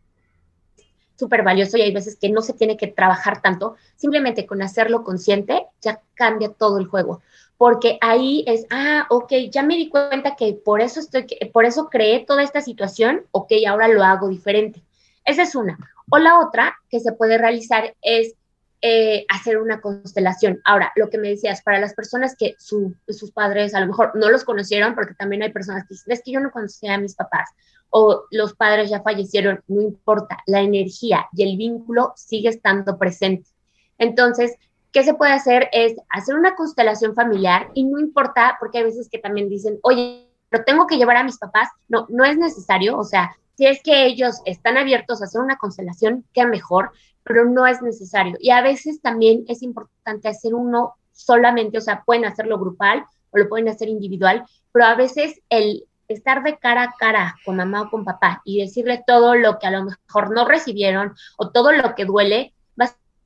súper 1.16 1.44
valioso 1.44 1.78
y 1.78 1.82
hay 1.82 1.94
veces 1.94 2.18
que 2.18 2.30
no 2.30 2.42
se 2.42 2.54
tiene 2.54 2.78
que 2.78 2.88
trabajar 2.88 3.42
tanto, 3.42 3.76
simplemente 3.96 4.46
con 4.46 4.62
hacerlo 4.62 5.04
consciente 5.04 5.68
ya 5.82 6.02
cambia 6.16 6.50
todo 6.50 6.78
el 6.78 6.88
juego 6.88 7.22
porque 7.58 7.98
ahí 8.02 8.44
es, 8.48 8.66
ah, 8.70 9.08
ok, 9.10 9.32
ya 9.50 9.64
me 9.64 9.76
di 9.76 9.90
cuenta 9.90 10.36
que 10.36 10.54
por 10.54 10.82
eso 10.82 11.00
estoy, 11.00 11.26
por 11.54 11.66
eso 11.66 11.90
creé 11.90 12.26
toda 12.26 12.44
esta 12.44 12.62
situación, 12.62 13.26
ok, 13.32 13.52
ahora 13.68 13.88
lo 13.88 14.04
hago 14.04 14.28
diferente. 14.28 14.84
Esa 15.24 15.44
es 15.44 15.56
una. 15.56 15.78
O 16.10 16.18
la 16.18 16.40
otra 16.40 16.76
que 16.90 17.00
se 17.00 17.14
puede 17.14 17.38
realizar 17.38 17.96
es 18.02 18.36
eh, 18.82 19.26
hacer 19.30 19.58
una 19.58 19.82
constelación. 19.82 20.62
Ahora, 20.66 20.92
lo 20.96 21.10
que 21.10 21.18
me 21.18 21.30
decías, 21.30 21.62
para 21.62 21.80
las 21.80 21.94
personas 21.94 22.36
que 22.38 22.56
sus 22.60 23.32
padres 23.34 23.74
a 23.74 23.80
lo 23.80 23.88
mejor 23.88 24.12
no 24.16 24.30
los 24.30 24.44
conocieron, 24.44 24.94
porque 24.94 25.16
también 25.16 25.42
hay 25.42 25.52
personas 25.52 25.84
que 25.84 25.96
dicen, 25.96 26.12
es 26.12 26.22
que 26.24 26.34
yo 26.34 26.42
no 26.42 26.52
conocía 26.52 26.94
a 26.94 27.00
mis 27.00 27.16
papás, 27.16 27.50
o 27.98 28.26
los 28.30 28.54
padres 28.56 28.90
ya 28.90 29.02
fallecieron, 29.02 29.64
no 29.70 29.82
importa, 29.82 30.40
la 30.48 30.60
energía 30.60 31.30
y 31.32 31.44
el 31.44 31.56
vínculo 31.56 32.12
sigue 32.18 32.50
estando 32.50 32.98
presente. 32.98 33.50
Entonces, 33.98 34.54
¿qué 34.92 35.04
se 35.04 35.14
puede 35.14 35.32
hacer? 35.32 35.70
Es 35.72 35.96
hacer 36.10 36.36
una 36.36 36.56
constelación 36.56 37.16
familiar 37.16 37.70
y 37.74 37.86
no 37.86 37.98
importa, 37.98 38.58
porque 38.60 38.80
hay 38.80 38.84
veces 38.84 39.08
que 39.10 39.18
también 39.18 39.48
dicen, 39.48 39.80
oye, 39.82 40.28
pero 40.50 40.66
tengo 40.66 40.88
que 40.88 40.98
llevar 40.98 41.16
a 41.16 41.24
mis 41.24 41.38
papás. 41.38 41.70
No, 41.88 42.06
no 42.10 42.26
es 42.26 42.38
necesario, 42.38 42.98
o 42.98 43.06
sea, 43.06 43.34
si 43.56 43.66
es 43.66 43.82
que 43.82 44.06
ellos 44.06 44.42
están 44.44 44.76
abiertos 44.76 45.22
a 45.22 45.26
hacer 45.26 45.40
una 45.40 45.56
constelación, 45.56 46.26
qué 46.34 46.46
mejor, 46.46 46.92
pero 47.24 47.46
no 47.46 47.66
es 47.66 47.82
necesario. 47.82 48.36
Y 48.42 48.50
a 48.50 48.62
veces 48.62 49.02
también 49.02 49.46
es 49.48 49.64
importante 49.64 50.28
hacer 50.28 50.54
uno 50.54 50.96
solamente, 51.14 51.78
o 51.78 51.82
sea, 51.82 52.04
pueden 52.04 52.26
hacerlo 52.26 52.60
grupal 52.60 53.06
o 53.32 53.38
lo 53.38 53.48
pueden 53.48 53.70
hacer 53.70 53.88
individual, 53.88 54.44
pero 54.74 54.84
a 54.84 54.96
veces 54.96 55.40
el 55.48 55.86
estar 56.08 56.44
de 56.44 56.58
cara 56.58 56.84
a 56.84 56.94
cara 56.98 57.36
con 57.46 57.56
mamá 57.56 57.84
o 57.84 57.90
con 57.90 58.06
papá 58.06 58.42
y 58.46 58.62
decirle 58.62 59.04
todo 59.06 59.36
lo 59.36 59.60
que 59.60 59.68
a 59.68 59.72
lo 59.72 59.86
mejor 59.86 60.32
no 60.32 60.48
recibieron 60.48 61.14
o 61.38 61.52
todo 61.52 61.72
lo 61.72 61.96
que 61.96 62.06
duele, 62.06 62.54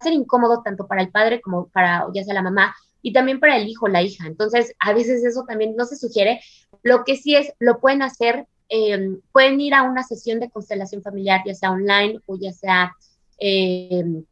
ser 0.01 0.13
incómodo 0.13 0.61
tanto 0.63 0.87
para 0.87 1.01
el 1.01 1.09
padre 1.09 1.41
como 1.41 1.67
para 1.67 2.07
ya 2.13 2.23
sea 2.23 2.33
la 2.33 2.41
mamá 2.41 2.75
y 3.01 3.13
también 3.13 3.39
para 3.39 3.57
el 3.57 3.67
hijo 3.67 3.85
o 3.85 3.89
la 3.89 4.01
hija. 4.01 4.27
Entonces, 4.27 4.75
a 4.79 4.93
veces 4.93 5.23
eso 5.23 5.43
también 5.47 5.75
no 5.75 5.85
se 5.85 5.95
sugiere. 5.95 6.41
Lo 6.83 7.03
que 7.03 7.15
sí 7.15 7.35
es, 7.35 7.53
lo 7.59 7.79
pueden 7.79 8.01
hacer, 8.01 8.45
em, 8.67 9.21
pueden 9.31 9.59
ir 9.61 9.73
a 9.73 9.83
una 9.83 10.03
sesión 10.03 10.39
de 10.39 10.49
constelación 10.49 11.01
familiar, 11.01 11.41
ya 11.45 11.55
sea 11.55 11.71
online 11.71 12.19
o 12.25 12.37
ya 12.37 12.51
sea 12.51 12.95
em, 13.37 14.25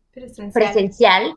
presencial. 0.53 1.35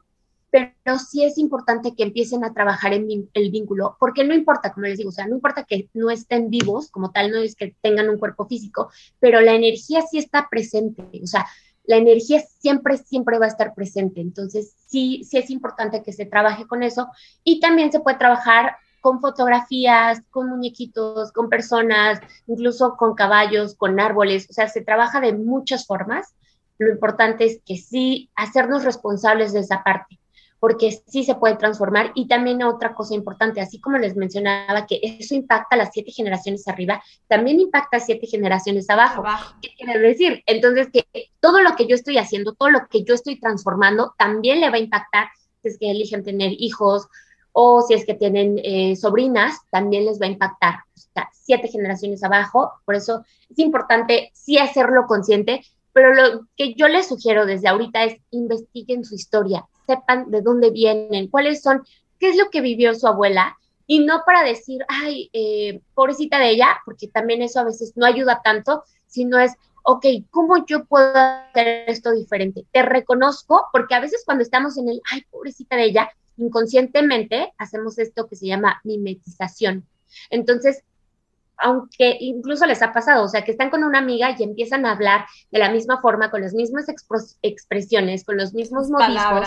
Pero 0.50 0.98
sí 0.98 1.24
es 1.24 1.38
importante 1.38 1.94
que 1.94 2.02
empiecen 2.02 2.44
a 2.44 2.52
trabajar 2.52 2.92
en 2.92 3.28
el 3.32 3.50
vínculo, 3.50 3.96
porque 4.00 4.24
no 4.24 4.34
importa, 4.34 4.72
como 4.72 4.86
les 4.86 4.98
digo, 4.98 5.10
o 5.10 5.12
sea, 5.12 5.26
no 5.26 5.36
importa 5.36 5.64
que 5.64 5.88
no 5.94 6.10
estén 6.10 6.50
vivos 6.50 6.90
como 6.90 7.12
tal, 7.12 7.30
no 7.30 7.38
es 7.38 7.54
que 7.54 7.76
tengan 7.80 8.10
un 8.10 8.18
cuerpo 8.18 8.46
físico, 8.46 8.90
pero 9.20 9.40
la 9.40 9.54
energía 9.54 10.02
sí 10.02 10.18
está 10.18 10.48
presente, 10.50 11.02
o 11.22 11.26
sea, 11.26 11.46
la 11.84 11.96
energía 11.96 12.40
siempre, 12.60 12.98
siempre 12.98 13.38
va 13.38 13.46
a 13.46 13.48
estar 13.48 13.74
presente. 13.74 14.20
Entonces, 14.20 14.76
sí, 14.86 15.24
sí 15.24 15.38
es 15.38 15.50
importante 15.50 16.04
que 16.04 16.12
se 16.12 16.24
trabaje 16.24 16.66
con 16.66 16.84
eso. 16.84 17.08
Y 17.42 17.58
también 17.58 17.90
se 17.90 17.98
puede 17.98 18.18
trabajar 18.18 18.76
con 19.00 19.20
fotografías, 19.20 20.22
con 20.30 20.50
muñequitos, 20.50 21.32
con 21.32 21.48
personas, 21.48 22.20
incluso 22.46 22.96
con 22.96 23.14
caballos, 23.14 23.74
con 23.74 23.98
árboles. 23.98 24.46
O 24.50 24.52
sea, 24.52 24.68
se 24.68 24.82
trabaja 24.82 25.20
de 25.20 25.32
muchas 25.32 25.86
formas. 25.86 26.34
Lo 26.78 26.92
importante 26.92 27.44
es 27.44 27.60
que 27.66 27.76
sí 27.76 28.30
hacernos 28.36 28.84
responsables 28.84 29.52
de 29.52 29.60
esa 29.60 29.82
parte 29.82 30.19
porque 30.60 30.92
sí 30.92 31.24
se 31.24 31.34
puede 31.34 31.56
transformar. 31.56 32.12
Y 32.14 32.28
también 32.28 32.62
otra 32.62 32.94
cosa 32.94 33.14
importante, 33.14 33.60
así 33.60 33.80
como 33.80 33.98
les 33.98 34.14
mencionaba, 34.14 34.86
que 34.86 35.00
eso 35.02 35.34
impacta 35.34 35.74
a 35.74 35.78
las 35.78 35.90
siete 35.92 36.12
generaciones 36.12 36.68
arriba, 36.68 37.02
también 37.26 37.58
impacta 37.58 37.96
a 37.96 38.00
siete 38.00 38.26
generaciones 38.26 38.88
abajo. 38.90 39.24
¿Qué 39.60 39.70
quiere 39.76 39.98
decir? 39.98 40.42
Entonces, 40.46 40.88
que 40.92 41.06
todo 41.40 41.60
lo 41.62 41.74
que 41.74 41.86
yo 41.86 41.96
estoy 41.96 42.18
haciendo, 42.18 42.52
todo 42.52 42.70
lo 42.70 42.86
que 42.88 43.02
yo 43.02 43.14
estoy 43.14 43.40
transformando, 43.40 44.14
también 44.18 44.60
le 44.60 44.68
va 44.68 44.76
a 44.76 44.80
impactar 44.80 45.28
si 45.62 45.68
es 45.68 45.78
que 45.78 45.90
eligen 45.90 46.22
tener 46.22 46.52
hijos 46.52 47.08
o 47.52 47.82
si 47.82 47.94
es 47.94 48.04
que 48.04 48.14
tienen 48.14 48.60
eh, 48.62 48.96
sobrinas, 48.96 49.58
también 49.70 50.04
les 50.04 50.20
va 50.20 50.26
a 50.26 50.30
impactar. 50.30 50.74
O 50.94 51.12
sea, 51.14 51.28
siete 51.32 51.68
generaciones 51.68 52.22
abajo, 52.22 52.72
por 52.84 52.94
eso 52.94 53.24
es 53.48 53.58
importante 53.58 54.30
sí 54.34 54.58
hacerlo 54.58 55.06
consciente, 55.06 55.64
pero 55.92 56.14
lo 56.14 56.46
que 56.56 56.74
yo 56.74 56.86
les 56.86 57.08
sugiero 57.08 57.46
desde 57.46 57.68
ahorita 57.68 58.04
es 58.04 58.20
investiguen 58.30 59.04
su 59.04 59.14
historia, 59.14 59.66
sepan 59.86 60.30
de 60.30 60.42
dónde 60.42 60.70
vienen, 60.70 61.28
cuáles 61.28 61.62
son, 61.62 61.82
qué 62.18 62.30
es 62.30 62.36
lo 62.36 62.50
que 62.50 62.60
vivió 62.60 62.94
su 62.94 63.06
abuela, 63.06 63.56
y 63.86 64.04
no 64.04 64.22
para 64.24 64.44
decir, 64.44 64.84
ay, 64.86 65.30
eh, 65.32 65.80
pobrecita 65.94 66.38
de 66.38 66.50
ella, 66.50 66.78
porque 66.84 67.08
también 67.08 67.42
eso 67.42 67.58
a 67.58 67.64
veces 67.64 67.92
no 67.96 68.06
ayuda 68.06 68.40
tanto, 68.44 68.84
sino 69.06 69.38
es, 69.40 69.52
ok, 69.82 70.06
¿cómo 70.30 70.64
yo 70.64 70.84
puedo 70.84 71.12
hacer 71.12 71.84
esto 71.88 72.12
diferente? 72.12 72.64
Te 72.70 72.82
reconozco, 72.82 73.66
porque 73.72 73.96
a 73.96 74.00
veces 74.00 74.22
cuando 74.24 74.42
estamos 74.42 74.78
en 74.78 74.90
el, 74.90 75.02
ay, 75.10 75.24
pobrecita 75.30 75.74
de 75.74 75.86
ella, 75.86 76.08
inconscientemente 76.36 77.52
hacemos 77.58 77.98
esto 77.98 78.28
que 78.28 78.36
se 78.36 78.46
llama 78.46 78.80
mimetización. 78.84 79.84
Entonces, 80.30 80.84
aunque 81.60 82.16
incluso 82.20 82.66
les 82.66 82.82
ha 82.82 82.92
pasado, 82.92 83.24
o 83.24 83.28
sea, 83.28 83.44
que 83.44 83.52
están 83.52 83.70
con 83.70 83.84
una 83.84 83.98
amiga 83.98 84.34
y 84.36 84.42
empiezan 84.42 84.86
a 84.86 84.92
hablar 84.92 85.26
de 85.50 85.58
la 85.58 85.70
misma 85.70 86.00
forma, 86.00 86.30
con 86.30 86.40
las 86.40 86.54
mismas 86.54 86.86
expresiones, 87.42 88.24
con 88.24 88.36
los 88.36 88.54
mismos 88.54 88.90
modismos. 88.90 89.46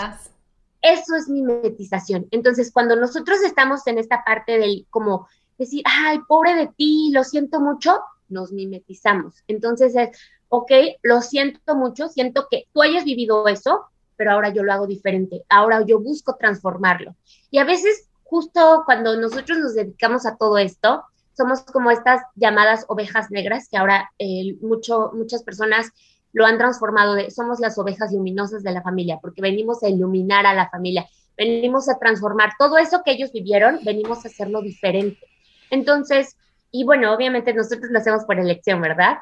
Eso 0.80 1.16
es 1.16 1.28
mimetización. 1.28 2.26
Entonces, 2.30 2.70
cuando 2.72 2.94
nosotros 2.94 3.40
estamos 3.42 3.86
en 3.86 3.98
esta 3.98 4.22
parte 4.24 4.58
del 4.58 4.86
como 4.90 5.26
decir, 5.58 5.82
ay, 5.86 6.20
pobre 6.28 6.54
de 6.54 6.66
ti, 6.76 7.10
lo 7.12 7.24
siento 7.24 7.60
mucho, 7.60 8.00
nos 8.28 8.52
mimetizamos. 8.52 9.42
Entonces 9.48 9.94
es, 9.96 10.10
ok, 10.48 10.70
lo 11.02 11.20
siento 11.20 11.74
mucho, 11.74 12.08
siento 12.08 12.48
que 12.50 12.66
tú 12.72 12.82
hayas 12.82 13.04
vivido 13.04 13.46
eso, 13.48 13.86
pero 14.16 14.32
ahora 14.32 14.50
yo 14.50 14.62
lo 14.62 14.72
hago 14.72 14.86
diferente, 14.86 15.42
ahora 15.48 15.84
yo 15.84 16.00
busco 16.00 16.36
transformarlo. 16.36 17.16
Y 17.50 17.58
a 17.58 17.64
veces, 17.64 18.08
justo 18.22 18.82
cuando 18.84 19.16
nosotros 19.16 19.58
nos 19.58 19.74
dedicamos 19.74 20.26
a 20.26 20.36
todo 20.36 20.58
esto, 20.58 21.04
somos 21.36 21.62
como 21.62 21.90
estas 21.90 22.22
llamadas 22.34 22.84
ovejas 22.88 23.30
negras, 23.30 23.68
que 23.70 23.76
ahora 23.76 24.10
eh, 24.18 24.56
mucho, 24.60 25.10
muchas 25.14 25.42
personas 25.42 25.90
lo 26.32 26.46
han 26.46 26.58
transformado 26.58 27.14
de 27.14 27.30
somos 27.30 27.60
las 27.60 27.78
ovejas 27.78 28.12
luminosas 28.12 28.62
de 28.62 28.72
la 28.72 28.82
familia, 28.82 29.18
porque 29.20 29.40
venimos 29.40 29.82
a 29.82 29.88
iluminar 29.88 30.46
a 30.46 30.54
la 30.54 30.68
familia. 30.68 31.06
venimos 31.36 31.88
a 31.88 31.98
transformar 31.98 32.52
todo 32.58 32.78
eso 32.78 33.02
que 33.04 33.10
ellos 33.10 33.32
vivieron, 33.32 33.80
venimos 33.84 34.24
a 34.24 34.28
hacerlo 34.28 34.62
diferente. 34.62 35.18
Entonces, 35.70 36.36
y 36.70 36.84
bueno, 36.84 37.12
obviamente 37.12 37.52
nosotros 37.52 37.90
lo 37.90 37.98
hacemos 37.98 38.24
por 38.24 38.38
elección, 38.38 38.80
¿verdad? 38.80 39.18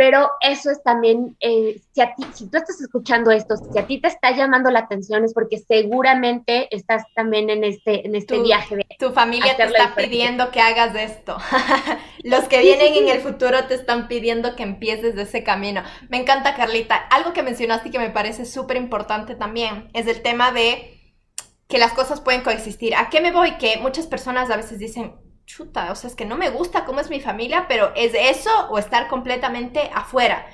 Pero 0.00 0.30
eso 0.40 0.70
es 0.70 0.82
también, 0.82 1.36
eh, 1.40 1.78
si, 1.92 2.00
a 2.00 2.14
ti, 2.14 2.24
si 2.32 2.48
tú 2.48 2.56
estás 2.56 2.80
escuchando 2.80 3.30
esto, 3.30 3.56
si 3.58 3.78
a 3.78 3.86
ti 3.86 4.00
te 4.00 4.08
está 4.08 4.34
llamando 4.34 4.70
la 4.70 4.78
atención 4.78 5.26
es 5.26 5.34
porque 5.34 5.58
seguramente 5.58 6.74
estás 6.74 7.04
también 7.14 7.50
en 7.50 7.64
este, 7.64 8.06
en 8.06 8.14
este 8.14 8.40
viaje. 8.40 8.76
De 8.76 8.86
tu 8.98 9.10
familia 9.12 9.58
te 9.58 9.64
está 9.64 9.94
pidiendo 9.94 10.50
que 10.52 10.62
hagas 10.62 10.94
esto. 10.94 11.36
Los 12.24 12.44
que 12.44 12.62
vienen 12.62 12.94
en 12.94 13.08
el 13.10 13.20
futuro 13.20 13.66
te 13.66 13.74
están 13.74 14.08
pidiendo 14.08 14.56
que 14.56 14.62
empieces 14.62 15.16
de 15.16 15.24
ese 15.24 15.44
camino. 15.44 15.82
Me 16.08 16.16
encanta, 16.16 16.54
Carlita. 16.54 16.96
Algo 16.96 17.34
que 17.34 17.42
mencionaste 17.42 17.90
y 17.90 17.92
que 17.92 17.98
me 17.98 18.08
parece 18.08 18.46
súper 18.46 18.78
importante 18.78 19.34
también 19.34 19.90
es 19.92 20.06
el 20.06 20.22
tema 20.22 20.50
de 20.50 20.98
que 21.68 21.76
las 21.76 21.92
cosas 21.92 22.22
pueden 22.22 22.40
coexistir. 22.40 22.94
¿A 22.94 23.10
qué 23.10 23.20
me 23.20 23.32
voy? 23.32 23.58
Que 23.58 23.76
muchas 23.76 24.06
personas 24.06 24.50
a 24.50 24.56
veces 24.56 24.78
dicen, 24.78 25.12
chuta, 25.50 25.90
o 25.90 25.94
sea, 25.94 26.08
es 26.08 26.16
que 26.16 26.24
no 26.24 26.36
me 26.36 26.50
gusta 26.50 26.84
cómo 26.84 27.00
es 27.00 27.10
mi 27.10 27.20
familia, 27.20 27.66
pero 27.68 27.92
es 27.96 28.12
eso 28.14 28.50
o 28.70 28.78
estar 28.78 29.08
completamente 29.08 29.90
afuera. 29.92 30.46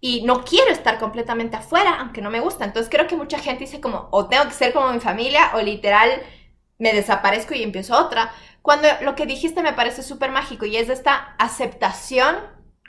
Y 0.00 0.22
no 0.22 0.44
quiero 0.44 0.70
estar 0.70 0.98
completamente 0.98 1.56
afuera, 1.56 1.96
aunque 2.00 2.22
no 2.22 2.30
me 2.30 2.40
gusta. 2.40 2.64
Entonces 2.64 2.90
creo 2.90 3.06
que 3.06 3.16
mucha 3.16 3.38
gente 3.38 3.64
dice 3.64 3.80
como, 3.80 4.08
o 4.10 4.28
tengo 4.28 4.44
que 4.44 4.52
ser 4.52 4.72
como 4.72 4.92
mi 4.92 5.00
familia, 5.00 5.50
o 5.54 5.60
literal 5.60 6.22
me 6.78 6.92
desaparezco 6.92 7.54
y 7.54 7.62
empiezo 7.62 7.98
otra. 7.98 8.32
Cuando 8.62 8.88
lo 9.02 9.14
que 9.14 9.26
dijiste 9.26 9.62
me 9.62 9.72
parece 9.72 10.02
súper 10.02 10.30
mágico 10.30 10.64
y 10.66 10.76
es 10.76 10.88
esta 10.88 11.34
aceptación 11.38 12.36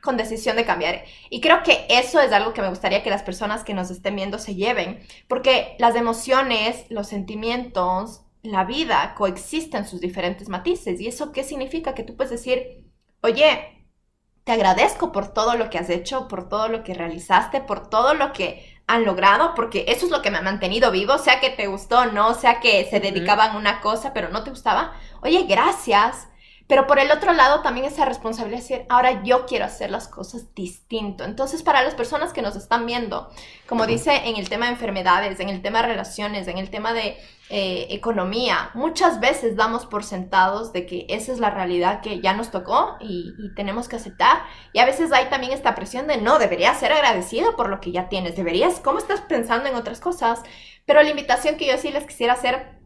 con 0.01 0.18
decisión 0.18 0.55
de 0.55 0.66
cambiar. 0.66 1.03
Y 1.30 1.41
creo 1.41 1.64
que 1.64 1.86
eso 1.89 2.22
es 2.22 2.32
algo 2.32 2.53
que 2.53 2.62
me 2.62 2.70
gustaría 2.70 3.03
que 3.03 3.10
las 3.10 3.24
personas 3.24 3.64
que 3.64 3.74
nos 3.74 3.89
estén 3.91 4.16
viendo 4.16 4.39
se 4.39 4.55
lleven, 4.55 5.01
porque 5.28 5.76
las 5.80 5.95
emociones, 5.95 6.86
los 6.89 7.07
sentimientos, 7.07 8.22
la 8.42 8.64
vida 8.64 9.14
coexiste 9.16 9.78
en 9.78 9.86
sus 9.86 10.02
diferentes 10.02 10.50
matices. 10.50 11.00
¿Y 11.02 11.08
eso 11.08 11.32
qué 11.32 11.44
significa? 11.44 11.94
Que 11.94 12.04
tú 12.04 12.16
puedes 12.16 12.32
decir, 12.32 12.86
oye, 13.22 13.86
te 14.44 14.52
agradezco 14.54 15.12
por 15.12 15.34
todo 15.34 15.56
lo 15.56 15.70
que 15.70 15.78
has 15.78 15.90
hecho, 15.90 16.28
por 16.28 16.50
todo 16.50 16.70
lo 16.70 16.84
que 16.84 16.94
realizaste, 16.94 17.62
por 17.62 17.90
todo 17.90 18.14
lo 18.14 18.34
que 18.34 18.66
han 18.88 19.06
logrado, 19.06 19.54
porque 19.56 19.86
eso 19.88 20.08
es 20.08 20.12
lo 20.12 20.22
que 20.22 20.32
me 20.32 20.40
ha 20.40 20.42
mantenido 20.42 20.90
vivo, 20.92 21.18
sea 21.20 21.40
que 21.40 21.52
te 21.52 21.68
gustó 21.68 22.00
o 22.00 22.06
no, 22.08 22.34
sea 22.34 22.60
que 22.60 22.88
se 22.90 23.00
dedicaban 23.00 23.52
a 23.52 23.58
una 23.60 23.82
cosa, 23.82 24.14
pero 24.14 24.30
no 24.30 24.44
te 24.44 24.50
gustaba. 24.50 24.94
Oye, 25.22 25.44
gracias 25.44 26.28
pero 26.70 26.86
por 26.86 26.99
el 26.99 27.09
otro 27.09 27.34
lado 27.34 27.63
también 27.63 27.88
esa 27.88 28.05
responsabilidad 28.05 28.59
de 28.59 28.61
decir, 28.61 28.86
ahora 28.89 29.24
yo 29.24 29.47
quiero 29.47 29.65
hacer 29.65 29.89
las 29.89 30.07
cosas 30.07 30.53
distinto. 30.53 31.24
Entonces, 31.24 31.63
para 31.63 31.82
las 31.82 31.95
personas 31.95 32.32
que 32.32 32.43
nos 32.43 32.55
están 32.55 32.86
viendo, 32.86 33.28
como 33.67 33.88
dice 33.88 34.22
en 34.26 34.36
el 34.36 34.49
tema 34.49 34.67
de 34.67 34.74
enfermedades, 34.74 35.39
en 35.39 35.49
el 35.49 35.63
tema 35.63 35.82
de 35.82 35.88
relaciones, 35.88 36.47
en 36.47 36.59
el 36.59 36.70
tema 36.70 36.93
de 36.93 37.17
eh, 37.49 37.88
economía, 37.89 38.70
muchas 38.76 39.20
veces 39.20 39.55
damos 39.55 39.88
por 39.88 40.03
sentados 40.03 40.72
de 40.72 40.86
que 40.86 41.07
esa 41.09 41.32
es 41.32 41.39
la 41.39 41.49
realidad 41.49 42.01
que 42.01 42.22
ya 42.22 42.34
nos 42.34 42.51
tocó 42.51 42.97
y, 42.99 43.34
y 43.39 43.55
tenemos 43.55 43.89
que 43.89 43.95
aceptar. 43.95 44.43
Y 44.72 44.78
a 44.78 44.86
veces 44.86 45.11
hay 45.11 45.26
también 45.26 45.53
esta 45.53 45.74
presión 45.74 46.05
de, 46.05 46.17
no, 46.17 46.38
deberías 46.38 46.80
ser 46.80 46.93
agradecido 46.93 47.55
por 47.55 47.70
lo 47.70 47.82
que 47.82 47.91
ya 47.91 48.09
tienes, 48.09 48.36
deberías, 48.36 48.80
¿cómo 48.80 48.99
estás 48.99 49.22
pensando 49.22 49.67
en 49.67 49.74
otras 49.74 49.99
cosas? 49.99 50.43
Pero 50.86 51.01
la 51.01 51.09
invitación 51.09 51.57
que 51.57 51.65
yo 51.65 51.80
sí 51.80 51.89
les 51.89 52.05
quisiera 52.05 52.34
hacer 52.34 52.78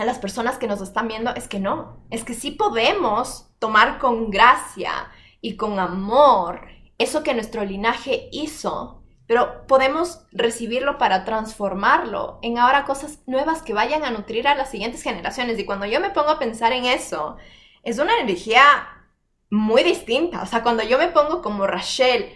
a 0.00 0.04
las 0.04 0.18
personas 0.18 0.58
que 0.58 0.66
nos 0.66 0.80
están 0.80 1.08
viendo 1.08 1.34
es 1.34 1.48
que 1.48 1.60
no, 1.60 2.04
es 2.10 2.24
que 2.24 2.34
sí 2.34 2.50
podemos 2.50 3.50
tomar 3.58 3.98
con 3.98 4.30
gracia 4.30 5.10
y 5.40 5.56
con 5.56 5.78
amor 5.78 6.68
eso 6.98 7.22
que 7.22 7.34
nuestro 7.34 7.64
linaje 7.64 8.28
hizo, 8.32 9.02
pero 9.26 9.66
podemos 9.66 10.26
recibirlo 10.32 10.98
para 10.98 11.24
transformarlo 11.24 12.38
en 12.42 12.58
ahora 12.58 12.84
cosas 12.84 13.20
nuevas 13.26 13.62
que 13.62 13.72
vayan 13.72 14.04
a 14.04 14.10
nutrir 14.10 14.46
a 14.46 14.54
las 14.54 14.70
siguientes 14.70 15.02
generaciones. 15.02 15.58
Y 15.58 15.64
cuando 15.64 15.86
yo 15.86 16.00
me 16.00 16.10
pongo 16.10 16.30
a 16.30 16.38
pensar 16.38 16.72
en 16.72 16.84
eso, 16.84 17.36
es 17.82 17.98
una 17.98 18.18
energía 18.18 18.60
muy 19.50 19.82
distinta. 19.82 20.42
O 20.42 20.46
sea, 20.46 20.62
cuando 20.62 20.82
yo 20.82 20.98
me 20.98 21.08
pongo 21.08 21.40
como 21.42 21.66
Rachel 21.66 22.28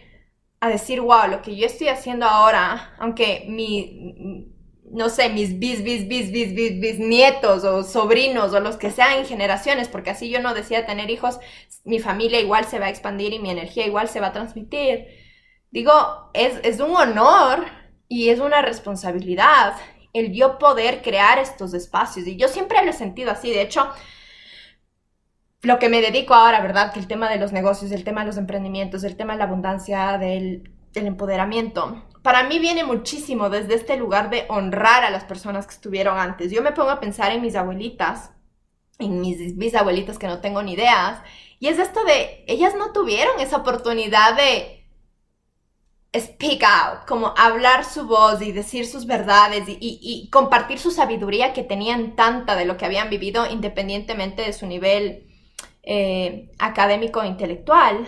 a 0.61 0.69
decir, 0.69 1.01
wow, 1.01 1.29
lo 1.29 1.43
que 1.43 1.57
yo 1.57 1.67
estoy 1.67 1.89
haciendo 1.89 2.27
ahora, 2.27 2.95
aunque 2.99 3.45
mi, 3.49 4.54
no 4.95 5.09
sé, 5.09 5.29
mis 5.29 5.59
bis, 5.59 5.83
bis, 5.83 6.07
bis, 6.09 6.31
bis, 6.31 6.55
bis, 6.55 6.81
bis 6.81 6.99
nietos 6.99 7.65
o 7.65 7.83
sobrinos 7.83 8.55
o 8.55 8.61
los 8.61 8.77
que 8.77 8.91
sean 8.91 9.19
en 9.19 9.27
generaciones, 9.27 9.89
porque 9.89 10.11
así 10.11 10.31
yo 10.31 10.41
no 10.41 10.55
decía 10.55 10.87
tener 10.87 11.11
hijos, 11.11 11.41
mi 11.85 11.99
familia 11.99 12.41
igual 12.41 12.65
se 12.65 12.79
va 12.79 12.87
a 12.87 12.91
expandir 12.91 13.33
y 13.33 13.41
mi 13.41 13.51
energía 13.51 13.87
igual 13.87 14.09
se 14.09 14.21
va 14.21 14.29
a 14.29 14.33
transmitir. 14.33 15.09
Digo, 15.71 15.93
es, 16.33 16.61
es 16.63 16.81
un 16.81 16.95
honor 16.95 17.65
y 18.09 18.29
es 18.29 18.39
una 18.39 18.63
responsabilidad 18.63 19.75
el 20.13 20.33
yo 20.33 20.59
poder 20.59 21.03
crear 21.03 21.41
estos 21.41 21.75
espacios. 21.75 22.27
Y 22.29 22.37
yo 22.37 22.47
siempre 22.49 22.83
lo 22.85 22.91
he 22.91 22.95
sentido 22.95 23.33
así. 23.33 23.51
De 23.51 23.63
hecho, 23.63 23.89
lo 25.63 25.81
que 25.81 25.89
me 25.89 26.01
dedico 26.01 26.35
ahora, 26.35 26.61
¿verdad? 26.61 26.93
Que 26.93 27.01
el 27.01 27.09
tema 27.09 27.29
de 27.29 27.39
los 27.39 27.53
negocios, 27.53 27.91
el 27.91 28.05
tema 28.05 28.21
de 28.21 28.29
los 28.29 28.37
emprendimientos, 28.37 29.03
el 29.03 29.17
tema 29.17 29.33
de 29.33 29.41
la 29.41 29.47
abundancia, 29.47 30.19
del, 30.19 30.71
del 30.93 31.09
empoderamiento, 31.09 32.05
para 32.25 32.43
mí 32.45 32.59
viene 32.59 32.85
muchísimo 32.85 33.51
desde 33.51 33.75
este 33.75 33.99
lugar 33.99 34.31
de 34.31 34.47
honrar 34.49 35.05
a 35.05 35.11
las 35.11 35.25
personas 35.25 35.67
que 35.67 35.75
estuvieron 35.75 36.19
antes. 36.19 36.51
Yo 36.51 36.63
me 36.63 36.73
pongo 36.73 36.89
a 36.89 36.99
pensar 36.99 37.31
en 37.33 37.43
mis 37.43 37.55
abuelitas, 37.55 38.31
en 38.99 39.21
mis 39.21 39.59
bisabuelitas 39.59 40.19
que 40.19 40.27
no 40.27 40.41
tengo 40.41 40.63
ni 40.63 40.73
ideas, 40.73 41.21
y 41.61 41.69
es 41.69 41.79
esto 41.79 42.03
de, 42.05 42.43
ellas 42.47 42.75
no 42.79 42.93
tuvieron 42.93 43.39
esa 43.41 43.59
oportunidad 43.59 44.37
de 44.37 44.87
speak 46.19 46.63
out, 46.63 47.05
como 47.07 47.35
hablar 47.37 47.85
su 47.85 48.07
voz 48.07 48.41
y 48.41 48.53
decir 48.53 48.87
sus 48.87 49.05
verdades 49.05 49.65
y, 49.67 50.31
compartir 50.33 50.79
su 50.79 50.93
sabiduría 50.93 51.53
que 51.53 51.63
tenían 51.63 52.17
tanta 52.17 52.57
de 52.57 52.65
lo 52.65 52.79
que 52.79 52.87
habían 52.87 53.11
vivido 53.11 53.47
independientemente 53.51 54.41
de 54.41 54.55
su 54.55 54.67
nivel 54.67 55.27
eh, 55.83 56.51
académico 56.59 57.21
e 57.21 57.27
intelectual. 57.27 58.07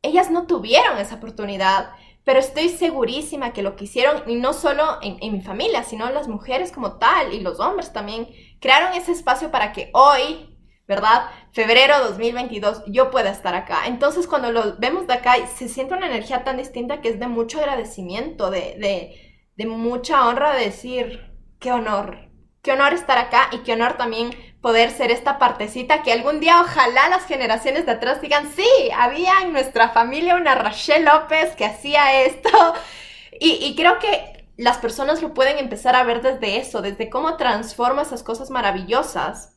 Ellas 0.00 0.30
no 0.30 0.46
tuvieron 0.46 0.98
esa 0.98 1.16
oportunidad 1.16 1.90
pero 2.26 2.40
estoy 2.40 2.70
segurísima 2.70 3.52
que 3.52 3.62
lo 3.62 3.76
que 3.76 3.84
hicieron, 3.84 4.24
y 4.26 4.34
no 4.34 4.52
solo 4.52 4.98
en, 5.00 5.32
mi 5.32 5.40
familia, 5.40 5.84
sino 5.84 6.10
las 6.10 6.26
mujeres 6.26 6.72
como 6.72 6.98
tal 6.98 7.32
y 7.32 7.38
los 7.38 7.60
hombres 7.60 7.92
también, 7.92 8.26
crearon 8.60 8.94
ese 8.94 9.12
espacio 9.12 9.52
para 9.52 9.70
que 9.70 9.90
hoy, 9.94 10.58
¿verdad? 10.88 11.30
Febrero 11.52 12.00
2022, 12.00 12.82
yo 12.88 13.12
pueda 13.12 13.30
estar 13.30 13.54
acá. 13.54 13.86
Entonces, 13.86 14.26
cuando 14.26 14.50
lo 14.50 14.76
vemos 14.76 15.06
de 15.06 15.12
acá, 15.14 15.34
se 15.46 15.68
siente 15.68 15.94
una 15.94 16.08
energía 16.08 16.42
tan 16.42 16.56
distinta 16.56 17.00
que 17.00 17.10
es 17.10 17.20
de 17.20 17.28
mucho 17.28 17.60
agradecimiento, 17.60 18.50
de, 18.50 18.74
de, 18.76 19.44
de 19.54 19.66
mucha 19.66 20.26
honra 20.26 20.52
de 20.56 20.64
decir, 20.64 21.32
qué 21.60 21.70
honor, 21.70 22.28
qué 22.60 22.72
honor 22.72 22.92
estar 22.92 23.18
acá 23.18 23.50
y 23.52 23.58
qué 23.58 23.74
honor 23.74 23.96
también 23.96 24.30
poder 24.66 24.90
ser 24.90 25.12
esta 25.12 25.38
partecita 25.38 26.02
que 26.02 26.10
algún 26.12 26.40
día 26.40 26.60
ojalá 26.60 27.08
las 27.08 27.24
generaciones 27.26 27.86
de 27.86 27.92
atrás 27.92 28.20
digan, 28.20 28.50
sí, 28.50 28.66
había 28.98 29.42
en 29.42 29.52
nuestra 29.52 29.90
familia 29.90 30.34
una 30.34 30.56
Rachel 30.56 31.04
López 31.04 31.54
que 31.54 31.64
hacía 31.64 32.24
esto. 32.24 32.50
Y, 33.38 33.76
creo 33.76 34.00
que 34.00 34.44
las 34.56 34.78
personas 34.78 35.22
lo 35.22 35.34
pueden 35.34 35.58
empezar 35.58 35.94
a 35.94 36.02
ver 36.02 36.20
desde 36.20 36.56
eso, 36.56 36.82
desde 36.82 37.08
cómo 37.08 37.36
transforma 37.36 38.02
esas 38.02 38.24
cosas 38.24 38.50
maravillosas 38.50 39.56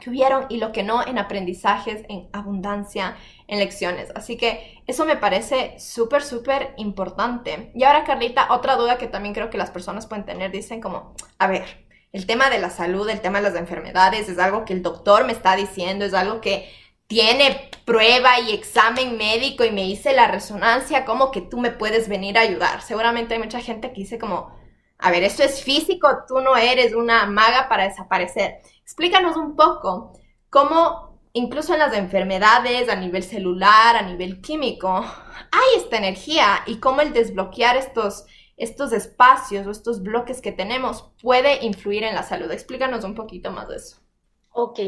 que 0.00 0.08
hubieron 0.08 0.46
y 0.48 0.56
lo 0.56 0.72
que 0.72 0.82
no 0.82 1.06
en 1.06 1.18
aprendizajes, 1.18 2.06
en 2.08 2.30
abundancia, 2.32 3.18
en 3.48 3.58
lecciones. 3.58 4.10
Así 4.14 4.38
que 4.38 4.82
eso 4.86 5.04
me 5.04 5.16
parece 5.18 5.78
súper, 5.78 6.22
súper 6.22 6.72
importante. 6.78 7.70
Y 7.74 7.84
ahora, 7.84 8.04
Carlita, 8.04 8.46
otra 8.50 8.76
duda 8.76 8.96
que 8.96 9.08
también 9.08 9.34
creo 9.34 9.50
que 9.50 9.58
las 9.58 9.70
personas 9.70 10.06
pueden 10.06 10.24
tener, 10.24 10.50
dicen 10.50 10.80
como, 10.80 11.14
a 11.38 11.48
ver, 11.48 11.87
el 12.12 12.26
tema 12.26 12.50
de 12.50 12.58
la 12.58 12.70
salud, 12.70 13.08
el 13.08 13.20
tema 13.20 13.40
de 13.40 13.50
las 13.50 13.58
enfermedades, 13.58 14.28
es 14.28 14.38
algo 14.38 14.64
que 14.64 14.72
el 14.72 14.82
doctor 14.82 15.24
me 15.24 15.32
está 15.32 15.56
diciendo, 15.56 16.04
es 16.04 16.14
algo 16.14 16.40
que 16.40 16.70
tiene 17.06 17.70
prueba 17.84 18.38
y 18.40 18.52
examen 18.52 19.16
médico 19.16 19.64
y 19.64 19.70
me 19.70 19.86
hice 19.86 20.12
la 20.12 20.28
resonancia, 20.28 21.04
como 21.04 21.30
que 21.30 21.40
tú 21.40 21.58
me 21.58 21.70
puedes 21.70 22.08
venir 22.08 22.36
a 22.38 22.42
ayudar. 22.42 22.82
Seguramente 22.82 23.34
hay 23.34 23.40
mucha 23.40 23.60
gente 23.60 23.88
que 23.92 24.02
dice 24.02 24.18
como, 24.18 24.54
a 24.98 25.10
ver, 25.10 25.22
esto 25.22 25.42
es 25.42 25.62
físico, 25.62 26.08
tú 26.26 26.40
no 26.40 26.56
eres 26.56 26.94
una 26.94 27.26
maga 27.26 27.68
para 27.68 27.88
desaparecer. 27.88 28.58
Explícanos 28.82 29.36
un 29.36 29.56
poco 29.56 30.12
cómo 30.50 31.08
incluso 31.32 31.72
en 31.72 31.78
las 31.78 31.94
enfermedades 31.94 32.88
a 32.88 32.96
nivel 32.96 33.22
celular, 33.22 33.96
a 33.96 34.02
nivel 34.02 34.40
químico, 34.40 35.04
hay 35.52 35.76
esta 35.76 35.96
energía 35.96 36.62
y 36.66 36.78
cómo 36.78 37.00
el 37.00 37.12
desbloquear 37.12 37.76
estos 37.76 38.26
estos 38.58 38.92
espacios 38.92 39.66
o 39.66 39.70
estos 39.70 40.02
bloques 40.02 40.40
que 40.40 40.52
tenemos 40.52 41.10
puede 41.22 41.64
influir 41.64 42.04
en 42.04 42.14
la 42.14 42.22
salud. 42.22 42.50
Explícanos 42.50 43.04
un 43.04 43.14
poquito 43.14 43.50
más 43.50 43.68
de 43.68 43.76
eso. 43.76 43.96
Ok, 44.52 44.80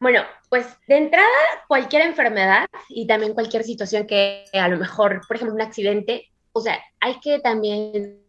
bueno, 0.00 0.20
pues 0.50 0.66
de 0.86 0.98
entrada 0.98 1.26
cualquier 1.66 2.02
enfermedad 2.02 2.66
y 2.90 3.06
también 3.06 3.32
cualquier 3.32 3.64
situación 3.64 4.06
que 4.06 4.44
a 4.52 4.68
lo 4.68 4.76
mejor, 4.76 5.22
por 5.26 5.36
ejemplo, 5.36 5.54
un 5.54 5.62
accidente, 5.62 6.30
o 6.52 6.60
sea, 6.60 6.78
hay 7.00 7.18
que 7.20 7.40
también 7.40 8.20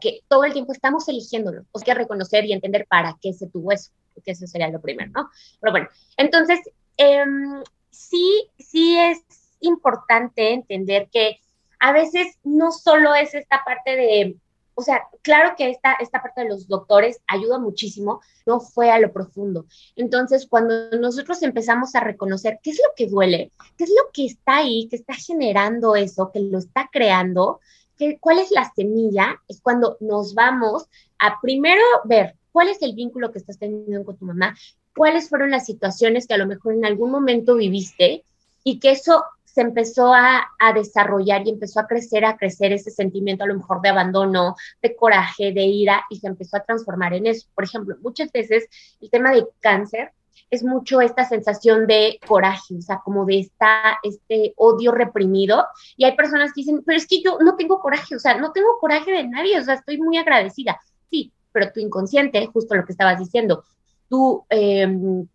que 0.00 0.20
todo 0.26 0.44
el 0.44 0.54
tiempo 0.54 0.72
estamos 0.72 1.06
eligiéndolo, 1.08 1.64
o 1.72 1.78
sea, 1.78 1.84
que 1.84 2.00
reconocer 2.00 2.46
y 2.46 2.54
entender 2.54 2.86
para 2.88 3.16
qué 3.20 3.34
se 3.34 3.48
tuvo 3.48 3.72
eso, 3.72 3.92
porque 4.14 4.30
eso 4.30 4.46
sería 4.46 4.68
lo 4.68 4.80
primero, 4.80 5.10
¿no? 5.14 5.28
Pero 5.60 5.72
bueno, 5.72 5.88
entonces, 6.16 6.60
em, 6.96 7.62
sí, 7.90 8.48
sí 8.58 8.96
es 8.98 9.22
importante 9.60 10.52
entender 10.52 11.08
que 11.12 11.38
a 11.84 11.92
veces 11.92 12.38
no 12.44 12.72
solo 12.72 13.14
es 13.14 13.34
esta 13.34 13.62
parte 13.62 13.94
de 13.94 14.36
o 14.74 14.82
sea, 14.82 15.02
claro 15.22 15.54
que 15.56 15.70
esta, 15.70 15.92
esta 16.00 16.20
parte 16.20 16.40
de 16.40 16.48
los 16.48 16.66
doctores 16.66 17.20
ayuda 17.28 17.60
muchísimo, 17.60 18.20
no 18.44 18.58
fue 18.58 18.90
a 18.90 18.98
lo 18.98 19.12
profundo. 19.12 19.66
Entonces, 19.94 20.48
cuando 20.48 20.90
nosotros 20.98 21.42
empezamos 21.44 21.94
a 21.94 22.00
reconocer 22.00 22.58
qué 22.60 22.70
es 22.70 22.78
lo 22.78 22.92
que 22.96 23.06
duele, 23.06 23.52
qué 23.76 23.84
es 23.84 23.90
lo 23.90 24.10
que 24.12 24.26
está 24.26 24.56
ahí, 24.56 24.88
que 24.88 24.96
está 24.96 25.14
generando 25.14 25.94
eso, 25.94 26.32
que 26.32 26.40
lo 26.40 26.58
está 26.58 26.88
creando, 26.90 27.60
que, 27.96 28.18
cuál 28.18 28.40
es 28.40 28.50
la 28.50 28.72
semilla, 28.74 29.40
es 29.46 29.60
cuando 29.60 29.96
nos 30.00 30.34
vamos 30.34 30.88
a 31.20 31.40
primero 31.40 31.84
ver 32.02 32.34
cuál 32.50 32.68
es 32.68 32.82
el 32.82 32.94
vínculo 32.94 33.30
que 33.30 33.38
estás 33.38 33.60
teniendo 33.60 34.04
con 34.04 34.16
tu 34.16 34.24
mamá, 34.24 34.56
cuáles 34.96 35.28
fueron 35.28 35.52
las 35.52 35.66
situaciones 35.66 36.26
que 36.26 36.34
a 36.34 36.38
lo 36.38 36.46
mejor 36.46 36.72
en 36.72 36.84
algún 36.84 37.12
momento 37.12 37.54
viviste 37.54 38.24
y 38.64 38.80
que 38.80 38.90
eso 38.90 39.22
se 39.54 39.60
empezó 39.60 40.12
a, 40.12 40.50
desarrollar 40.74 41.46
y 41.46 41.50
empezó 41.50 41.78
a 41.78 41.86
crecer, 41.86 42.24
a 42.24 42.36
crecer 42.36 42.72
ese 42.72 42.90
sentimiento 42.90 43.44
a 43.44 43.46
lo 43.46 43.54
mejor 43.54 43.80
de 43.82 43.90
abandono, 43.90 44.56
de 44.82 44.96
coraje, 44.96 45.52
de 45.52 45.62
ira, 45.62 46.04
y 46.10 46.18
se 46.18 46.26
empezó 46.26 46.56
a 46.56 46.64
transformar 46.64 47.14
en 47.14 47.26
eso. 47.26 47.46
Por 47.54 47.62
ejemplo, 47.62 47.94
muchas 48.02 48.32
veces 48.32 48.64
el 49.00 49.10
tema 49.10 49.32
de 49.32 49.46
cáncer 49.60 50.10
es 50.50 50.64
mucho 50.64 51.00
esta 51.00 51.24
sensación 51.24 51.86
de 51.86 52.18
coraje, 52.26 52.74
o 52.76 52.82
sea, 52.82 53.00
como 53.04 53.24
de 53.26 53.40
esta, 53.40 53.98
este 54.02 54.54
odio 54.56 54.90
reprimido. 54.90 55.64
Y 55.96 56.04
hay 56.04 56.16
personas 56.16 56.52
que 56.52 56.62
dicen, 56.62 56.82
pero 56.84 56.98
es 56.98 57.06
que 57.06 57.22
yo 57.22 57.38
no 57.38 57.54
tengo 57.54 57.78
coraje, 57.78 58.16
o 58.16 58.18
sea, 58.18 58.36
no 58.36 58.50
tengo 58.50 58.78
coraje 58.80 59.12
de 59.12 59.28
nadie, 59.28 59.60
o 59.60 59.62
sea, 59.62 59.74
estoy 59.74 59.98
muy 59.98 60.16
agradecida. 60.16 60.80
Sí, 61.10 61.32
pero 61.52 61.70
tu 61.70 61.78
inconsciente, 61.78 62.44
justo 62.46 62.74
lo 62.74 62.84
que 62.84 62.92
estabas 62.92 63.20
diciendo, 63.20 63.62
tu 64.08 64.44
em, 64.48 65.28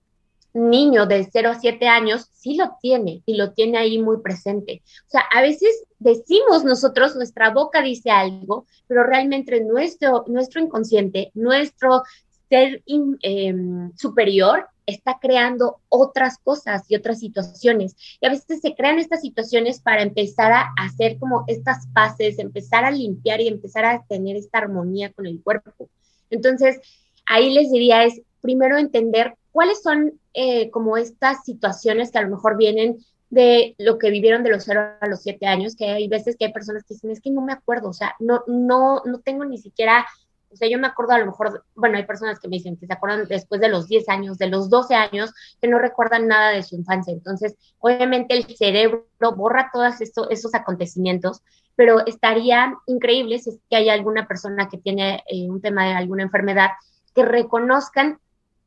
niño 0.53 1.05
de 1.05 1.27
0 1.31 1.51
a 1.51 1.59
7 1.59 1.87
años 1.87 2.29
sí 2.33 2.55
lo 2.55 2.77
tiene 2.81 3.21
y 3.25 3.35
lo 3.35 3.53
tiene 3.53 3.77
ahí 3.77 3.99
muy 3.99 4.21
presente. 4.21 4.81
O 5.07 5.09
sea, 5.09 5.21
a 5.33 5.41
veces 5.41 5.83
decimos 5.99 6.63
nosotros, 6.63 7.15
nuestra 7.15 7.51
boca 7.51 7.81
dice 7.81 8.09
algo, 8.09 8.65
pero 8.87 9.03
realmente 9.03 9.61
nuestro, 9.61 10.25
nuestro 10.27 10.61
inconsciente, 10.61 11.31
nuestro 11.33 12.03
ser 12.49 12.81
em, 12.87 13.95
superior 13.95 14.67
está 14.87 15.19
creando 15.21 15.81
otras 15.87 16.39
cosas 16.39 16.89
y 16.89 16.95
otras 16.95 17.19
situaciones. 17.19 17.95
Y 18.19 18.25
a 18.25 18.31
veces 18.31 18.59
se 18.61 18.73
crean 18.73 18.97
estas 18.97 19.21
situaciones 19.21 19.81
para 19.81 20.01
empezar 20.01 20.51
a 20.51 20.73
hacer 20.77 21.19
como 21.19 21.43
estas 21.47 21.85
paces, 21.93 22.39
empezar 22.39 22.85
a 22.85 22.91
limpiar 22.91 23.39
y 23.39 23.47
empezar 23.47 23.85
a 23.85 24.03
tener 24.07 24.35
esta 24.35 24.57
armonía 24.57 25.11
con 25.13 25.27
el 25.27 25.41
cuerpo. 25.43 25.89
Entonces, 26.31 26.79
ahí 27.25 27.53
les 27.53 27.71
diría 27.71 28.03
es 28.03 28.21
primero 28.41 28.77
entender 28.77 29.35
cuáles 29.51 29.81
son 29.81 30.13
eh, 30.33 30.69
como 30.71 30.97
estas 30.97 31.43
situaciones 31.43 32.11
que 32.11 32.19
a 32.19 32.23
lo 32.23 32.29
mejor 32.29 32.57
vienen 32.57 32.97
de 33.29 33.75
lo 33.77 33.97
que 33.97 34.09
vivieron 34.09 34.43
de 34.43 34.49
los 34.49 34.63
0 34.63 34.97
a 34.99 35.07
los 35.07 35.21
7 35.21 35.45
años, 35.45 35.75
que 35.75 35.85
hay 35.85 36.07
veces 36.07 36.35
que 36.37 36.45
hay 36.45 36.53
personas 36.53 36.83
que 36.83 36.95
dicen, 36.95 37.11
es 37.11 37.21
que 37.21 37.31
no 37.31 37.41
me 37.41 37.53
acuerdo, 37.53 37.89
o 37.89 37.93
sea, 37.93 38.15
no, 38.19 38.43
no, 38.47 39.03
no 39.05 39.19
tengo 39.19 39.45
ni 39.45 39.57
siquiera, 39.59 40.05
o 40.51 40.55
sea, 40.55 40.67
yo 40.67 40.79
me 40.79 40.87
acuerdo 40.87 41.13
a 41.13 41.19
lo 41.19 41.27
mejor, 41.27 41.63
bueno, 41.75 41.97
hay 41.97 42.05
personas 42.05 42.39
que 42.39 42.47
me 42.47 42.57
dicen 42.57 42.75
que 42.75 42.87
se 42.87 42.93
acuerdan 42.93 43.27
después 43.27 43.61
de 43.61 43.69
los 43.69 43.87
10 43.87 44.09
años, 44.09 44.37
de 44.39 44.47
los 44.47 44.69
12 44.69 44.95
años, 44.95 45.31
que 45.61 45.67
no 45.67 45.77
recuerdan 45.77 46.27
nada 46.27 46.49
de 46.49 46.63
su 46.63 46.75
infancia. 46.75 47.13
Entonces, 47.13 47.55
obviamente 47.77 48.35
el 48.35 48.45
cerebro 48.57 49.05
borra 49.35 49.69
todos 49.71 49.95
esos 50.01 50.55
acontecimientos, 50.55 51.43
pero 51.75 52.05
estaría 52.07 52.73
increíble 52.87 53.37
si 53.37 53.51
es 53.51 53.59
que 53.69 53.75
hay 53.75 53.89
alguna 53.89 54.27
persona 54.27 54.67
que 54.69 54.79
tiene 54.79 55.23
eh, 55.27 55.47
un 55.47 55.61
tema 55.61 55.85
de 55.85 55.93
alguna 55.93 56.23
enfermedad, 56.23 56.69
que 57.13 57.23
reconozcan 57.23 58.19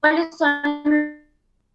cuáles 0.02 0.36
son 0.36 1.22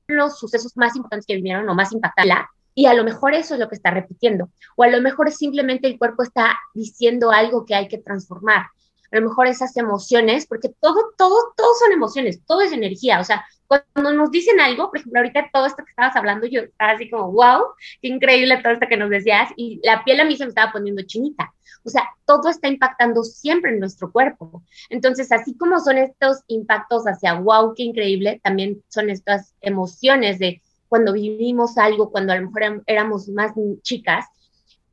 los 0.07 0.38
sucesos 0.38 0.75
más 0.75 0.95
importantes 0.95 1.25
que 1.25 1.36
vinieron 1.36 1.67
o 1.69 1.73
más 1.73 1.93
impactantes 1.93 2.36
y 2.75 2.86
a 2.86 2.93
lo 2.93 3.03
mejor 3.03 3.34
eso 3.34 3.55
es 3.55 3.59
lo 3.59 3.69
que 3.69 3.75
está 3.75 3.89
repitiendo, 3.89 4.51
o 4.75 4.84
a 4.84 4.88
lo 4.88 5.01
mejor 5.01 5.32
simplemente 5.32 5.88
el 5.88 5.97
cuerpo 5.97 6.21
está 6.21 6.55
diciendo 6.75 7.32
algo 7.32 7.65
que 7.65 7.73
hay 7.73 7.88
que 7.88 7.97
transformar, 7.97 8.67
a 9.12 9.20
lo 9.20 9.30
mejor 9.30 9.47
esas 9.47 9.76
emociones, 9.78 10.45
porque 10.47 10.70
todo, 10.80 11.14
todo, 11.18 11.53
todo 11.55 11.74
son 11.76 11.91
emociones, 11.91 12.41
todo 12.45 12.62
es 12.62 12.72
energía, 12.72 13.20
o 13.20 13.24
sea, 13.24 13.45
cuando 13.68 14.14
nos 14.14 14.32
dicen 14.32 14.60
algo, 14.60 14.89
por 14.89 14.99
ejemplo, 14.99 15.20
ahorita 15.20 15.49
todo 15.51 15.66
esto 15.66 15.84
que 15.84 15.89
estabas 15.89 16.16
hablando, 16.16 16.47
yo 16.47 16.62
estaba 16.62 16.91
así 16.91 17.10
como, 17.10 17.32
wow, 17.32 17.64
qué 18.01 18.08
increíble 18.08 18.58
todo 18.64 18.74
esto 18.74 18.88
que 18.88 18.97
nos 18.97 19.10
decías, 19.10 19.49
y 19.58 19.82
la 19.84 20.03
piel 20.03 20.20
a 20.22 20.26
mí 20.26 20.38
se 20.38 20.45
me 20.45 20.49
estaba 20.49 20.72
poniendo 20.72 21.03
chinita. 21.03 21.53
O 21.84 21.89
sea, 21.89 22.03
todo 22.26 22.49
está 22.49 22.68
impactando 22.68 23.24
siempre 23.24 23.72
en 23.72 23.80
nuestro 23.80 24.12
cuerpo. 24.12 24.64
Entonces, 24.89 25.32
así 25.32 25.55
como 25.58 25.80
son 25.80 25.97
estos 25.97 26.39
impactos 26.47 27.05
hacia, 27.05 27.34
wow, 27.36 27.74
qué 27.76 27.84
increíble, 27.84 28.41
también 28.43 28.84
son 28.89 29.10
estas 29.10 29.53
emociones 29.62 30.39
de 30.39 30.62
cuando 30.89 31.14
vivimos 31.14 31.78
algo, 31.78 32.12
cuando 32.12 32.34
a 32.34 32.38
lo 32.38 32.49
mejor 32.49 32.84
éramos 32.86 33.28
más 33.30 33.51
chicas, 33.82 34.26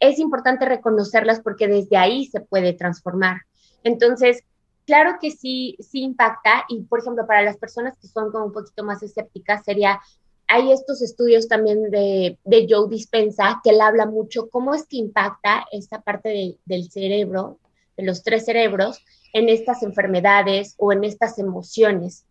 es 0.01 0.19
importante 0.19 0.67
reconocerlas 0.67 1.41
porque 1.41 1.69
desde 1.69 1.97
ahí 1.97 2.27
se 2.27 2.41
puede 2.41 2.73
transformar. 2.73 3.43
Entonces, 3.85 4.43
claro 4.87 5.19
que 5.21 5.31
sí, 5.31 5.77
sí 5.79 6.03
impacta 6.03 6.65
y, 6.69 6.83
por 6.83 7.01
ejemplo, 7.01 7.27
para 7.27 7.43
las 7.43 7.57
personas 7.57 7.97
que 7.99 8.09
son 8.09 8.33
como 8.33 8.47
un 8.47 8.53
poquito 8.53 8.83
más 8.83 9.03
escépticas, 9.03 9.65
sería, 9.65 10.01
hay 10.49 10.73
estos 10.73 11.01
estudios 11.03 11.49
también 11.49 11.91
de, 11.91 12.39
de 12.45 12.67
Joe 12.69 12.89
Dispensa 12.89 13.61
que 13.63 13.71
él 13.71 13.81
habla 13.81 14.07
mucho 14.07 14.49
cómo 14.51 14.75
es 14.75 14.87
que 14.87 14.97
impacta 14.97 15.65
esta 15.71 16.01
parte 16.01 16.59
del 16.65 16.91
cerebro, 16.91 17.59
de 17.97 18.05
los 18.05 18.23
tres 18.23 18.45
cerebros, 18.45 19.05
en 19.33 19.49
estas 19.49 19.83
enfermedades 19.83 20.75
o 20.79 20.93
en 20.93 21.05
estas 21.05 21.39
emociones. 21.39 22.25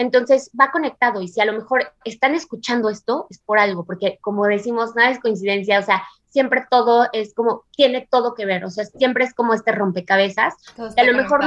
Entonces 0.00 0.50
va 0.58 0.70
conectado 0.70 1.20
y 1.20 1.28
si 1.28 1.42
a 1.42 1.44
lo 1.44 1.52
mejor 1.52 1.92
están 2.04 2.34
escuchando 2.34 2.88
esto 2.88 3.26
es 3.28 3.38
por 3.38 3.58
algo, 3.58 3.84
porque 3.84 4.18
como 4.22 4.46
decimos, 4.46 4.96
nada 4.96 5.10
es 5.10 5.20
coincidencia, 5.20 5.78
o 5.78 5.82
sea, 5.82 6.02
siempre 6.30 6.64
todo 6.70 7.06
es 7.12 7.34
como, 7.34 7.64
tiene 7.76 8.08
todo 8.10 8.34
que 8.34 8.46
ver, 8.46 8.64
o 8.64 8.70
sea, 8.70 8.86
siempre 8.86 9.24
es 9.24 9.34
como 9.34 9.52
este 9.52 9.72
rompecabezas. 9.72 10.54
a 10.78 11.04
lo 11.04 11.12
mejor 11.12 11.44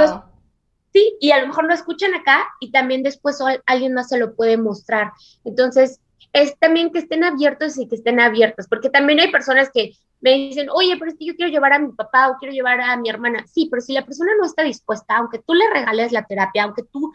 Sí, 0.93 1.17
y 1.19 1.31
a 1.31 1.41
lo 1.41 1.47
mejor 1.47 1.65
lo 1.65 1.73
escuchan 1.73 2.13
acá 2.13 2.45
y 2.59 2.71
también 2.71 3.01
después 3.01 3.39
alguien 3.65 3.95
más 3.95 4.09
se 4.09 4.19
lo 4.19 4.35
puede 4.35 4.57
mostrar. 4.57 5.11
Entonces, 5.43 5.99
es 6.33 6.55
también 6.59 6.91
que 6.91 6.99
estén 6.99 7.23
abiertos 7.23 7.79
y 7.79 7.87
que 7.87 7.95
estén 7.95 8.19
abiertas, 8.19 8.67
porque 8.67 8.91
también 8.91 9.19
hay 9.19 9.31
personas 9.31 9.71
que 9.73 9.93
me 10.21 10.33
dicen, 10.33 10.67
oye, 10.71 10.95
pero 10.99 11.09
es 11.09 11.17
que 11.17 11.25
yo 11.25 11.35
quiero 11.35 11.51
llevar 11.51 11.73
a 11.73 11.79
mi 11.79 11.91
papá 11.93 12.29
o 12.29 12.37
quiero 12.37 12.53
llevar 12.53 12.79
a 12.81 12.95
mi 12.97 13.09
hermana. 13.09 13.43
Sí, 13.47 13.67
pero 13.71 13.81
si 13.81 13.93
la 13.93 14.05
persona 14.05 14.33
no 14.39 14.45
está 14.45 14.61
dispuesta, 14.61 15.17
aunque 15.17 15.39
tú 15.39 15.55
le 15.55 15.67
regales 15.73 16.11
la 16.11 16.25
terapia, 16.25 16.65
aunque 16.65 16.83
tú 16.83 17.11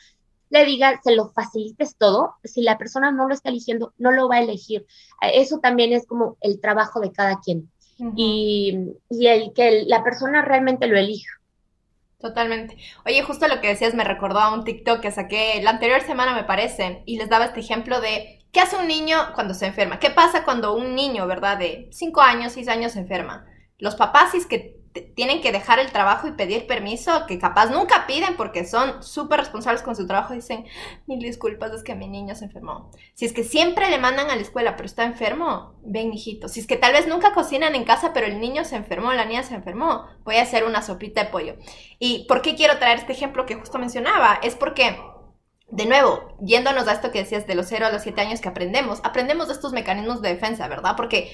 le 0.51 0.64
digas, 0.64 1.01
se 1.03 1.14
lo 1.14 1.28
facilites 1.30 1.96
todo, 1.96 2.34
si 2.44 2.62
la 2.62 2.78
persona 2.78 3.12
no 3.12 3.28
lo 3.28 3.34
está 3.34 3.51
eligiendo, 3.51 3.92
no 3.99 4.11
lo 4.11 4.28
va 4.28 4.36
a 4.36 4.42
elegir. 4.42 4.86
Eso 5.20 5.59
también 5.59 5.92
es 5.92 6.07
como 6.07 6.36
el 6.40 6.61
trabajo 6.61 7.01
de 7.01 7.12
cada 7.12 7.40
quien. 7.40 7.70
y, 8.14 8.78
y, 9.11 9.26
el 9.26 9.53
que 9.53 9.82
la 9.86 10.05
persona 10.05 10.42
realmente 10.42 10.86
lo 10.86 10.96
elija. 10.96 11.32
Totalmente. 12.20 12.76
Oye, 13.05 13.22
justo 13.22 13.49
lo 13.49 13.61
que 13.61 13.68
decías 13.68 13.94
me 13.94 14.05
recordó 14.05 14.38
a 14.38 14.53
un 14.53 14.64
TikTok 14.64 15.01
que 15.01 15.11
saqué 15.11 15.61
la 15.62 15.70
anterior 15.70 16.01
semana, 16.03 16.34
me 16.34 16.44
parece, 16.44 17.03
y 17.07 17.16
les 17.16 17.28
daba 17.28 17.46
este 17.46 17.61
ejemplo 17.61 18.01
de 18.01 18.44
qué 18.53 18.61
hace 18.61 18.76
un 18.76 18.88
niño 18.88 19.32
cuando 19.34 19.55
se 19.55 19.66
enferma. 19.66 19.99
¿Qué 19.99 20.11
pasa 20.11 20.44
cuando 20.44 20.74
un 20.74 20.94
niño, 20.94 21.26
verdad, 21.26 21.59
de 21.59 21.88
5 21.92 22.20
años, 22.20 22.53
6 22.53 22.68
años 22.68 22.92
se 22.92 23.01
enferma? 23.01 23.46
Los 23.78 23.94
papás, 23.94 24.32
si 24.32 24.38
es 24.38 24.46
que 24.46 24.78
tienen 25.03 25.40
que 25.40 25.53
dejar 25.53 25.78
el 25.78 25.92
trabajo 25.92 26.28
y 26.28 26.32
pedir 26.32 26.66
permiso, 26.66 27.26
que 27.26 27.38
capaz 27.38 27.70
nunca 27.70 28.07
piden 28.07 28.36
porque 28.36 28.64
son 28.64 29.03
súper 29.03 29.40
responsables 29.40 29.82
con 29.82 29.96
su 29.96 30.07
trabajo, 30.07 30.34
dicen, 30.34 30.66
mil 31.07 31.18
disculpas, 31.18 31.72
es 31.72 31.82
que 31.82 31.94
mi 31.94 32.09
niño 32.09 32.34
se 32.34 32.46
enfermó. 32.46 32.90
Si 33.14 33.24
es 33.24 33.32
que 33.32 33.44
siempre 33.44 33.90
le 33.90 33.99
mandan 33.99 34.30
a 34.30 34.36
la 34.36 34.42
escuela, 34.42 34.76
pero 34.76 34.86
está 34.86 35.05
enfermo, 35.05 35.74
ven, 35.82 36.12
hijito. 36.12 36.49
Si 36.49 36.61
es 36.61 36.66
que 36.66 36.76
tal 36.76 36.92
vez 36.92 37.07
nunca 37.07 37.32
cocinan 37.32 37.74
en 37.74 37.84
casa, 37.84 38.12
pero 38.12 38.26
el 38.26 38.40
niño 38.40 38.64
se 38.64 38.76
enfermó, 38.76 39.12
la 39.12 39.24
niña 39.24 39.42
se 39.42 39.55
enfermó, 39.55 40.07
voy 40.24 40.36
a 40.36 40.42
hacer 40.42 40.64
una 40.64 40.82
sopita 40.82 41.24
de 41.24 41.30
pollo. 41.30 41.57
¿Y 41.99 42.26
por 42.26 42.42
qué 42.42 42.55
quiero 42.55 42.78
traer 42.78 42.99
este 42.99 43.12
ejemplo 43.12 43.46
que 43.46 43.57
justo 43.57 43.78
mencionaba? 43.78 44.38
Es 44.42 44.55
porque... 44.55 44.99
De 45.70 45.84
nuevo, 45.84 46.34
yéndonos 46.40 46.88
a 46.88 46.92
esto 46.92 47.11
que 47.11 47.18
decías 47.18 47.46
de 47.46 47.55
los 47.55 47.66
0 47.66 47.84
a 47.84 47.92
los 47.92 48.01
7 48.01 48.18
años 48.22 48.40
que 48.40 48.49
aprendemos, 48.49 49.01
aprendemos 49.05 49.49
de 49.49 49.53
estos 49.53 49.74
mecanismos 49.74 50.22
de 50.22 50.30
defensa, 50.30 50.66
¿verdad? 50.66 50.94
Porque 50.96 51.30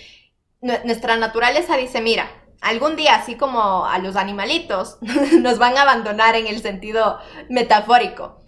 nuestra 0.61 1.17
naturaleza 1.17 1.77
dice, 1.77 2.01
mira, 2.01 2.29
algún 2.65 2.97
día, 2.97 3.15
así 3.15 3.37
como 3.37 3.87
a 3.87 3.99
los 3.99 4.17
animalitos, 4.17 4.99
nos 5.41 5.59
van 5.59 5.77
a 5.77 5.83
abandonar 5.83 6.35
en 6.35 6.47
el 6.47 6.61
sentido 6.61 7.19
metafórico. 7.49 8.43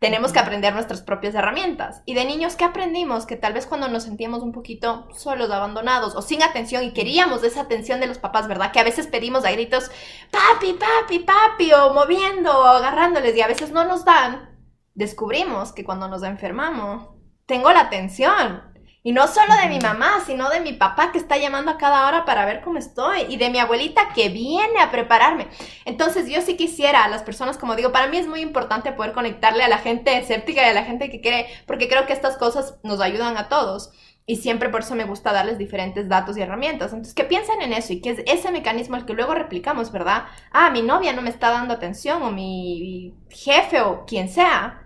Tenemos 0.00 0.32
que 0.32 0.40
aprender 0.40 0.74
nuestras 0.74 1.00
propias 1.00 1.32
herramientas. 1.36 2.02
Y 2.04 2.14
de 2.14 2.24
niños, 2.24 2.56
¿qué 2.56 2.64
aprendimos? 2.64 3.24
Que 3.24 3.36
tal 3.36 3.52
vez 3.52 3.66
cuando 3.66 3.88
nos 3.88 4.02
sentíamos 4.02 4.42
un 4.42 4.50
poquito 4.50 5.06
solos, 5.14 5.48
abandonados 5.52 6.16
o 6.16 6.22
sin 6.22 6.42
atención 6.42 6.82
y 6.82 6.92
queríamos 6.92 7.44
esa 7.44 7.60
atención 7.60 8.00
de 8.00 8.08
los 8.08 8.18
papás, 8.18 8.48
¿verdad? 8.48 8.72
Que 8.72 8.80
a 8.80 8.84
veces 8.84 9.06
pedimos 9.06 9.44
a 9.44 9.52
gritos, 9.52 9.92
papi, 10.32 10.72
papi, 10.72 11.20
papi, 11.20 11.72
o 11.72 11.94
moviendo, 11.94 12.50
o 12.50 12.64
agarrándoles 12.64 13.36
y 13.36 13.42
a 13.42 13.46
veces 13.46 13.70
no 13.70 13.84
nos 13.84 14.04
dan. 14.04 14.58
Descubrimos 14.94 15.72
que 15.72 15.84
cuando 15.84 16.08
nos 16.08 16.24
enfermamos, 16.24 17.10
tengo 17.46 17.70
la 17.70 17.82
atención, 17.82 18.71
y 19.04 19.12
no 19.12 19.26
solo 19.26 19.54
de 19.60 19.68
mi 19.68 19.80
mamá, 19.80 20.22
sino 20.26 20.48
de 20.48 20.60
mi 20.60 20.72
papá 20.74 21.10
que 21.10 21.18
está 21.18 21.36
llamando 21.36 21.72
a 21.72 21.78
cada 21.78 22.06
hora 22.06 22.24
para 22.24 22.44
ver 22.44 22.60
cómo 22.62 22.78
estoy 22.78 23.22
y 23.28 23.36
de 23.36 23.50
mi 23.50 23.58
abuelita 23.58 24.12
que 24.14 24.28
viene 24.28 24.80
a 24.80 24.90
prepararme. 24.92 25.48
Entonces 25.84 26.28
yo 26.28 26.40
sí 26.42 26.56
quisiera 26.56 27.04
a 27.04 27.08
las 27.08 27.22
personas, 27.22 27.58
como 27.58 27.74
digo, 27.74 27.90
para 27.92 28.06
mí 28.06 28.16
es 28.16 28.28
muy 28.28 28.40
importante 28.40 28.92
poder 28.92 29.12
conectarle 29.12 29.64
a 29.64 29.68
la 29.68 29.78
gente 29.78 30.16
escéptica 30.16 30.62
y 30.62 30.70
a 30.70 30.74
la 30.74 30.84
gente 30.84 31.10
que 31.10 31.20
cree, 31.20 31.46
porque 31.66 31.88
creo 31.88 32.06
que 32.06 32.12
estas 32.12 32.36
cosas 32.36 32.78
nos 32.82 33.00
ayudan 33.00 33.36
a 33.36 33.48
todos. 33.48 33.92
y 34.24 34.36
siempre 34.36 34.68
por 34.68 34.82
eso 34.82 34.94
me 34.94 35.04
gusta 35.04 35.32
darles 35.32 35.58
diferentes 35.58 36.08
datos 36.08 36.36
y 36.36 36.42
herramientas. 36.42 36.92
Entonces, 36.92 37.14
que 37.14 37.24
piensen 37.24 37.60
en 37.60 37.72
eso 37.72 37.92
y 37.92 38.00
que 38.00 38.10
es 38.10 38.22
ese 38.26 38.52
mecanismo 38.52 38.96
el 38.96 39.04
que 39.04 39.14
luego 39.14 39.34
replicamos, 39.34 39.90
¿verdad? 39.92 40.26
Ah, 40.52 40.70
mi 40.70 40.82
novia 40.82 41.12
no 41.12 41.22
me 41.22 41.30
está 41.30 41.50
dando 41.50 41.74
atención 41.74 42.22
o 42.22 42.30
mi 42.30 43.14
jefe 43.30 43.80
o 43.80 44.04
quien 44.06 44.28
sea. 44.28 44.81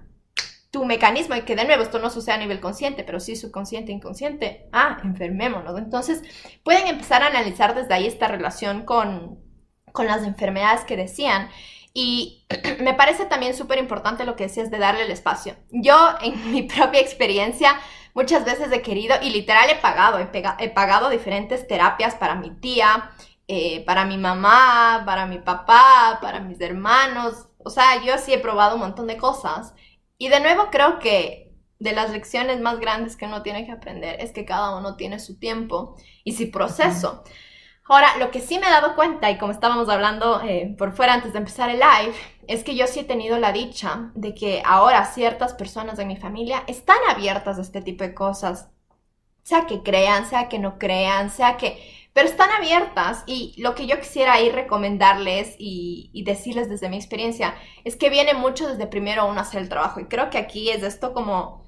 Tu 0.76 0.84
mecanismo, 0.84 1.34
y 1.34 1.40
que 1.40 1.56
de 1.56 1.64
nuevo 1.64 1.82
esto 1.82 1.98
no 1.98 2.10
sucede 2.10 2.34
a 2.34 2.38
nivel 2.38 2.60
consciente, 2.60 3.02
pero 3.02 3.18
sí 3.18 3.34
subconsciente, 3.34 3.92
inconsciente. 3.92 4.68
Ah, 4.72 4.98
enfermémonos. 5.02 5.78
Entonces, 5.78 6.22
pueden 6.62 6.86
empezar 6.86 7.22
a 7.22 7.28
analizar 7.28 7.74
desde 7.74 7.94
ahí 7.94 8.06
esta 8.06 8.28
relación 8.28 8.84
con, 8.84 9.40
con 9.92 10.06
las 10.06 10.24
enfermedades 10.24 10.84
que 10.84 10.98
decían. 10.98 11.48
Y 11.94 12.44
me 12.80 12.92
parece 12.92 13.24
también 13.24 13.54
súper 13.54 13.78
importante 13.78 14.26
lo 14.26 14.36
que 14.36 14.44
decías 14.44 14.70
de 14.70 14.78
darle 14.78 15.04
el 15.04 15.10
espacio. 15.10 15.56
Yo, 15.70 16.10
en 16.20 16.50
mi 16.52 16.64
propia 16.64 17.00
experiencia, 17.00 17.80
Muchas 18.16 18.46
veces 18.46 18.72
he 18.72 18.80
querido 18.80 19.14
y 19.20 19.28
literal 19.28 19.68
he 19.68 19.74
pagado, 19.74 20.18
he, 20.18 20.70
pagado 20.70 21.10
diferentes 21.10 21.68
terapias 21.68 22.14
para 22.14 22.34
mi 22.34 22.48
tía, 22.48 23.10
eh, 23.46 23.84
para 23.84 24.06
mi 24.06 24.16
mamá, 24.16 25.02
para 25.04 25.26
mi 25.26 25.36
papá, 25.36 26.18
para 26.22 26.40
mis 26.40 26.58
hermanos. 26.62 27.48
O 27.62 27.68
sea, 27.68 28.02
yo 28.02 28.16
sí 28.16 28.32
he 28.32 28.38
probado 28.38 28.76
un 28.76 28.80
montón 28.80 29.06
de 29.06 29.18
cosas. 29.18 29.74
Y 30.18 30.28
de 30.28 30.40
nuevo 30.40 30.68
creo 30.70 30.98
que 30.98 31.52
de 31.78 31.92
las 31.92 32.10
lecciones 32.10 32.60
más 32.60 32.80
grandes 32.80 33.16
que 33.16 33.26
uno 33.26 33.42
tiene 33.42 33.66
que 33.66 33.72
aprender 33.72 34.20
es 34.20 34.32
que 34.32 34.44
cada 34.44 34.76
uno 34.76 34.96
tiene 34.96 35.18
su 35.18 35.38
tiempo 35.38 35.96
y 36.24 36.32
su 36.32 36.50
proceso. 36.50 37.22
Ahora, 37.88 38.16
lo 38.18 38.32
que 38.32 38.40
sí 38.40 38.58
me 38.58 38.66
he 38.66 38.70
dado 38.70 38.96
cuenta, 38.96 39.30
y 39.30 39.38
como 39.38 39.52
estábamos 39.52 39.88
hablando 39.88 40.40
eh, 40.42 40.74
por 40.76 40.92
fuera 40.92 41.14
antes 41.14 41.32
de 41.32 41.38
empezar 41.38 41.70
el 41.70 41.78
live, 41.78 42.16
es 42.48 42.64
que 42.64 42.74
yo 42.74 42.86
sí 42.88 43.00
he 43.00 43.04
tenido 43.04 43.38
la 43.38 43.52
dicha 43.52 44.10
de 44.14 44.34
que 44.34 44.60
ahora 44.64 45.04
ciertas 45.04 45.54
personas 45.54 45.96
de 45.96 46.04
mi 46.04 46.16
familia 46.16 46.64
están 46.66 46.98
abiertas 47.08 47.58
a 47.58 47.62
este 47.62 47.82
tipo 47.82 48.02
de 48.02 48.14
cosas. 48.14 48.70
Sea 49.44 49.66
que 49.66 49.82
crean, 49.84 50.26
sea 50.26 50.48
que 50.48 50.58
no 50.58 50.78
crean, 50.78 51.30
sea 51.30 51.56
que... 51.56 51.80
Pero 52.16 52.28
están 52.28 52.48
abiertas 52.50 53.24
y 53.26 53.52
lo 53.58 53.74
que 53.74 53.86
yo 53.86 54.00
quisiera 54.00 54.32
ahí 54.32 54.48
recomendarles 54.48 55.54
y, 55.58 56.22
decirles 56.24 56.66
desde 56.66 56.88
mi 56.88 56.96
experiencia 56.96 57.54
es 57.84 57.94
que 57.94 58.08
viene 58.08 58.32
mucho 58.32 58.66
desde 58.66 58.86
primero 58.86 59.26
uno 59.26 59.42
hacer 59.42 59.60
el 59.60 59.68
trabajo. 59.68 60.00
Y 60.00 60.06
creo 60.06 60.30
que 60.30 60.38
aquí 60.38 60.70
es 60.70 60.82
esto 60.82 61.12
como 61.12 61.66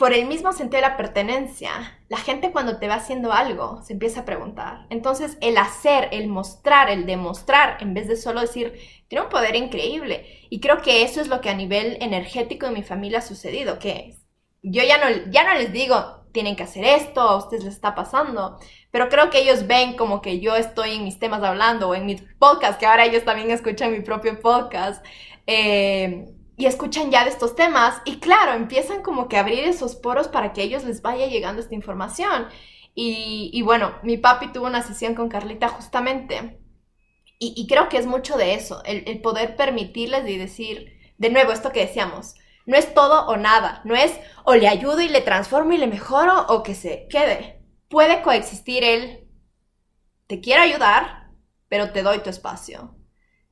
por 0.00 0.12
el 0.12 0.26
mismo 0.26 0.52
sentido 0.52 0.82
de 0.82 0.88
la 0.88 0.96
pertenencia, 0.96 1.70
la 2.08 2.16
gente 2.16 2.50
cuando 2.50 2.80
te 2.80 2.88
va 2.88 2.96
haciendo 2.96 3.32
algo 3.32 3.82
se 3.82 3.92
empieza 3.92 4.22
a 4.22 4.24
preguntar. 4.24 4.88
Entonces, 4.90 5.38
el 5.40 5.58
hacer, 5.58 6.08
el 6.10 6.26
mostrar, 6.26 6.90
el 6.90 7.06
demostrar, 7.06 7.80
en 7.80 7.94
vez 7.94 8.08
de 8.08 8.16
solo 8.16 8.40
decir, 8.40 8.74
tiene 9.06 9.26
un 9.26 9.30
poder 9.30 9.54
increíble. 9.54 10.26
Y 10.50 10.58
creo 10.58 10.82
que 10.82 11.04
eso 11.04 11.20
es 11.20 11.28
lo 11.28 11.40
que 11.40 11.50
a 11.50 11.54
nivel 11.54 11.98
energético 12.00 12.66
de 12.66 12.72
mi 12.72 12.82
familia 12.82 13.18
ha 13.18 13.22
sucedido, 13.22 13.78
que 13.78 14.16
yo 14.60 14.82
ya 14.82 14.98
no, 14.98 15.30
ya 15.30 15.44
no 15.44 15.54
les 15.54 15.72
digo, 15.72 16.15
tienen 16.36 16.54
que 16.54 16.64
hacer 16.64 16.84
esto, 16.84 17.22
a 17.22 17.36
ustedes 17.38 17.64
les 17.64 17.72
está 17.72 17.94
pasando, 17.94 18.58
pero 18.90 19.08
creo 19.08 19.30
que 19.30 19.38
ellos 19.38 19.66
ven 19.66 19.96
como 19.96 20.20
que 20.20 20.38
yo 20.38 20.54
estoy 20.54 20.90
en 20.96 21.04
mis 21.04 21.18
temas 21.18 21.42
hablando 21.42 21.88
o 21.88 21.94
en 21.94 22.04
mi 22.04 22.16
podcast, 22.16 22.78
que 22.78 22.84
ahora 22.84 23.06
ellos 23.06 23.24
también 23.24 23.50
escuchan 23.50 23.90
mi 23.90 24.00
propio 24.00 24.38
podcast. 24.38 25.02
Eh, 25.46 26.26
y 26.58 26.66
escuchan 26.66 27.10
ya 27.10 27.24
de 27.24 27.30
estos 27.30 27.54
temas 27.54 28.02
y 28.04 28.18
claro, 28.18 28.52
empiezan 28.52 29.02
como 29.02 29.28
que 29.28 29.38
a 29.38 29.40
abrir 29.40 29.64
esos 29.64 29.96
poros 29.96 30.28
para 30.28 30.52
que 30.52 30.60
a 30.60 30.64
ellos 30.64 30.84
les 30.84 31.00
vaya 31.00 31.26
llegando 31.26 31.62
esta 31.62 31.74
información. 31.74 32.48
Y, 32.94 33.62
bueno, 33.62 33.94
mi 34.02 34.18
papi 34.18 34.52
tuvo 34.52 34.66
una 34.66 34.82
sesión 34.82 35.14
con 35.14 35.28
Carlita 35.30 35.68
justamente 35.68 36.58
y, 37.38 37.66
creo 37.66 37.88
que 37.88 37.96
es 37.96 38.06
mucho 38.06 38.36
de 38.36 38.54
eso, 38.54 38.82
el, 38.84 39.20
poder 39.22 39.56
permitirles 39.56 40.28
y 40.28 40.36
decir, 40.36 40.98
de 41.16 41.30
nuevo, 41.30 41.52
esto 41.52 41.72
que 41.72 41.86
decíamos, 41.86 42.34
no 42.66 42.76
es 42.76 42.92
todo 42.94 43.26
o 43.26 43.36
nada, 43.36 43.80
no 43.84 43.94
es 43.94 44.12
o 44.44 44.54
le 44.54 44.68
ayudo 44.68 45.00
y 45.00 45.08
le 45.08 45.22
transformo 45.22 45.72
y 45.72 45.78
le 45.78 45.86
mejoro 45.86 46.46
o 46.48 46.62
que 46.62 46.74
se 46.74 47.06
quede. 47.08 47.62
Puede 47.88 48.22
coexistir 48.22 48.84
el, 48.84 49.28
te 50.26 50.40
quiero 50.40 50.62
ayudar, 50.62 51.30
pero 51.68 51.92
te 51.92 52.02
doy 52.02 52.18
tu 52.18 52.30
espacio. 52.30 52.96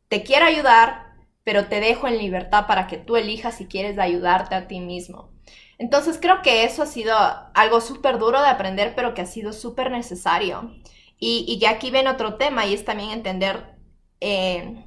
Te 0.09 0.23
quiero 0.23 0.47
ayudar, 0.47 1.15
pero 1.45 1.67
te 1.67 1.81
dejo 1.81 2.09
en 2.09 2.19
libertad 2.19 2.67
para 2.67 2.87
que 2.87 2.99
tú 2.99 3.17
elijas 3.17 3.57
si 3.57 3.67
quieres 3.67 3.99
ayudarte 3.99 4.55
a 4.55 4.67
ti 4.67 4.81
mismo. 4.81 5.33
Entonces 5.79 6.19
creo 6.21 6.43
que 6.43 6.65
eso 6.65 6.83
ha 6.83 6.87
sido 6.87 7.17
algo 7.55 7.81
súper 7.81 8.19
duro 8.19 8.41
de 8.41 8.49
aprender, 8.49 8.95
pero 8.95 9.15
que 9.15 9.23
ha 9.23 9.27
sido 9.27 9.53
súper 9.53 9.91
necesario. 9.91 10.73
Y, 11.19 11.45
y 11.61 11.65
aquí 11.67 11.91
ven 11.91 12.09
otro 12.09 12.37
tema 12.37 12.67
y 12.67 12.75
es 12.75 12.85
también 12.85 13.11
entender 13.11 13.77
eh, 14.21 14.85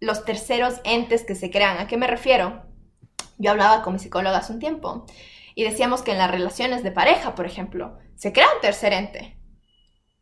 los 0.00 0.24
terceros 0.24 0.80
entes 0.84 1.24
que 1.24 1.34
se 1.34 1.50
crean. 1.50 1.78
¿A 1.78 1.86
qué 1.86 1.96
me 1.96 2.06
refiero? 2.06 2.73
Yo 3.44 3.50
hablaba 3.50 3.82
con 3.82 3.92
mi 3.92 3.98
psicóloga 3.98 4.38
hace 4.38 4.54
un 4.54 4.58
tiempo 4.58 5.04
y 5.54 5.64
decíamos 5.64 6.00
que 6.00 6.12
en 6.12 6.18
las 6.18 6.30
relaciones 6.30 6.82
de 6.82 6.90
pareja, 6.90 7.34
por 7.34 7.44
ejemplo, 7.44 7.98
se 8.14 8.32
crea 8.32 8.46
un 8.54 8.62
tercer 8.62 8.94
ente. 8.94 9.36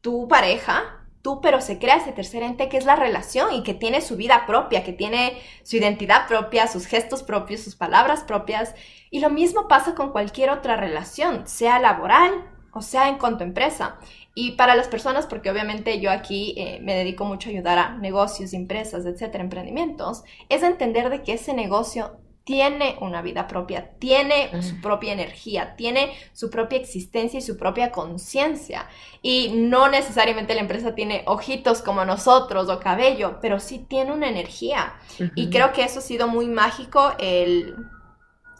Tu 0.00 0.26
pareja 0.26 1.06
tú, 1.22 1.40
pero 1.40 1.60
se 1.60 1.78
crea 1.78 1.98
ese 1.98 2.10
tercer 2.10 2.42
ente 2.42 2.68
que 2.68 2.78
es 2.78 2.84
la 2.84 2.96
relación 2.96 3.54
y 3.54 3.62
que 3.62 3.74
tiene 3.74 4.00
su 4.00 4.16
vida 4.16 4.44
propia, 4.44 4.82
que 4.82 4.92
tiene 4.92 5.40
su 5.62 5.76
identidad 5.76 6.26
propia, 6.26 6.66
sus 6.66 6.86
gestos 6.86 7.22
propios, 7.22 7.60
sus 7.60 7.76
palabras 7.76 8.24
propias. 8.24 8.74
Y 9.12 9.20
lo 9.20 9.30
mismo 9.30 9.68
pasa 9.68 9.94
con 9.94 10.10
cualquier 10.10 10.50
otra 10.50 10.74
relación, 10.74 11.46
sea 11.46 11.78
laboral 11.78 12.48
o 12.72 12.82
sea 12.82 13.08
en 13.08 13.18
cuanto 13.18 13.44
a 13.44 13.46
empresa. 13.46 13.98
Y 14.34 14.52
para 14.52 14.74
las 14.74 14.88
personas, 14.88 15.26
porque 15.26 15.50
obviamente 15.50 16.00
yo 16.00 16.10
aquí 16.10 16.54
eh, 16.56 16.80
me 16.82 16.96
dedico 16.96 17.24
mucho 17.24 17.50
a 17.50 17.52
ayudar 17.52 17.78
a 17.78 17.98
negocios, 17.98 18.52
empresas, 18.52 19.06
etcétera, 19.06 19.44
emprendimientos, 19.44 20.24
es 20.48 20.64
entender 20.64 21.08
de 21.08 21.22
que 21.22 21.34
ese 21.34 21.54
negocio 21.54 22.18
tiene 22.44 22.96
una 23.00 23.22
vida 23.22 23.46
propia, 23.46 23.90
tiene 23.98 24.50
su 24.62 24.80
propia 24.80 25.12
energía, 25.12 25.76
tiene 25.76 26.12
su 26.32 26.50
propia 26.50 26.78
existencia 26.78 27.38
y 27.38 27.42
su 27.42 27.56
propia 27.56 27.92
conciencia. 27.92 28.88
Y 29.22 29.52
no 29.54 29.88
necesariamente 29.88 30.54
la 30.54 30.62
empresa 30.62 30.94
tiene 30.94 31.22
ojitos 31.26 31.82
como 31.82 32.04
nosotros 32.04 32.68
o 32.68 32.80
cabello, 32.80 33.38
pero 33.40 33.60
sí 33.60 33.78
tiene 33.78 34.12
una 34.12 34.28
energía. 34.28 34.94
Y 35.36 35.50
creo 35.50 35.72
que 35.72 35.84
eso 35.84 36.00
ha 36.00 36.02
sido 36.02 36.26
muy 36.26 36.48
mágico 36.48 37.12
el, 37.18 37.76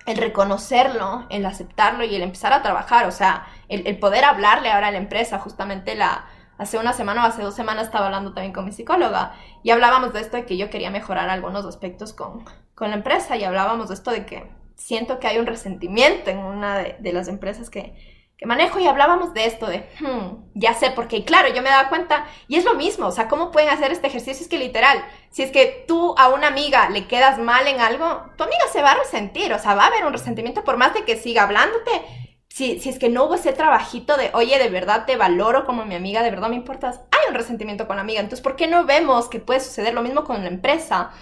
el, 0.06 0.16
reconocerlo, 0.16 1.26
el 1.28 1.44
aceptarlo 1.44 2.04
y 2.04 2.14
el 2.14 2.22
empezar 2.22 2.52
a 2.52 2.62
trabajar. 2.62 3.08
O 3.08 3.12
sea, 3.12 3.46
el, 3.68 3.86
el 3.88 3.98
poder 3.98 4.24
hablarle 4.24 4.70
ahora 4.70 4.88
a 4.88 4.92
la 4.92 4.98
empresa, 4.98 5.40
justamente 5.40 5.96
la 5.96 6.26
hace 6.62 6.78
una 6.78 6.92
semana 6.92 7.24
o 7.24 7.26
hace 7.26 7.42
dos 7.42 7.54
semanas 7.54 7.86
estaba 7.86 8.06
hablando 8.06 8.32
también 8.32 8.52
con 8.52 8.64
mi 8.64 8.72
psicóloga 8.72 9.34
y 9.62 9.70
hablábamos 9.70 10.12
de 10.12 10.20
esto 10.20 10.36
de 10.36 10.46
que 10.46 10.56
yo 10.56 10.70
quería 10.70 10.90
mejorar 10.90 11.28
algunos 11.28 11.66
aspectos 11.66 12.12
con, 12.12 12.44
con 12.74 12.90
la 12.90 12.96
empresa 12.96 13.36
y 13.36 13.44
hablábamos 13.44 13.88
de 13.88 13.94
esto 13.94 14.12
de 14.12 14.24
que 14.24 14.48
siento 14.76 15.18
que 15.18 15.26
hay 15.26 15.38
un 15.38 15.46
resentimiento 15.46 16.30
en 16.30 16.38
una 16.38 16.78
de, 16.78 17.12
las 17.12 17.26
empresas 17.26 17.68
que, 17.68 17.94
que, 18.36 18.46
manejo 18.46 18.78
y 18.78 18.86
hablábamos 18.86 19.34
de 19.34 19.46
esto 19.46 19.66
de, 19.66 19.88
hmm, 20.00 20.50
ya 20.54 20.74
sé, 20.74 20.92
porque 20.92 21.24
claro, 21.24 21.52
yo 21.52 21.62
me 21.62 21.70
daba 21.70 21.88
cuenta 21.88 22.26
y 22.46 22.56
es 22.56 22.64
lo 22.64 22.74
mismo, 22.74 23.06
o 23.06 23.12
sea, 23.12 23.26
¿cómo 23.26 23.50
pueden 23.50 23.68
hacer 23.68 23.90
este 23.90 24.06
ejercicio? 24.06 24.42
Es 24.42 24.48
que 24.48 24.58
literal, 24.58 25.04
si 25.30 25.42
es 25.42 25.50
que 25.50 25.84
tú 25.88 26.14
a 26.16 26.28
una 26.28 26.46
amiga 26.46 26.90
le 26.90 27.08
quedas 27.08 27.38
mal 27.38 27.66
en 27.66 27.80
algo, 27.80 28.22
tu 28.36 28.44
amiga 28.44 28.66
se 28.72 28.82
va 28.82 28.92
a 28.92 28.98
resentir, 28.98 29.52
o 29.52 29.58
sea, 29.58 29.74
va 29.74 29.84
a 29.84 29.88
haber 29.88 30.04
un 30.04 30.12
resentimiento 30.12 30.62
por 30.62 30.76
más 30.76 30.94
de 30.94 31.04
que 31.04 31.16
siga 31.16 31.42
hablándote. 31.42 32.02
Si, 32.54 32.78
si 32.80 32.90
es 32.90 32.98
que 32.98 33.08
no 33.08 33.24
hubo 33.24 33.36
ese 33.36 33.54
trabajito 33.54 34.18
de, 34.18 34.30
oye, 34.34 34.58
de 34.58 34.68
verdad 34.68 35.06
te 35.06 35.16
valoro 35.16 35.64
como 35.64 35.86
mi 35.86 35.94
amiga, 35.94 36.22
de 36.22 36.30
verdad 36.30 36.50
me 36.50 36.56
importas, 36.56 37.00
hay 37.10 37.30
un 37.30 37.34
resentimiento 37.34 37.86
con 37.86 37.96
la 37.96 38.02
amiga. 38.02 38.20
Entonces, 38.20 38.42
¿por 38.42 38.56
qué 38.56 38.66
no 38.66 38.84
vemos 38.84 39.30
que 39.30 39.40
puede 39.40 39.60
suceder 39.60 39.94
lo 39.94 40.02
mismo 40.02 40.24
con 40.24 40.42
la 40.42 40.48
empresa? 40.48 41.12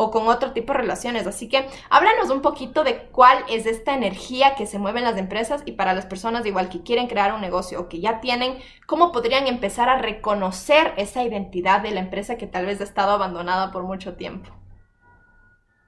o 0.00 0.12
con 0.12 0.28
otro 0.28 0.52
tipo 0.52 0.72
de 0.72 0.78
relaciones. 0.78 1.26
Así 1.26 1.48
que 1.48 1.66
háblanos 1.90 2.30
un 2.30 2.40
poquito 2.40 2.84
de 2.84 3.08
cuál 3.08 3.38
es 3.48 3.66
esta 3.66 3.94
energía 3.94 4.54
que 4.54 4.64
se 4.64 4.78
mueve 4.78 5.00
en 5.00 5.04
las 5.04 5.16
empresas 5.16 5.62
y 5.66 5.72
para 5.72 5.92
las 5.92 6.06
personas 6.06 6.46
igual 6.46 6.68
que 6.68 6.84
quieren 6.84 7.08
crear 7.08 7.34
un 7.34 7.40
negocio 7.40 7.80
o 7.80 7.88
que 7.88 7.98
ya 7.98 8.20
tienen, 8.20 8.58
cómo 8.86 9.10
podrían 9.10 9.48
empezar 9.48 9.88
a 9.88 9.98
reconocer 9.98 10.94
esa 10.98 11.24
identidad 11.24 11.80
de 11.80 11.90
la 11.90 11.98
empresa 11.98 12.38
que 12.38 12.46
tal 12.46 12.64
vez 12.64 12.80
ha 12.80 12.84
estado 12.84 13.10
abandonada 13.10 13.72
por 13.72 13.82
mucho 13.82 14.14
tiempo. 14.14 14.57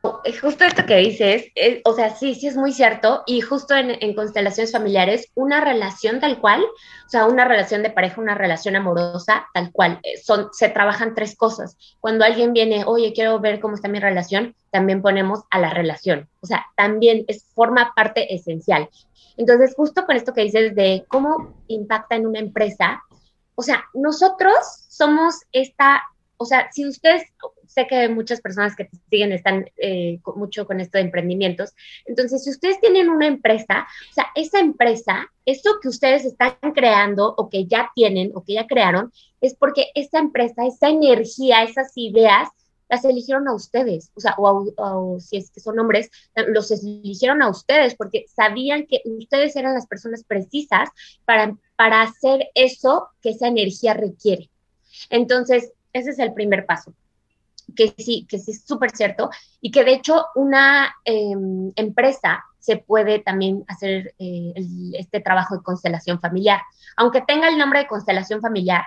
Justo 0.02 0.64
esto 0.64 0.86
que 0.86 0.96
dices, 0.96 1.52
o 1.84 1.92
sea, 1.92 2.14
sí, 2.14 2.34
sí 2.34 2.46
es 2.46 2.56
muy 2.56 2.72
cierto, 2.72 3.22
y 3.26 3.42
justo 3.42 3.74
en, 3.74 4.14
constelaciones 4.14 4.72
familiares, 4.72 5.30
una 5.34 5.60
relación 5.60 6.20
tal 6.20 6.40
cual, 6.40 6.62
o 6.62 7.08
sea, 7.08 7.26
una 7.26 7.44
relación 7.44 7.82
de 7.82 7.90
pareja, 7.90 8.20
una 8.20 8.34
relación 8.34 8.76
amorosa 8.76 9.46
tal 9.52 9.70
cual, 9.72 10.00
eh, 10.02 10.16
son, 10.16 10.48
se 10.52 10.70
trabajan 10.70 11.14
tres 11.14 11.36
cosas. 11.36 11.76
Cuando 12.00 12.24
alguien 12.24 12.54
viene, 12.54 12.84
oye, 12.86 13.12
quiero 13.12 13.40
ver 13.40 13.60
cómo 13.60 13.74
está 13.74 13.88
mi 13.88 14.00
relación, 14.00 14.54
también 14.70 15.02
ponemos 15.02 15.40
a 15.50 15.58
la 15.58 15.68
relación, 15.68 16.30
o 16.40 16.46
sea, 16.46 16.64
también 16.76 17.24
es, 17.28 17.44
forma 17.54 17.92
parte 17.94 18.34
esencial. 18.34 18.88
Entonces, 19.36 19.74
justo 19.76 20.06
con 20.06 20.16
esto 20.16 20.32
que 20.32 20.42
dices 20.42 20.74
de 20.74 21.04
cómo 21.08 21.54
impacta 21.66 22.16
en 22.16 22.26
una 22.26 22.38
empresa, 22.38 23.02
o 23.54 23.62
sea, 23.62 23.84
nosotros 23.92 24.54
somos 24.88 25.34
esta, 25.52 26.02
o 26.38 26.46
sea, 26.46 26.72
si 26.72 26.88
ustedes, 26.88 27.24
sé 27.70 27.86
que 27.86 28.08
muchas 28.08 28.40
personas 28.40 28.74
que 28.74 28.88
siguen 29.08 29.32
están 29.32 29.70
eh, 29.76 30.18
mucho 30.34 30.66
con 30.66 30.80
esto 30.80 30.98
de 30.98 31.04
emprendimientos. 31.04 31.72
Entonces, 32.04 32.44
si 32.44 32.50
ustedes 32.50 32.80
tienen 32.80 33.08
una 33.08 33.26
empresa, 33.26 33.86
o 34.10 34.12
sea, 34.12 34.26
esa 34.34 34.58
empresa, 34.58 35.30
eso 35.46 35.78
que 35.80 35.88
ustedes 35.88 36.24
están 36.24 36.54
creando 36.74 37.32
o 37.36 37.48
que 37.48 37.66
ya 37.66 37.90
tienen 37.94 38.32
o 38.34 38.42
que 38.42 38.54
ya 38.54 38.66
crearon, 38.66 39.12
es 39.40 39.54
porque 39.54 39.86
esa 39.94 40.18
empresa, 40.18 40.66
esa 40.66 40.88
energía, 40.88 41.62
esas 41.62 41.92
ideas 41.94 42.48
las 42.88 43.04
eligieron 43.04 43.46
a 43.46 43.54
ustedes, 43.54 44.10
o 44.16 44.20
sea, 44.20 44.34
o, 44.36 45.20
si 45.20 45.36
es 45.36 45.52
que 45.52 45.60
son 45.60 45.78
hombres, 45.78 46.10
los 46.48 46.72
eligieron 46.72 47.40
a 47.40 47.48
ustedes 47.48 47.94
porque 47.94 48.24
sabían 48.26 48.84
que 48.86 49.00
ustedes 49.04 49.54
eran 49.54 49.74
las 49.74 49.86
personas 49.86 50.24
precisas 50.24 50.88
para, 51.24 51.56
para 51.76 52.02
hacer 52.02 52.48
eso 52.56 53.06
que 53.22 53.30
esa 53.30 53.46
energía 53.46 53.94
requiere. 53.94 54.50
Entonces, 55.08 55.72
ese 55.92 56.10
es 56.10 56.18
el 56.18 56.34
primer 56.34 56.66
paso 56.66 56.92
que 57.74 57.94
sí, 57.96 58.26
que 58.28 58.38
sí 58.38 58.52
es 58.52 58.64
súper 58.64 58.90
cierto, 58.90 59.30
y 59.60 59.70
que 59.70 59.84
de 59.84 59.94
hecho 59.94 60.26
una 60.34 60.94
em, 61.04 61.72
empresa 61.76 62.44
se 62.58 62.76
puede 62.76 63.18
también 63.20 63.64
hacer 63.68 64.14
eh, 64.18 64.52
este 64.94 65.20
trabajo 65.20 65.56
de 65.56 65.62
constelación 65.62 66.20
familiar. 66.20 66.60
Aunque 66.96 67.22
tenga 67.22 67.48
el 67.48 67.58
nombre 67.58 67.80
de 67.80 67.86
constelación 67.86 68.40
familiar, 68.40 68.84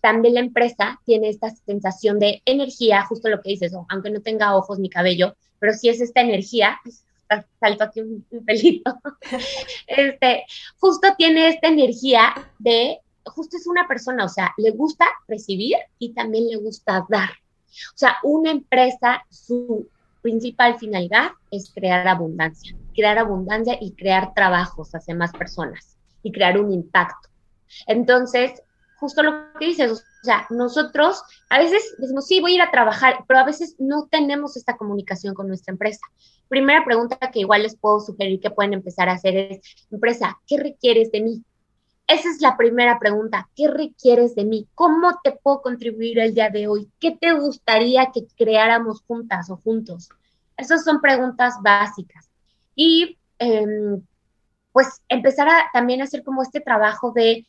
también 0.00 0.34
la 0.34 0.40
empresa 0.40 1.00
tiene 1.04 1.28
esta 1.28 1.50
sensación 1.50 2.18
de 2.18 2.40
energía, 2.44 3.04
justo 3.04 3.28
lo 3.28 3.42
que 3.42 3.50
dices, 3.50 3.72
aunque 3.88 4.10
no 4.10 4.20
tenga 4.20 4.56
ojos 4.56 4.78
ni 4.78 4.88
cabello, 4.88 5.34
pero 5.58 5.72
si 5.72 5.88
es 5.88 6.00
esta 6.00 6.20
energía, 6.20 6.78
salto 7.60 7.84
aquí 7.84 8.00
un, 8.00 8.24
pelito, 8.46 8.96
este, 9.86 10.44
justo 10.78 11.08
tiene 11.16 11.48
esta 11.48 11.68
energía 11.68 12.32
de, 12.58 13.00
justo 13.24 13.56
es 13.56 13.66
una 13.66 13.88
persona, 13.88 14.24
o 14.24 14.28
sea, 14.28 14.54
le 14.56 14.70
gusta 14.70 15.06
recibir 15.26 15.76
y 15.98 16.12
también 16.14 16.48
le 16.48 16.56
gusta 16.56 17.04
dar. 17.08 17.30
O 17.94 17.98
sea, 17.98 18.16
una 18.22 18.50
empresa, 18.50 19.24
su 19.30 19.88
principal 20.22 20.78
finalidad 20.78 21.30
es 21.50 21.72
crear 21.72 22.06
abundancia, 22.08 22.76
crear 22.94 23.18
abundancia 23.18 23.78
y 23.80 23.92
crear 23.92 24.34
trabajos 24.34 24.94
hacia 24.94 25.14
más 25.14 25.32
personas 25.32 25.96
y 26.22 26.32
crear 26.32 26.58
un 26.58 26.72
impacto. 26.72 27.28
Entonces, 27.86 28.62
justo 28.98 29.22
lo 29.22 29.52
que 29.58 29.66
dices, 29.66 29.92
o 29.92 30.24
sea, 30.24 30.46
nosotros 30.50 31.22
a 31.50 31.58
veces 31.58 31.94
decimos, 31.98 32.26
sí, 32.26 32.40
voy 32.40 32.52
a 32.52 32.54
ir 32.56 32.62
a 32.62 32.70
trabajar, 32.70 33.24
pero 33.26 33.40
a 33.40 33.44
veces 33.44 33.76
no 33.78 34.08
tenemos 34.10 34.56
esta 34.56 34.76
comunicación 34.76 35.34
con 35.34 35.46
nuestra 35.46 35.72
empresa. 35.72 36.00
Primera 36.48 36.84
pregunta 36.84 37.16
que 37.32 37.40
igual 37.40 37.62
les 37.62 37.76
puedo 37.76 38.00
sugerir 38.00 38.40
que 38.40 38.50
pueden 38.50 38.72
empezar 38.72 39.08
a 39.08 39.12
hacer 39.12 39.36
es, 39.36 39.60
empresa, 39.90 40.38
¿qué 40.46 40.58
requieres 40.58 41.12
de 41.12 41.20
mí? 41.20 41.44
Esa 42.08 42.30
es 42.30 42.40
la 42.40 42.56
primera 42.56 42.98
pregunta. 42.98 43.50
¿Qué 43.54 43.68
requieres 43.68 44.34
de 44.34 44.46
mí? 44.46 44.66
¿Cómo 44.74 45.20
te 45.22 45.32
puedo 45.32 45.60
contribuir 45.60 46.18
el 46.18 46.34
día 46.34 46.48
de 46.48 46.66
hoy? 46.66 46.90
¿Qué 46.98 47.18
te 47.20 47.32
gustaría 47.32 48.10
que 48.12 48.26
creáramos 48.34 49.02
juntas 49.02 49.50
o 49.50 49.58
juntos? 49.58 50.08
Esas 50.56 50.84
son 50.84 51.02
preguntas 51.02 51.56
básicas. 51.62 52.30
Y 52.74 53.18
em, 53.38 54.02
pues 54.72 55.02
empezar 55.08 55.48
a 55.50 55.66
también 55.72 56.00
hacer 56.00 56.24
como 56.24 56.42
este 56.42 56.60
trabajo 56.60 57.12
de 57.12 57.46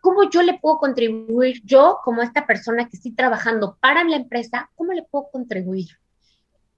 cómo 0.00 0.28
yo 0.28 0.42
le 0.42 0.58
puedo 0.58 0.78
contribuir, 0.78 1.62
yo 1.64 2.00
como 2.02 2.22
esta 2.22 2.44
persona 2.46 2.88
que 2.88 2.96
estoy 2.96 3.12
trabajando 3.12 3.76
para 3.80 4.02
la 4.02 4.16
empresa, 4.16 4.70
¿cómo 4.74 4.92
le 4.92 5.04
puedo 5.04 5.28
contribuir? 5.30 6.01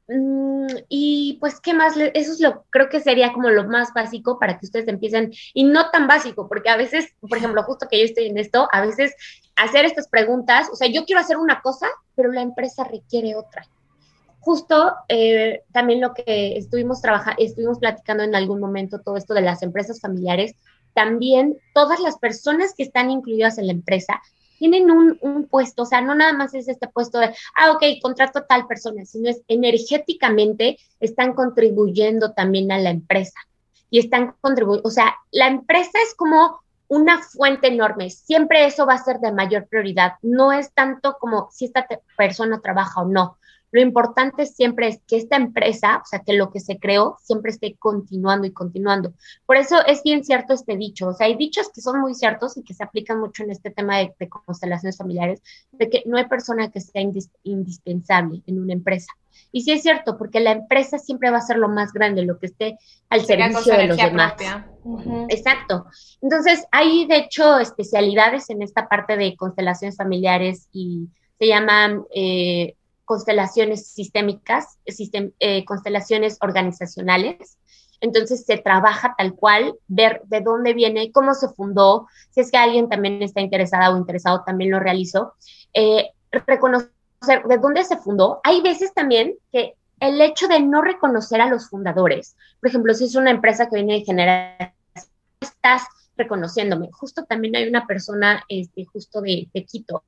Mm, 0.07 0.67
y 0.89 1.39
pues, 1.41 1.61
¿qué 1.61 1.73
más? 1.73 1.97
Eso 1.97 2.33
es 2.33 2.41
lo, 2.41 2.65
creo 2.71 2.89
que 2.89 3.01
sería 3.01 3.33
como 3.33 3.49
lo 3.51 3.65
más 3.65 3.93
básico 3.95 4.39
para 4.39 4.59
que 4.59 4.67
ustedes 4.67 4.89
empiecen, 4.89 5.33
y 5.55 5.65
no 5.65 5.91
tan 5.91 6.07
básico, 6.07 6.49
porque 6.49 6.69
a 6.69 6.77
veces, 6.77 7.15
por 7.21 7.39
ejemplo, 7.39 7.63
justo 7.63 7.89
que 7.91 7.99
yo 7.99 8.05
estoy 8.05 8.27
en 8.27 8.39
esto, 8.39 8.69
a 8.73 8.85
veces 8.85 9.15
hacer 9.57 9.85
estas 9.85 10.09
preguntas, 10.09 10.69
o 10.71 10.77
sea, 10.77 10.89
yo 10.89 11.05
quiero 11.05 11.21
hacer 11.21 11.39
una 11.39 11.61
cosa, 11.63 11.87
pero 12.15 12.33
la 12.33 12.43
empresa 12.43 12.85
requiere 12.85 13.35
otra. 13.35 13.67
Justo 14.41 14.95
eh, 15.09 15.63
también 15.73 16.03
lo 16.03 16.13
que 16.13 16.59
estuvimos 16.59 17.01
trabajando, 17.01 17.43
estuvimos 17.43 17.79
platicando 17.79 18.25
en 18.25 18.35
algún 18.35 18.61
momento 18.61 19.01
todo 19.01 19.17
esto 19.17 19.33
de 19.33 19.41
las 19.41 19.63
empresas 19.63 20.01
familiares, 20.01 20.55
también 20.93 21.57
todas 21.73 21.99
las 22.01 22.19
personas 22.19 22.75
que 22.77 22.83
están 22.83 23.11
incluidas 23.11 23.57
en 23.57 23.67
la 23.67 23.73
empresa 23.73 24.21
tienen 24.71 24.91
un, 24.91 25.47
puesto, 25.51 25.83
o 25.83 25.87
sea, 25.87 26.01
no 26.01 26.15
nada 26.15 26.33
más 26.33 26.55
es 26.55 26.69
este 26.69 26.89
puesto 26.89 27.19
de, 27.19 27.35
ah, 27.55 27.73
ok, 27.73 27.83
contrato 28.01 28.39
a 28.39 28.47
tal 28.47 28.67
persona, 28.67 29.05
sino 29.05 29.29
es 29.29 29.43
energéticamente 29.47 30.79
están 31.01 31.35
contribuyendo 31.35 32.33
también 32.33 32.73
a 32.73 32.79
la 32.79 32.89
empresa. 32.89 33.39
Y 33.91 33.99
están 33.99 34.35
contribuyendo, 34.41 34.89
o 34.89 34.91
sea, 34.91 35.17
la 35.33 35.49
empresa 35.49 35.99
es 36.03 36.15
como 36.15 36.61
una 36.89 37.21
fuente 37.21 37.69
enorme, 37.69 38.09
siempre 38.09 38.65
eso 38.65 38.87
va 38.87 38.95
a 38.95 39.05
ser 39.05 39.19
de 39.19 39.33
mayor 39.33 39.67
prioridad, 39.67 40.15
no 40.23 40.51
es 40.51 40.73
tanto 40.73 41.19
como 41.21 41.51
si 41.53 41.67
esta 41.67 41.87
persona 42.17 42.61
trabaja 42.63 43.03
o 43.03 43.07
no, 43.07 43.37
lo 43.75 43.81
importante 43.81 44.47
siempre 44.47 44.87
es 44.87 45.01
que 45.05 45.17
esta 45.17 45.35
empresa, 45.35 46.01
o 46.01 46.07
sea, 46.07 46.21
que 46.21 46.35
lo 46.35 46.53
que 46.53 46.61
se 46.61 46.79
creó 46.79 47.17
siempre 47.21 47.51
esté 47.51 47.75
continuando 47.77 48.47
y 48.47 48.53
continuando. 48.53 49.15
Por 49.47 49.57
eso 49.57 49.85
es 49.85 50.05
bien 50.05 50.23
cierto 50.23 50.55
este 50.55 50.77
dicho. 50.77 51.09
O 51.09 51.13
sea, 51.13 51.27
hay 51.27 51.35
dichos 51.35 51.73
que 51.75 51.81
son 51.81 52.01
muy 52.01 52.15
ciertos 52.15 52.57
y 52.57 52.63
que 52.63 52.73
se 52.73 52.85
aplican 52.85 53.19
mucho 53.19 53.43
en 53.43 53.51
este 53.51 53.73
tema 53.73 53.99
de, 53.99 54.15
constelaciones 54.29 54.97
familiares, 54.97 55.43
de 55.73 55.91
que 55.91 56.05
no 56.07 56.19
hay 56.19 56.27
persona 56.27 56.71
que 56.71 56.81
sea 56.81 57.03
indispensable 57.43 58.45
en 58.47 58.61
una 58.61 58.75
empresa. 58.75 59.13
Y 59.51 59.63
sí 59.63 59.73
es 59.73 59.83
cierto, 59.83 60.17
porque 60.19 60.39
la 60.39 60.53
empresa 60.53 60.99
siempre 60.99 61.33
va 61.33 61.39
a 61.39 61.41
ser 61.41 61.57
lo 61.57 61.69
más 61.69 61.93
grande, 61.93 62.23
lo 62.23 62.39
que 62.39 62.47
esté 62.47 62.79
al 63.09 63.25
servicio 63.25 63.77
de 63.77 63.89
los 63.89 63.97
demás. 63.97 64.35
Exacto. 65.31 65.87
Entonces, 66.23 66.65
hay 66.71 67.09
de 67.09 67.17
hecho 67.17 67.59
especialidades 67.59 68.51
en 68.51 68.63
esta 68.63 68.87
parte 68.87 69.17
de 69.17 69.35
constelaciones 69.35 69.97
familiares 69.97 70.69
y 70.71 71.09
se 71.41 71.49
llaman 71.49 72.05
eh, 72.15 72.77
constelaciones 73.05 73.89
sistémicas, 73.89 74.79
eh, 74.87 75.65
constelaciones 75.65 76.39
organizacionales. 76.41 77.59
Entonces 78.01 78.45
se 78.45 78.59
trabaja 78.59 79.15
tal 79.17 79.35
cual, 79.35 79.77
ver 79.87 80.23
de 80.27 80.41
dónde 80.41 80.75
viene, 80.75 81.13
cómo 81.13 81.35
se 81.35 81.49
fundó, 81.49 82.07
si 82.31 82.41
es 82.41 82.51
que 82.51 82.59
alguien 82.59 82.89
también 82.89 83.23
está 83.23 83.41
interesado 83.41 83.95
o 83.95 83.99
interesado, 83.99 84.43
también 84.45 84.71
lo 84.71 84.81
realizo. 84.81 85.35
Eh, 85.73 86.11
reconocer 86.31 86.91
de 87.49 87.59
dónde 87.59 87.85
se 87.85 87.97
fundó. 87.97 88.41
Hay 88.45 88.61
veces 88.61 88.93
también 88.93 89.35
que 89.53 89.75
el 90.01 90.21
hecho 90.21 90.49
de 90.49 90.61
no 90.61 90.83
reconocer 90.83 91.41
a 91.41 91.49
los 91.49 91.71
fundadores, 91.71 92.37
por 92.61 92.69
ejemplo, 92.69 92.93
si 92.95 93.05
es 93.05 93.15
una 93.15 93.31
empresa 93.31 93.69
que 93.69 93.77
viene 93.77 93.95
de 93.95 94.05
generar, 94.05 94.75
estás 95.41 95.83
reconociéndome. 96.17 96.91
Justo 96.93 97.25
también 97.25 97.57
hay 97.57 97.69
una 97.69 97.87
persona, 97.87 98.45
este, 98.49 98.85
justo 98.85 99.21
de 99.21 99.49
Quito, 99.67 100.05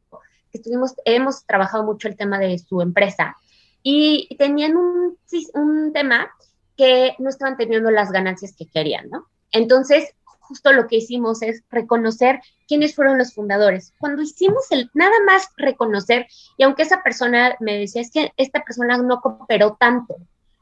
estuvimos, 0.56 0.94
hemos 1.04 1.44
trabajado 1.44 1.84
mucho 1.84 2.08
el 2.08 2.16
tema 2.16 2.38
de 2.38 2.58
su 2.58 2.80
empresa 2.80 3.36
y 3.82 4.34
tenían 4.38 4.76
un, 4.76 5.16
un 5.54 5.92
tema 5.92 6.30
que 6.76 7.14
no 7.18 7.30
estaban 7.30 7.56
teniendo 7.56 7.90
las 7.90 8.10
ganancias 8.10 8.54
que 8.56 8.66
querían, 8.66 9.08
¿no? 9.08 9.26
Entonces, 9.52 10.12
justo 10.46 10.72
lo 10.72 10.86
que 10.86 10.96
hicimos 10.96 11.42
es 11.42 11.62
reconocer 11.70 12.40
quiénes 12.68 12.94
fueron 12.94 13.18
los 13.18 13.34
fundadores. 13.34 13.92
Cuando 13.98 14.22
hicimos 14.22 14.70
el 14.70 14.90
nada 14.94 15.16
más 15.26 15.48
reconocer, 15.56 16.26
y 16.56 16.64
aunque 16.64 16.82
esa 16.82 17.02
persona 17.02 17.56
me 17.60 17.78
decía, 17.78 18.02
es 18.02 18.10
que 18.10 18.32
esta 18.36 18.62
persona 18.62 18.98
no 18.98 19.20
cooperó 19.20 19.76
tanto, 19.78 20.16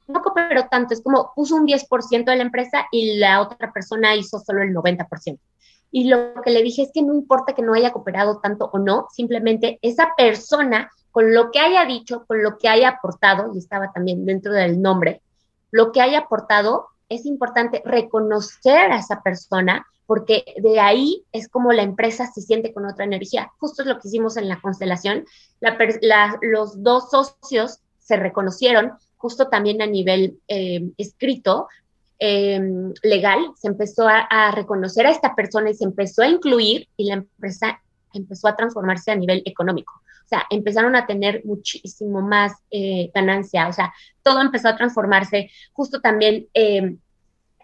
no 0.06 0.22
cooperó 0.22 0.68
tanto, 0.68 0.94
es 0.94 1.02
como 1.02 1.32
puso 1.34 1.56
un 1.56 1.66
10% 1.66 2.24
de 2.24 2.36
la 2.36 2.42
empresa 2.42 2.86
y 2.92 3.16
la 3.18 3.40
otra 3.40 3.72
persona 3.72 4.14
hizo 4.14 4.38
solo 4.38 4.62
el 4.62 4.74
90%. 4.74 5.38
Y 5.96 6.08
lo 6.08 6.42
que 6.42 6.50
le 6.50 6.60
dije 6.64 6.82
es 6.82 6.90
que 6.92 7.02
no 7.02 7.14
importa 7.14 7.54
que 7.54 7.62
no 7.62 7.72
haya 7.72 7.92
cooperado 7.92 8.40
tanto 8.40 8.68
o 8.72 8.80
no, 8.80 9.06
simplemente 9.12 9.78
esa 9.80 10.08
persona, 10.16 10.90
con 11.12 11.32
lo 11.32 11.52
que 11.52 11.60
haya 11.60 11.84
dicho, 11.84 12.24
con 12.26 12.42
lo 12.42 12.58
que 12.58 12.68
haya 12.68 12.88
aportado, 12.88 13.52
y 13.54 13.58
estaba 13.58 13.92
también 13.92 14.26
dentro 14.26 14.52
del 14.52 14.82
nombre, 14.82 15.22
lo 15.70 15.92
que 15.92 16.00
haya 16.00 16.18
aportado, 16.18 16.88
es 17.08 17.26
importante 17.26 17.80
reconocer 17.84 18.90
a 18.90 18.98
esa 18.98 19.22
persona 19.22 19.86
porque 20.04 20.44
de 20.60 20.80
ahí 20.80 21.24
es 21.30 21.48
como 21.48 21.72
la 21.72 21.82
empresa 21.82 22.26
se 22.26 22.42
siente 22.42 22.74
con 22.74 22.86
otra 22.86 23.04
energía. 23.04 23.52
Justo 23.60 23.82
es 23.82 23.88
lo 23.88 24.00
que 24.00 24.08
hicimos 24.08 24.36
en 24.36 24.48
la 24.48 24.60
constelación. 24.60 25.26
los 26.42 26.82
dos 26.82 27.08
socios 27.08 27.78
se 28.00 28.16
reconocieron 28.16 28.94
justo 29.16 29.46
también 29.46 29.80
a 29.80 29.86
nivel 29.86 30.40
eh, 30.48 30.90
escrito, 30.98 31.68
Em, 32.18 32.92
legal, 33.02 33.40
se 33.56 33.66
empezó 33.66 34.06
a, 34.08 34.52
reconocer 34.52 35.06
a 35.06 35.10
esta 35.10 35.34
persona 35.34 35.70
y 35.70 35.74
se 35.74 35.84
empezó 35.84 36.22
a 36.22 36.28
incluir 36.28 36.88
y 36.96 37.08
la 37.08 37.14
empresa 37.14 37.80
empezó 38.12 38.46
a 38.46 38.54
transformarse 38.54 39.10
a 39.10 39.16
nivel 39.16 39.42
económico. 39.44 39.94
O 40.24 40.28
sea, 40.28 40.44
empezaron 40.48 40.94
a 40.94 41.06
tener 41.06 41.42
muchísimo 41.44 42.22
más 42.22 42.52
eh, 42.70 43.10
ganancia, 43.12 43.68
o 43.68 43.72
sea, 43.72 43.92
todo 44.22 44.40
empezó 44.40 44.68
a 44.68 44.76
transformarse. 44.76 45.50
Justo 45.72 46.00
también 46.00 46.46
em, 46.54 46.98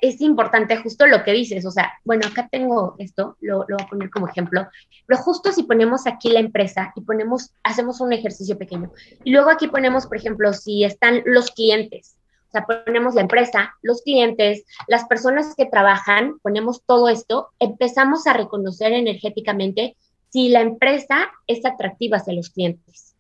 es 0.01 0.21
importante, 0.21 0.77
justo 0.79 1.07
lo 1.07 1.23
que 1.23 1.33
dices, 1.33 1.65
o 1.65 1.71
sea, 1.71 1.93
bueno, 2.05 2.27
acá 2.27 2.49
tengo 2.51 2.97
esto, 2.99 3.37
lo, 3.41 3.65
lo, 3.69 3.77
voy 3.77 3.87
a 3.87 3.89
poner 3.89 4.11
como 4.11 4.29
ejemplo, 4.29 4.67
pero 5.07 5.23
justo 5.23 5.53
si 5.53 5.63
ponemos 5.63 6.07
aquí 6.07 6.31
la 6.31 6.41
empresa 6.41 6.93
y 6.97 7.03
ponemos, 7.03 7.53
hacemos 7.63 8.01
un 8.01 8.13
ejercicio 8.13 8.59
pequeño, 8.59 8.91
y 9.25 9.31
luego 9.31 9.51
aquí 9.51 9.69
ponemos, 9.69 10.07
por 10.07 10.17
ejemplo, 10.17 10.53
si 10.55 10.85
están 10.85 11.23
los 11.27 11.51
clientes, 11.51 12.17
o 12.51 12.53
sea, 12.53 12.67
ponemos 12.67 13.15
la 13.15 13.21
empresa, 13.21 13.77
los 13.81 14.03
clientes, 14.03 14.65
las 14.89 15.05
personas 15.05 15.55
que 15.55 15.67
trabajan, 15.67 16.41
ponemos 16.43 16.83
todo 16.85 17.09
esto, 17.09 17.51
empezamos 17.61 18.27
a 18.27 18.33
reconocer 18.33 18.93
energéticamente 18.93 19.97
si 20.31 20.49
la 20.49 20.61
empresa 20.61 21.31
es 21.47 21.65
atractiva 21.65 22.17
hacia 22.17 22.35
los 22.35 22.51
clientes. 22.51 23.15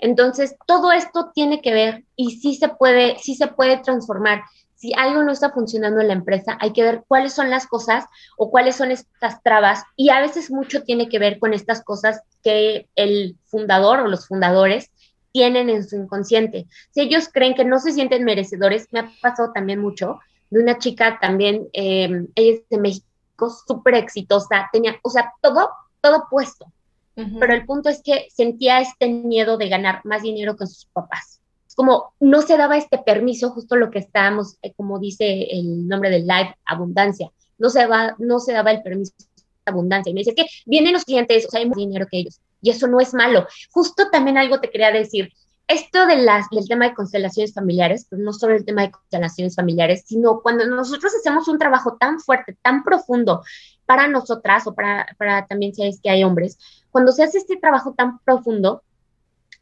Entonces, 0.00 0.56
todo 0.66 0.92
esto 0.92 1.30
tiene 1.34 1.62
que 1.62 1.72
ver 1.72 2.04
y 2.14 2.32
sí 2.32 2.56
se 2.56 2.68
puede, 2.68 3.18
sí 3.18 3.34
se 3.36 3.46
puede 3.46 3.78
transformar. 3.78 4.42
Si 4.74 4.92
algo 4.92 5.22
no 5.22 5.32
está 5.32 5.50
funcionando 5.50 6.02
en 6.02 6.08
la 6.08 6.14
empresa, 6.14 6.58
hay 6.60 6.74
que 6.74 6.82
ver 6.82 7.04
cuáles 7.08 7.32
son 7.32 7.48
las 7.48 7.66
cosas 7.66 8.04
o 8.36 8.50
cuáles 8.50 8.76
son 8.76 8.90
estas 8.90 9.42
trabas 9.42 9.82
y 9.96 10.10
a 10.10 10.20
veces 10.20 10.50
mucho 10.50 10.82
tiene 10.82 11.08
que 11.08 11.18
ver 11.18 11.38
con 11.38 11.54
estas 11.54 11.82
cosas 11.82 12.20
que 12.42 12.86
el 12.96 13.38
fundador 13.46 14.00
o 14.00 14.08
los 14.08 14.28
fundadores 14.28 14.90
tienen 15.34 15.68
en 15.68 15.86
su 15.86 15.96
inconsciente. 15.96 16.68
Si 16.92 17.00
ellos 17.00 17.28
creen 17.30 17.54
que 17.54 17.64
no 17.64 17.80
se 17.80 17.90
sienten 17.90 18.22
merecedores, 18.22 18.86
me 18.92 19.00
ha 19.00 19.10
pasado 19.20 19.50
también 19.52 19.80
mucho 19.80 20.20
de 20.48 20.60
una 20.60 20.78
chica 20.78 21.18
también, 21.20 21.68
eh, 21.72 22.08
ella 22.36 22.54
es 22.54 22.68
de 22.70 22.78
México, 22.78 23.50
súper 23.66 23.96
exitosa, 23.96 24.68
tenía, 24.72 24.94
o 25.02 25.10
sea, 25.10 25.32
todo, 25.42 25.68
todo 26.00 26.28
puesto. 26.30 26.72
Pero 27.16 27.54
el 27.54 27.64
punto 27.64 27.88
es 27.88 28.02
que 28.02 28.26
sentía 28.32 28.80
este 28.80 29.08
miedo 29.08 29.56
de 29.56 29.68
ganar 29.68 30.00
más 30.04 30.22
dinero 30.22 30.56
que 30.56 30.66
sus 30.66 30.86
papás. 30.86 31.40
Es 31.66 31.74
como 31.76 32.12
no 32.18 32.42
se 32.42 32.56
daba 32.56 32.76
este 32.76 32.98
permiso, 32.98 33.50
justo 33.50 33.76
lo 33.76 33.90
que 33.90 34.00
estábamos, 34.00 34.56
eh, 34.62 34.72
como 34.76 34.98
dice 34.98 35.48
el 35.50 35.86
nombre 35.86 36.10
del 36.10 36.26
live, 36.26 36.56
abundancia. 36.64 37.30
No 37.58 37.70
se, 37.70 37.86
va, 37.86 38.16
no 38.18 38.40
se 38.40 38.52
daba 38.52 38.72
el 38.72 38.82
permiso 38.82 39.12
de 39.18 39.44
abundancia. 39.66 40.10
Y 40.10 40.14
me 40.14 40.20
dice 40.20 40.34
que 40.34 40.46
vienen 40.66 40.92
los 40.92 41.04
clientes, 41.04 41.46
o 41.46 41.50
sea, 41.50 41.60
hay 41.60 41.68
más 41.68 41.76
dinero 41.76 42.06
que 42.10 42.18
ellos. 42.18 42.40
Y 42.64 42.70
eso 42.70 42.86
no 42.88 42.98
es 42.98 43.12
malo. 43.12 43.46
Justo 43.70 44.08
también 44.10 44.38
algo 44.38 44.58
te 44.58 44.70
quería 44.70 44.90
decir 44.90 45.30
esto 45.68 46.06
de 46.06 46.16
las, 46.16 46.48
del 46.48 46.66
tema 46.66 46.88
de 46.88 46.94
constelaciones 46.94 47.52
familiares, 47.52 48.06
pues 48.08 48.22
no 48.22 48.32
solo 48.32 48.54
el 48.54 48.64
tema 48.64 48.82
de 48.82 48.90
constelaciones 48.90 49.54
familiares, 49.54 50.04
sino 50.06 50.40
cuando 50.40 50.66
nosotros 50.66 51.12
hacemos 51.14 51.46
un 51.46 51.58
trabajo 51.58 51.96
tan 52.00 52.20
fuerte, 52.20 52.56
tan 52.62 52.82
profundo 52.82 53.42
para 53.84 54.08
nosotras 54.08 54.66
o 54.66 54.74
para, 54.74 55.06
para 55.18 55.46
también 55.46 55.74
si 55.74 55.86
es 55.86 56.00
que 56.00 56.08
hay 56.08 56.24
hombres, 56.24 56.58
cuando 56.90 57.12
se 57.12 57.22
hace 57.22 57.36
este 57.36 57.56
trabajo 57.58 57.92
tan 57.92 58.18
profundo, 58.20 58.82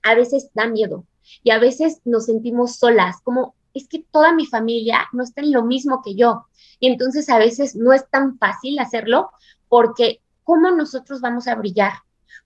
a 0.04 0.14
veces 0.14 0.48
da 0.54 0.66
miedo 0.66 1.04
y 1.42 1.50
a 1.50 1.58
veces 1.58 2.00
nos 2.04 2.26
sentimos 2.26 2.76
solas, 2.76 3.16
como 3.24 3.56
es 3.74 3.88
que 3.88 4.04
toda 4.12 4.32
mi 4.32 4.46
familia 4.46 5.08
no 5.12 5.24
está 5.24 5.40
en 5.40 5.52
lo 5.52 5.64
mismo 5.64 6.02
que 6.04 6.14
yo. 6.14 6.46
Y 6.78 6.86
entonces 6.86 7.28
a 7.28 7.38
veces 7.38 7.74
no 7.74 7.92
es 7.92 8.08
tan 8.10 8.38
fácil 8.38 8.78
hacerlo 8.78 9.30
porque 9.68 10.20
¿cómo 10.44 10.70
nosotros 10.70 11.20
vamos 11.20 11.48
a 11.48 11.54
brillar? 11.54 11.92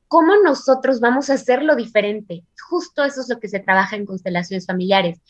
¿Cómo 0.08 0.34
nosotros 0.42 1.00
vamos 1.00 1.30
a 1.30 1.34
hacerlo 1.34 1.76
diferente? 1.76 2.44
Justo 2.68 3.04
eso 3.04 3.20
es 3.20 3.28
lo 3.28 3.40
que 3.40 3.48
se 3.48 3.60
trabaja 3.60 3.96
en 3.96 4.06
constelaciones 4.06 4.66
familiares, 4.66 5.20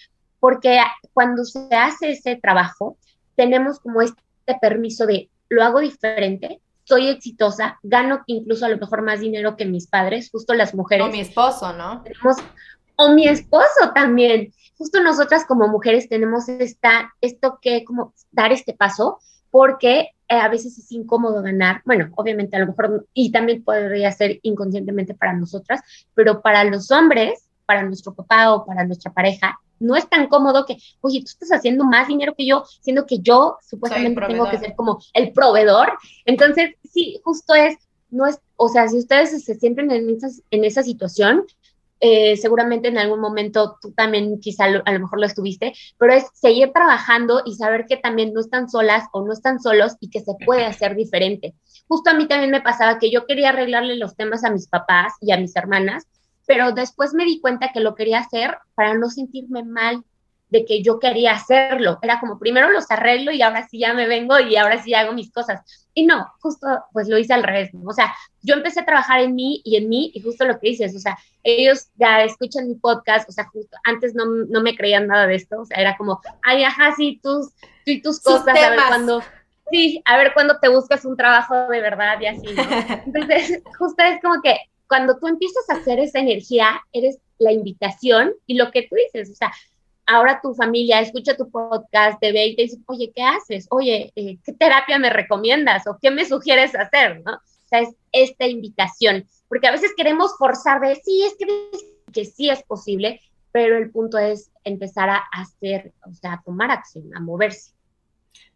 porque 0.40 0.78
cuando 1.12 1.44
se 1.44 1.68
hace 1.74 2.10
ese 2.12 2.36
trabajo, 2.36 2.98
tenemos 3.36 3.80
como 3.80 4.02
este 4.02 4.22
permiso 4.60 5.06
de 5.06 5.30
lo 5.48 5.62
hago 5.62 5.80
diferente, 5.80 6.60
soy 6.84 7.08
exitosa, 7.08 7.78
gano 7.82 8.22
incluso 8.26 8.64
a 8.64 8.68
lo 8.68 8.78
mejor 8.78 9.02
más 9.02 9.20
dinero 9.20 9.56
que 9.56 9.66
mis 9.66 9.88
padres, 9.88 10.30
justo 10.30 10.54
las 10.54 10.74
mujeres. 10.74 11.06
O 11.06 11.10
mi 11.10 11.20
esposo, 11.20 11.72
¿no? 11.72 12.04
o 12.96 13.10
mi 13.10 13.28
esposo 13.28 13.92
también. 13.94 14.52
Justo 14.78 15.02
nosotras 15.02 15.44
como 15.46 15.68
mujeres 15.68 16.08
tenemos 16.08 16.48
esta, 16.48 17.14
esto 17.20 17.58
que 17.60 17.84
como 17.84 18.14
dar 18.30 18.52
este 18.52 18.72
paso, 18.72 19.18
porque 19.50 20.10
eh, 20.28 20.34
a 20.34 20.48
veces 20.48 20.76
es 20.78 20.90
incómodo 20.92 21.42
ganar, 21.42 21.82
bueno, 21.84 22.10
obviamente 22.16 22.56
a 22.56 22.60
lo 22.60 22.66
mejor, 22.66 23.06
y 23.14 23.30
también 23.30 23.62
podría 23.62 24.10
ser 24.12 24.40
inconscientemente 24.42 25.14
para 25.14 25.32
nosotras, 25.32 25.80
pero 26.14 26.42
para 26.42 26.64
los 26.64 26.90
hombres, 26.90 27.48
para 27.64 27.82
nuestro 27.82 28.14
papá 28.14 28.52
o 28.52 28.64
para 28.64 28.84
nuestra 28.84 29.12
pareja, 29.12 29.58
no 29.78 29.94
es 29.94 30.08
tan 30.08 30.26
cómodo 30.28 30.64
que, 30.64 30.78
oye, 31.00 31.20
tú 31.20 31.26
estás 31.26 31.50
haciendo 31.50 31.84
más 31.84 32.08
dinero 32.08 32.34
que 32.36 32.46
yo, 32.46 32.64
siendo 32.80 33.06
que 33.06 33.18
yo 33.20 33.58
supuestamente 33.62 34.20
tengo 34.26 34.48
que 34.48 34.58
ser 34.58 34.74
como 34.74 35.00
el 35.12 35.32
proveedor. 35.32 35.92
Entonces, 36.24 36.74
sí, 36.90 37.20
justo 37.22 37.54
es, 37.54 37.76
no 38.10 38.26
es, 38.26 38.40
o 38.56 38.68
sea, 38.68 38.88
si 38.88 38.98
ustedes 38.98 39.44
se 39.44 39.54
sienten 39.54 39.90
en, 39.90 40.10
esas, 40.10 40.42
en 40.50 40.64
esa 40.64 40.82
situación, 40.82 41.44
eh, 42.00 42.36
seguramente 42.36 42.88
en 42.88 42.98
algún 42.98 43.20
momento 43.20 43.78
tú 43.80 43.92
también 43.92 44.38
quizá 44.40 44.64
a 44.64 44.92
lo 44.92 45.00
mejor 45.00 45.18
lo 45.18 45.26
estuviste, 45.26 45.72
pero 45.98 46.12
es 46.12 46.26
seguir 46.34 46.72
trabajando 46.72 47.42
y 47.44 47.54
saber 47.54 47.86
que 47.86 47.96
también 47.96 48.32
no 48.32 48.40
están 48.40 48.68
solas 48.68 49.04
o 49.12 49.24
no 49.24 49.32
están 49.32 49.60
solos 49.60 49.96
y 50.00 50.10
que 50.10 50.20
se 50.20 50.34
puede 50.44 50.66
hacer 50.66 50.94
diferente. 50.94 51.54
Justo 51.88 52.10
a 52.10 52.14
mí 52.14 52.26
también 52.28 52.50
me 52.50 52.60
pasaba 52.60 52.98
que 52.98 53.10
yo 53.10 53.26
quería 53.26 53.50
arreglarle 53.50 53.96
los 53.96 54.16
temas 54.16 54.44
a 54.44 54.50
mis 54.50 54.68
papás 54.68 55.14
y 55.20 55.32
a 55.32 55.38
mis 55.38 55.56
hermanas, 55.56 56.06
pero 56.46 56.72
después 56.72 57.14
me 57.14 57.24
di 57.24 57.40
cuenta 57.40 57.72
que 57.72 57.80
lo 57.80 57.94
quería 57.94 58.18
hacer 58.18 58.58
para 58.74 58.94
no 58.94 59.08
sentirme 59.08 59.64
mal 59.64 60.04
de 60.48 60.64
que 60.64 60.82
yo 60.82 60.98
quería 60.98 61.32
hacerlo. 61.32 61.98
Era 62.02 62.20
como 62.20 62.38
primero 62.38 62.70
los 62.70 62.90
arreglo 62.90 63.32
y 63.32 63.42
ahora 63.42 63.66
sí 63.68 63.78
ya 63.80 63.94
me 63.94 64.06
vengo 64.06 64.38
y 64.38 64.56
ahora 64.56 64.82
sí 64.82 64.94
hago 64.94 65.12
mis 65.12 65.32
cosas. 65.32 65.60
Y 65.92 66.06
no, 66.06 66.26
justo 66.40 66.66
pues 66.92 67.08
lo 67.08 67.18
hice 67.18 67.34
al 67.34 67.42
revés. 67.42 67.70
O 67.84 67.92
sea, 67.92 68.14
yo 68.42 68.54
empecé 68.54 68.80
a 68.80 68.86
trabajar 68.86 69.20
en 69.20 69.34
mí 69.34 69.60
y 69.64 69.76
en 69.76 69.88
mí 69.88 70.12
y 70.14 70.20
justo 70.20 70.44
lo 70.44 70.58
que 70.60 70.68
dices, 70.68 70.94
o 70.94 70.98
sea, 70.98 71.18
ellos 71.42 71.88
ya 71.96 72.22
escuchan 72.22 72.68
mi 72.68 72.74
podcast, 72.74 73.28
o 73.28 73.32
sea, 73.32 73.46
justo 73.46 73.76
antes 73.84 74.14
no, 74.14 74.24
no 74.26 74.62
me 74.62 74.76
creían 74.76 75.06
nada 75.06 75.26
de 75.26 75.36
esto, 75.36 75.60
o 75.60 75.64
sea, 75.64 75.78
era 75.78 75.96
como, 75.96 76.20
ay, 76.42 76.64
ajá, 76.64 76.94
sí, 76.96 77.20
tus, 77.22 77.50
tú 77.84 77.90
y 77.90 78.02
tus 78.02 78.20
cosas, 78.20 78.48
a 78.48 78.70
ver 78.70 78.78
cuándo, 78.88 79.22
sí, 79.70 80.02
a 80.04 80.16
ver 80.16 80.32
cuándo 80.34 80.58
te 80.60 80.68
buscas 80.68 81.04
un 81.04 81.16
trabajo 81.16 81.68
de 81.68 81.80
verdad 81.80 82.20
y 82.20 82.26
así, 82.26 82.46
¿no? 82.54 82.62
Entonces, 83.06 83.62
justo 83.78 84.02
es 84.02 84.20
como 84.20 84.40
que 84.42 84.56
cuando 84.88 85.18
tú 85.18 85.26
empiezas 85.26 85.68
a 85.70 85.74
hacer 85.74 85.98
esa 85.98 86.20
energía, 86.20 86.82
eres 86.92 87.18
la 87.38 87.52
invitación 87.52 88.32
y 88.46 88.54
lo 88.54 88.70
que 88.70 88.82
tú 88.82 88.94
dices, 88.94 89.30
o 89.30 89.34
sea, 89.34 89.52
ahora 90.06 90.40
tu 90.40 90.54
familia 90.54 91.00
escucha 91.00 91.36
tu 91.36 91.50
podcast, 91.50 92.18
te 92.20 92.32
ve 92.32 92.46
y 92.46 92.56
te 92.56 92.62
dice, 92.62 92.78
oye, 92.86 93.12
¿qué 93.14 93.22
haces? 93.22 93.66
Oye, 93.70 94.12
eh, 94.14 94.38
¿qué 94.44 94.52
terapia 94.52 94.98
me 94.98 95.10
recomiendas? 95.10 95.86
¿O 95.86 95.98
qué 96.00 96.10
me 96.10 96.24
sugieres 96.24 96.74
hacer? 96.74 97.22
¿no? 97.24 97.34
O 97.34 97.68
sea, 97.68 97.80
es 97.80 97.90
esta 98.12 98.46
invitación, 98.46 99.26
porque 99.48 99.66
a 99.66 99.72
veces 99.72 99.92
queremos 99.96 100.36
forzar 100.38 100.80
de, 100.80 100.94
sí, 100.96 101.24
es 101.24 101.34
que, 101.36 101.70
que 102.12 102.24
sí 102.24 102.48
es 102.48 102.62
posible, 102.62 103.20
pero 103.50 103.76
el 103.76 103.90
punto 103.90 104.18
es 104.18 104.50
empezar 104.64 105.10
a 105.10 105.24
hacer, 105.32 105.92
o 106.08 106.14
sea, 106.14 106.34
a 106.34 106.42
tomar 106.42 106.70
acción, 106.70 107.14
a 107.14 107.20
moverse. 107.20 107.72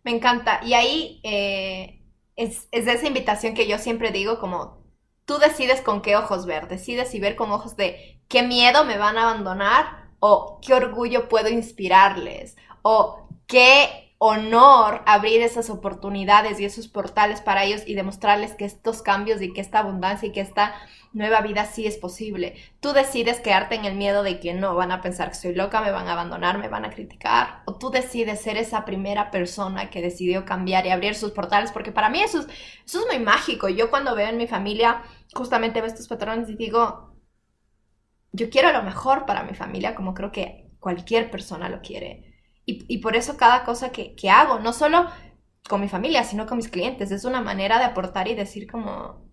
Me 0.04 0.12
encanta. 0.12 0.60
Y 0.64 0.74
ahí 0.74 1.20
eh, 1.24 2.00
es, 2.36 2.68
es 2.70 2.86
esa 2.86 3.06
invitación 3.06 3.54
que 3.54 3.66
yo 3.66 3.78
siempre 3.78 4.12
digo, 4.12 4.38
como 4.38 4.84
tú 5.24 5.38
decides 5.38 5.80
con 5.80 6.02
qué 6.02 6.16
ojos 6.16 6.46
ver, 6.46 6.68
decides 6.68 7.10
si 7.10 7.20
ver 7.20 7.36
con 7.36 7.50
ojos 7.50 7.76
de 7.76 8.20
qué 8.28 8.42
miedo 8.42 8.84
me 8.84 8.98
van 8.98 9.18
a 9.18 9.30
abandonar 9.30 9.99
o 10.20 10.60
qué 10.64 10.74
orgullo 10.74 11.28
puedo 11.28 11.48
inspirarles, 11.48 12.56
o 12.82 13.26
qué 13.46 14.10
honor 14.22 15.00
abrir 15.06 15.40
esas 15.40 15.70
oportunidades 15.70 16.60
y 16.60 16.66
esos 16.66 16.88
portales 16.88 17.40
para 17.40 17.64
ellos 17.64 17.82
y 17.86 17.94
demostrarles 17.94 18.52
que 18.52 18.66
estos 18.66 19.00
cambios 19.00 19.40
y 19.40 19.54
que 19.54 19.62
esta 19.62 19.78
abundancia 19.78 20.28
y 20.28 20.32
que 20.32 20.42
esta 20.42 20.74
nueva 21.14 21.40
vida 21.40 21.64
sí 21.64 21.86
es 21.86 21.96
posible. 21.96 22.54
Tú 22.80 22.92
decides 22.92 23.40
quedarte 23.40 23.76
en 23.76 23.86
el 23.86 23.96
miedo 23.96 24.22
de 24.22 24.38
que 24.38 24.52
no, 24.52 24.74
van 24.74 24.92
a 24.92 25.00
pensar 25.00 25.30
que 25.30 25.36
soy 25.36 25.54
loca, 25.54 25.80
me 25.80 25.90
van 25.90 26.06
a 26.06 26.12
abandonar, 26.12 26.58
me 26.58 26.68
van 26.68 26.84
a 26.84 26.90
criticar, 26.90 27.62
o 27.64 27.76
tú 27.76 27.90
decides 27.90 28.42
ser 28.42 28.58
esa 28.58 28.84
primera 28.84 29.30
persona 29.30 29.88
que 29.88 30.02
decidió 30.02 30.44
cambiar 30.44 30.86
y 30.86 30.90
abrir 30.90 31.14
sus 31.14 31.32
portales, 31.32 31.72
porque 31.72 31.90
para 31.90 32.10
mí 32.10 32.22
eso 32.22 32.40
es, 32.40 33.06
muy 33.08 33.18
mágico. 33.18 33.70
Yo 33.70 33.88
cuando 33.88 34.14
veo 34.14 34.28
en 34.28 34.36
mi 34.36 34.46
familia 34.46 35.02
justamente 35.34 35.80
veo 35.80 35.88
estos 35.88 36.08
patrones 36.08 36.48
y 36.50 36.56
digo, 36.56 37.09
yo 38.32 38.50
quiero 38.50 38.72
lo 38.72 38.82
mejor 38.82 39.26
para 39.26 39.42
mi 39.42 39.54
familia, 39.54 39.94
como 39.94 40.14
creo 40.14 40.32
que 40.32 40.70
cualquier 40.78 41.30
persona 41.30 41.68
lo 41.68 41.80
quiere. 41.80 42.26
Y, 42.66 42.98
por 42.98 43.16
eso 43.16 43.36
cada 43.36 43.64
cosa 43.64 43.90
que, 43.90 44.14
que, 44.14 44.30
hago, 44.30 44.60
no 44.60 44.72
solo 44.72 45.08
con 45.68 45.80
mi 45.80 45.88
familia, 45.88 46.22
sino 46.22 46.46
con 46.46 46.56
mis 46.56 46.68
clientes, 46.68 47.10
es 47.10 47.24
una 47.24 47.40
manera 47.40 47.78
de 47.78 47.84
aportar 47.84 48.28
y 48.28 48.36
decir 48.36 48.70
como, 48.70 49.28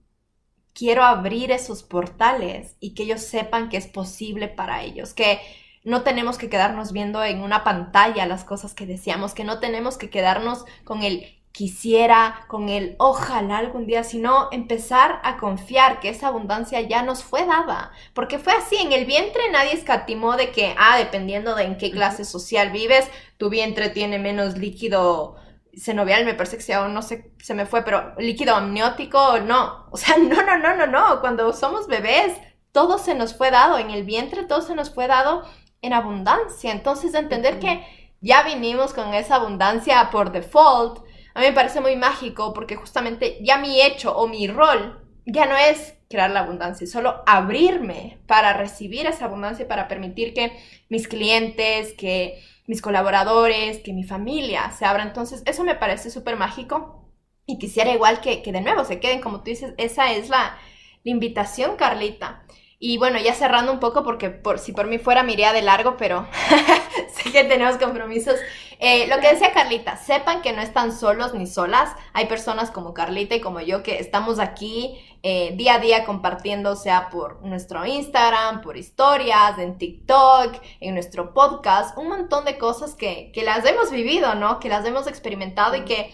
quiero 0.73 1.03
abrir 1.03 1.51
esos 1.51 1.83
portales 1.83 2.77
y 2.79 2.95
que 2.95 3.03
ellos 3.03 3.21
sepan 3.21 3.69
que 3.69 3.77
es 3.77 3.85
posible 3.85 4.47
para 4.47 4.83
ellos, 4.83 5.13
que 5.13 5.39
no 5.83 6.03
tenemos 6.03 6.37
que 6.37 6.49
quedarnos 6.49 6.91
viendo 6.91 7.23
en 7.23 7.41
una 7.41 7.63
pantalla 7.63 8.25
las 8.25 8.43
cosas 8.43 8.73
que 8.73 8.85
deseamos, 8.85 9.33
que 9.33 9.43
no 9.43 9.59
tenemos 9.59 9.97
que 9.97 10.09
quedarnos 10.09 10.65
con 10.83 11.01
el 11.01 11.36
quisiera, 11.57 12.45
con 12.47 12.69
el 12.69 12.95
ojalá 12.99 13.57
algún 13.57 13.87
día, 13.87 14.03
sino 14.03 14.47
empezar 14.51 15.19
a 15.23 15.37
confiar 15.37 15.99
que 15.99 16.09
esa 16.09 16.27
abundancia 16.27 16.81
ya 16.81 17.01
nos 17.01 17.23
fue 17.23 17.47
dada, 17.47 17.91
porque 18.13 18.37
fue 18.37 18.53
así, 18.53 18.75
en 18.75 18.91
el 18.91 19.05
vientre 19.05 19.41
nadie 19.51 19.73
escatimó 19.73 20.37
de 20.37 20.51
que, 20.51 20.75
ah, 20.77 20.99
dependiendo 20.99 21.55
de 21.55 21.63
en 21.63 21.79
qué 21.79 21.89
clase 21.89 22.25
social 22.25 22.69
vives, 22.69 23.09
tu 23.37 23.49
vientre 23.49 23.89
tiene 23.89 24.19
menos 24.19 24.55
líquido 24.55 25.37
senovial, 25.75 26.25
me 26.25 26.35
parece 26.35 26.57
que 26.57 26.63
sea, 26.63 26.87
no 26.89 27.01
sé, 27.01 27.31
se 27.39 27.55
me 27.55 27.65
fue, 27.65 27.81
pero 27.81 28.13
líquido 28.19 28.53
amniótico, 28.53 29.39
no, 29.39 29.87
o 29.89 29.97
sea, 29.97 30.15
no, 30.19 30.43
no, 30.43 30.59
no, 30.59 30.75
no, 30.75 30.85
no, 30.85 31.21
cuando 31.21 31.51
somos 31.53 31.87
bebés, 31.87 32.37
todo 32.71 32.99
se 32.99 33.15
nos 33.15 33.35
fue 33.35 33.49
dado, 33.49 33.79
en 33.79 33.89
el 33.89 34.03
vientre 34.03 34.43
todo 34.43 34.61
se 34.61 34.75
nos 34.75 34.93
fue 34.93 35.07
dado 35.07 35.41
en 35.81 35.93
abundancia, 35.93 36.71
entonces 36.71 37.15
entender 37.15 37.57
que 37.57 37.83
ya 38.21 38.43
vinimos 38.43 38.93
con 38.93 39.15
esa 39.15 39.37
abundancia 39.37 40.07
por 40.11 40.31
default, 40.31 41.06
a 41.37 41.41
mí 41.41 41.45
me 41.45 41.53
parece 41.53 41.81
muy 41.81 41.95
mágico 41.95 42.51
porque 42.51 42.75
justamente 42.75 43.37
ya 43.43 43.59
mi 43.59 43.79
hecho 43.79 44.17
o 44.17 44.27
mi 44.27 44.47
rol 44.47 45.03
ya 45.27 45.45
no 45.45 45.55
es 45.55 45.93
crear 46.09 46.31
la 46.31 46.39
abundancia, 46.39 46.87
solo 46.87 47.21
abrirme 47.27 48.17
para 48.25 48.53
recibir 48.53 49.05
esa 49.05 49.25
abundancia 49.25 49.67
para 49.67 49.87
permitir 49.87 50.33
que 50.33 50.57
mis 50.89 51.07
clientes, 51.07 51.93
que 51.93 52.41
mis 52.65 52.81
colaboradores, 52.81 53.77
que 53.83 53.93
mi 53.93 54.03
familia 54.03 54.71
se 54.71 54.85
abra. 54.85 55.03
Entonces, 55.03 55.43
eso 55.45 55.63
me 55.63 55.75
parece 55.75 56.09
súper 56.09 56.37
mágico 56.37 57.07
y 57.45 57.59
quisiera 57.59 57.93
igual 57.93 58.19
que, 58.19 58.41
que, 58.41 58.51
de 58.51 58.61
nuevo 58.61 58.83
se 58.83 58.99
queden, 58.99 59.21
como 59.21 59.43
tú 59.43 59.51
dices, 59.51 59.75
esa 59.77 60.11
es 60.13 60.29
la, 60.29 60.57
invitación, 61.03 61.75
Carlita. 61.75 62.43
Y 62.79 62.97
bueno, 62.97 63.19
ya 63.19 63.35
cerrando 63.35 63.71
un 63.71 63.79
poco, 63.79 64.03
porque 64.03 64.31
por, 64.31 64.57
si 64.57 64.71
por 64.71 64.87
mí 64.87 64.97
fuera 64.97 65.21
me 65.21 65.35
de 65.35 65.61
largo, 65.61 65.97
pero 65.97 66.27
sé 67.13 67.31
que 67.31 67.43
tenemos 67.43 67.77
compromisos. 67.77 68.39
Eh, 68.79 69.07
lo 69.07 69.19
que 69.19 69.29
decía 69.29 69.53
Carlita, 69.53 69.97
sepan 69.97 70.41
que 70.41 70.53
no 70.53 70.61
están 70.61 70.91
solos 70.91 71.33
ni 71.33 71.47
solas. 71.47 71.95
Hay 72.13 72.27
personas 72.27 72.69
como 72.69 72.93
Carlita 72.93 73.35
y 73.35 73.41
como 73.41 73.59
yo 73.59 73.81
que 73.81 73.99
estamos 73.99 74.39
aquí 74.39 74.99
eh, 75.23 75.53
día 75.55 75.75
a 75.75 75.79
día 75.79 76.05
compartiendo, 76.05 76.75
sea 76.75 77.09
por 77.09 77.41
nuestro 77.43 77.85
Instagram, 77.85 78.61
por 78.61 78.77
historias, 78.77 79.57
en 79.57 79.77
TikTok, 79.77 80.55
en 80.79 80.93
nuestro 80.93 81.33
podcast, 81.33 81.97
un 81.97 82.09
montón 82.09 82.45
de 82.45 82.57
cosas 82.57 82.93
que, 82.93 83.31
que 83.33 83.43
las 83.43 83.65
hemos 83.65 83.91
vivido, 83.91 84.35
¿no? 84.35 84.59
Que 84.59 84.69
las 84.69 84.85
hemos 84.85 85.07
experimentado 85.07 85.75
y 85.75 85.81
que 85.81 86.13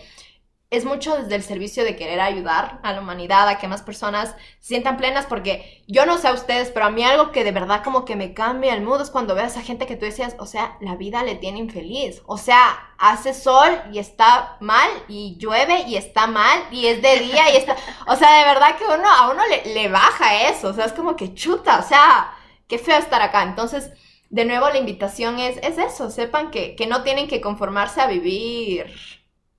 es 0.74 0.86
mucho 0.86 1.16
desde 1.16 1.36
el 1.36 1.44
servicio 1.44 1.84
de 1.84 1.96
querer 1.96 2.20
ayudar 2.20 2.80
a 2.82 2.94
la 2.94 3.02
humanidad, 3.02 3.48
a 3.48 3.60
que 3.60 3.68
más 3.68 3.84
personas 3.84 4.36
se 4.60 4.70
sientan 4.70 4.98
plenas, 4.98 5.28
porque 5.28 5.84
yo 5.88 6.08
no 6.08 6.18
sé 6.18 6.28
a 6.30 6.34
ustedes, 6.34 6.72
pero 6.72 6.88
a 6.88 6.90
mí 6.90 7.04
algo 7.04 7.32
que 7.32 7.44
de 7.44 7.52
verdad 7.52 7.84
como 7.84 8.06
que 8.06 8.16
me 8.16 8.34
cambia 8.34 8.74
el 8.74 8.82
mood 8.82 9.02
es 9.02 9.12
cuando 9.12 9.36
veo 9.36 9.44
a 9.44 9.48
esa 9.48 9.62
gente 9.62 9.86
que 9.86 9.96
tú 9.96 10.06
decías, 10.06 10.36
o 10.40 10.48
sea, 10.48 10.76
la 10.82 10.96
vida 10.96 11.22
le 11.22 11.36
tiene 11.36 11.60
infeliz, 11.60 12.24
o 12.26 12.40
sea, 12.40 12.96
hace 12.98 13.36
sol 13.36 13.70
y 13.92 14.00
está 14.00 14.58
mal, 14.62 14.90
y 15.08 15.38
llueve 15.38 15.84
y 15.88 15.96
está 15.96 16.26
mal, 16.26 16.64
y 16.72 16.88
es 16.88 17.04
de 17.04 17.20
día 17.20 17.54
y 17.54 17.58
está, 17.58 17.76
o 18.08 18.16
sea, 18.16 18.40
de 18.40 18.46
verdad 18.46 18.76
que 18.76 18.86
uno, 18.86 19.08
a 19.08 19.30
uno 19.30 19.44
le, 19.48 19.76
le 19.76 19.90
baja 19.90 20.50
eso, 20.50 20.70
o 20.70 20.74
sea, 20.74 20.86
es 20.86 20.94
como 20.94 21.16
que 21.16 21.36
chuta, 21.36 21.78
o 21.78 21.84
sea, 21.88 22.34
qué 22.68 22.80
feo 22.80 22.98
estar 22.98 23.22
acá, 23.22 23.44
entonces... 23.44 23.92
De 24.30 24.46
nuevo, 24.46 24.68
la 24.68 24.80
invitación 24.80 25.38
es, 25.38 25.58
es 25.58 25.78
eso, 25.78 26.10
sepan 26.10 26.50
que, 26.50 26.76
que 26.76 26.88
no 26.88 27.04
tienen 27.04 27.28
que 27.28 27.40
conformarse 27.40 28.02
a 28.02 28.08
vivir 28.08 28.92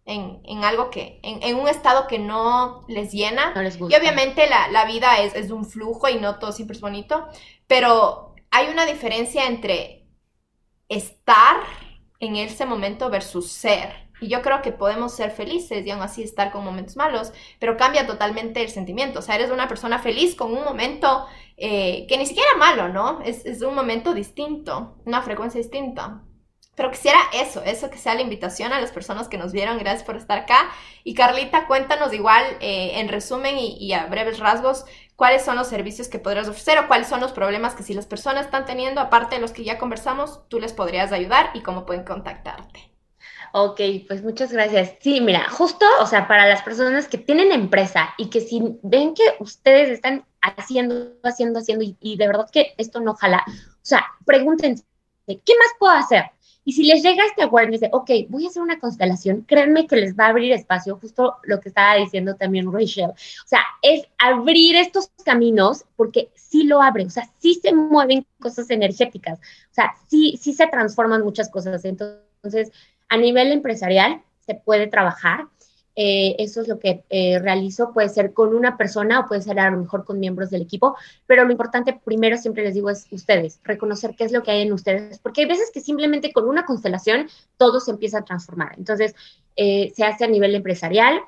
en, 0.07 0.64
algo 0.64 0.90
que, 0.90 1.18
en, 1.22 1.57
un 1.57 1.68
estado 1.68 2.07
que 2.07 2.18
no 2.18 2.84
les 2.88 3.12
llena. 3.12 3.55
Y 3.88 3.94
obviamente 3.94 4.48
la, 4.48 4.84
vida 4.84 5.20
es, 5.20 5.34
es, 5.34 5.50
un 5.50 5.64
flujo 5.64 6.09
y 6.09 6.16
no 6.16 6.38
todo 6.38 6.52
siempre 6.52 6.76
es 6.76 6.80
bonito, 6.80 7.26
pero 7.66 8.34
hay 8.50 8.68
una 8.68 8.86
diferencia 8.86 9.46
entre 9.46 10.07
estar 10.88 11.57
en 12.20 12.36
ese 12.36 12.66
momento 12.66 13.11
versus 13.11 13.50
ser. 13.50 14.05
Y 14.20 14.28
yo 14.28 14.42
creo 14.42 14.62
que 14.62 14.72
podemos 14.72 15.12
ser 15.12 15.30
felices 15.30 15.84
y 15.84 15.90
aún 15.90 16.02
así 16.02 16.22
estar 16.22 16.52
con 16.52 16.64
momentos 16.64 16.96
malos, 16.96 17.32
pero 17.59 17.76
cambia 17.76 18.07
totalmente 18.07 18.62
el 18.62 18.70
sentimiento. 18.70 19.18
O 19.18 19.22
sea, 19.22 19.34
eres 19.34 19.50
una 19.50 19.68
persona 19.68 19.98
feliz 19.98 20.34
con 20.34 20.52
un 20.52 20.64
momento 20.64 21.26
eh, 21.57 22.07
que 22.09 22.16
ni 22.16 22.26
siquiera 22.26 22.57
malo, 22.59 22.88
¿no? 22.88 23.20
Es, 23.22 23.44
es 23.44 23.62
un 23.62 23.74
momento 23.74 24.14
distinto, 24.14 24.96
una 25.05 25.22
frecuencia 25.22 25.59
distinta. 25.59 26.22
Pero 26.75 26.91
quisiera 26.91 27.18
eso, 27.33 27.62
eso 27.62 27.91
que 27.91 27.99
sea 27.99 28.14
la 28.14 28.22
invitación 28.22 28.72
a 28.72 28.81
las 28.81 28.91
personas 28.91 29.29
que 29.29 29.39
nos 29.39 29.53
vieron. 29.53 29.79
Gracias 29.79 30.03
por 30.03 30.16
estar 30.16 30.39
acá. 30.39 30.70
Y 31.05 31.14
Carlita, 31.14 31.66
cuéntanos 31.66 32.12
igual 32.12 32.45
eh, 32.61 32.99
en 32.99 33.09
resumen 33.09 33.57
y, 33.59 33.93
a 33.93 34.07
breves 34.07 34.39
rasgos 34.39 34.85
cuáles 35.16 35.45
son 35.45 35.57
los 35.57 35.68
servicios 35.68 36.09
que 36.09 36.18
podrías 36.18 36.49
ofrecer 36.49 36.79
o 36.79 36.89
cuáles 36.89 37.07
son 37.07 37.20
los 37.20 37.33
problemas 37.33 37.75
que 37.75 37.85
si 37.85 37.95
las 37.95 38.07
personas 38.07 38.47
están 38.47 38.64
teniendo, 38.64 39.01
aparte 39.01 39.37
de 39.37 39.41
los 39.41 39.53
que 39.53 39.62
ya 39.62 39.79
conversamos, 39.79 40.41
tú 40.49 40.59
les 40.59 40.72
podrías 40.72 41.12
ayudar 41.12 41.51
y 41.55 41.61
cómo 41.62 41.87
pueden 41.87 42.05
contactarte. 42.05 42.95
Ok, 43.57 43.81
pues 44.09 44.25
muchas 44.25 44.53
gracias. 44.53 44.95
Sí, 45.01 45.20
mira, 45.20 45.49
justo, 45.49 45.87
o 46.01 46.07
sea, 46.07 46.27
para 46.27 46.49
las 46.49 46.62
personas 46.62 47.07
que 47.07 47.18
tienen 47.18 47.53
empresa 47.53 48.12
y 48.18 48.29
que 48.29 48.41
si 48.41 48.61
ven 48.83 49.14
que 49.14 49.22
ustedes 49.39 49.91
están 49.91 50.25
haciendo, 50.41 51.12
haciendo, 51.22 51.61
haciendo 51.61 51.85
y, 52.01 52.16
de 52.16 52.27
verdad 52.27 52.51
que 52.51 52.75
esto 52.79 52.99
no 52.99 53.14
jala, 53.14 53.45
o 53.47 53.79
sea, 53.83 54.05
pregúntense, 54.25 54.85
¿qué 55.27 55.37
más 55.37 55.68
puedo 55.79 55.93
hacer? 55.93 56.25
Y 56.65 56.73
si 56.73 56.85
les 56.85 57.03
llega 57.03 57.25
este 57.27 57.43
awareness 57.43 57.81
de, 57.81 57.91
ok, 57.93 58.11
voy 58.29 58.47
a 58.47 58.49
hacer 58.49 58.62
una 58.62 58.79
constelación, 58.79 59.43
créanme 59.43 59.87
que 59.87 59.97
les 59.97 60.17
va 60.17 60.27
a 60.27 60.29
abrir 60.29 60.53
espacio, 60.53 60.97
justo 60.97 61.37
lo 61.43 61.61
que 61.61 61.69
estaba 61.69 61.97
diciendo 61.97 62.37
también 62.37 62.73
Rachel. 62.73 63.11
O 63.11 63.47
sea, 63.47 63.61
es 63.83 64.07
abrir 64.19 64.77
estos 64.77 65.11
caminos 65.25 65.85
porque 65.97 66.31
sí 66.35 66.65
lo 66.65 66.81
abre, 66.81 67.05
o 67.05 67.11
sea, 67.11 67.29
sí 67.39 67.61
se 67.61 67.75
mueven 67.75 68.27
cosas 68.41 68.71
energéticas, 68.71 69.39
o 69.39 69.75
sea, 69.75 69.95
sí, 70.09 70.39
sí 70.41 70.55
se 70.55 70.67
transforman 70.69 71.23
muchas 71.23 71.51
cosas. 71.51 71.85
Entonces, 71.85 72.73
a 73.09 73.17
nivel 73.17 73.53
empresarial 73.53 74.23
se 74.47 74.55
puede 74.55 74.87
trabajar 74.87 75.47
eh, 75.97 76.34
eso 76.38 76.61
es 76.61 76.68
lo 76.68 76.78
que 76.78 77.05
eh, 77.09 77.38
realizo, 77.38 77.92
puede 77.92 78.09
ser 78.09 78.32
con 78.32 78.55
una 78.55 78.76
persona 78.76 79.20
o 79.20 79.28
puede 79.28 79.42
ser 79.42 79.59
a 79.61 79.70
lo 79.70 79.78
mejor 79.78 80.05
con 80.05 80.18
miembros 80.18 80.51
del 80.51 80.62
equipo, 80.62 80.97
pero 81.26 81.45
lo 81.45 81.53
importante 81.53 81.99
primero 82.05 82.36
siempre 82.36 82.64
les 82.64 82.74
digo 82.74 82.90
es 82.90 83.07
ustedes, 83.12 83.61
reconocer 83.62 84.14
qué 84.16 84.24
es 84.24 84.32
lo 84.32 84.42
que 84.42 84.51
hay 84.51 84.62
en 84.62 84.72
ustedes, 84.72 85.18
porque 85.20 85.42
hay 85.42 85.49
veces 85.49 85.70
que 85.72 85.80
simplemente 85.80 86.32
con 86.32 86.49
una 86.49 86.64
constelación 86.64 87.28
todo 87.57 87.78
se 87.78 87.92
empieza 87.92 88.18
a 88.18 88.24
transformar. 88.24 88.74
Entonces, 88.76 89.14
eh, 89.57 89.92
se 89.95 90.05
hace 90.05 90.24
a 90.24 90.28
nivel 90.28 90.55
empresarial, 90.55 91.20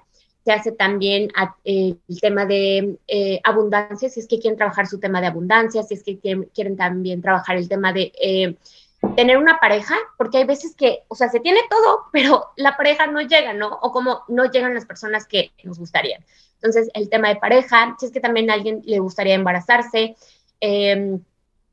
se 0.44 0.52
hace 0.52 0.72
también 0.72 1.28
el 1.64 1.98
tema 2.20 2.46
de 2.46 2.98
abundancia, 3.42 4.08
si 4.08 4.20
es 4.20 4.28
que 4.28 4.38
quieren 4.38 4.56
trabajar 4.56 4.86
su 4.86 5.00
tema 5.00 5.20
de 5.20 5.26
abundancia, 5.26 5.82
si 5.82 5.94
es 5.94 6.04
que 6.04 6.18
quieren 6.54 6.76
también 6.76 7.20
trabajar 7.20 7.56
el 7.56 7.68
tema 7.68 7.92
de 7.92 8.56
tener 9.14 9.38
una 9.38 9.59
pareja, 9.59 9.94
porque 10.16 10.38
hay 10.38 10.44
veces 10.44 10.74
que, 10.74 11.04
o 11.09 11.14
sea, 11.14 11.28
se 11.28 11.40
tiene 11.40 11.61
todo, 11.70 12.04
pero 12.12 12.50
la 12.57 12.76
pareja 12.76 13.07
no 13.07 13.20
llega, 13.20 13.52
¿no? 13.52 13.78
O 13.82 13.92
como 13.92 14.22
no 14.28 14.50
llegan 14.50 14.74
las 14.74 14.86
personas 14.86 15.26
que 15.26 15.52
nos 15.62 15.78
gustarían. 15.78 16.24
Entonces, 16.54 16.90
el 16.94 17.09
tema 17.09 17.28
de 17.28 17.36
pareja, 17.36 17.94
si 17.98 18.07
es 18.07 18.12
que 18.12 18.20
también 18.20 18.50
a 18.50 18.54
alguien 18.54 18.82
le 18.84 18.98
gustaría 18.98 19.34
embarazarse, 19.34 20.16
em, 20.61 21.20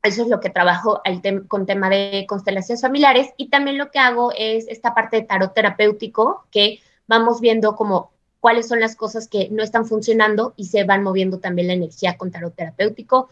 eso 0.04 0.24
es 0.24 0.28
lo 0.28 0.42
que 0.42 0.50
trabajo 0.50 1.02
con 1.48 1.66
tema 1.66 1.90
de 1.90 2.26
constelaciones 2.28 2.82
familiares 2.82 3.30
y 3.38 3.48
también 3.48 3.78
lo 3.78 3.90
que 3.90 4.00
hago 4.00 4.34
es 4.38 4.68
esta 4.68 4.94
parte 4.94 5.18
de 5.18 5.24
tarot 5.24 5.54
terapéutico 5.54 6.46
que 6.52 6.80
vamos 7.08 7.40
viendo 7.40 7.78
como 7.78 8.12
cuáles 8.42 8.68
son 8.68 8.82
las 8.82 8.98
cosas 8.98 9.30
que 9.30 9.48
no 9.50 9.64
están 9.64 9.86
funcionando 9.86 10.54
y 10.58 10.66
se 10.66 10.84
van 10.84 11.04
moviendo 11.04 11.40
también 11.40 11.70
la 11.70 11.74
energía 11.74 12.18
con 12.18 12.30
tarot 12.30 12.54
terapéutico. 12.54 13.30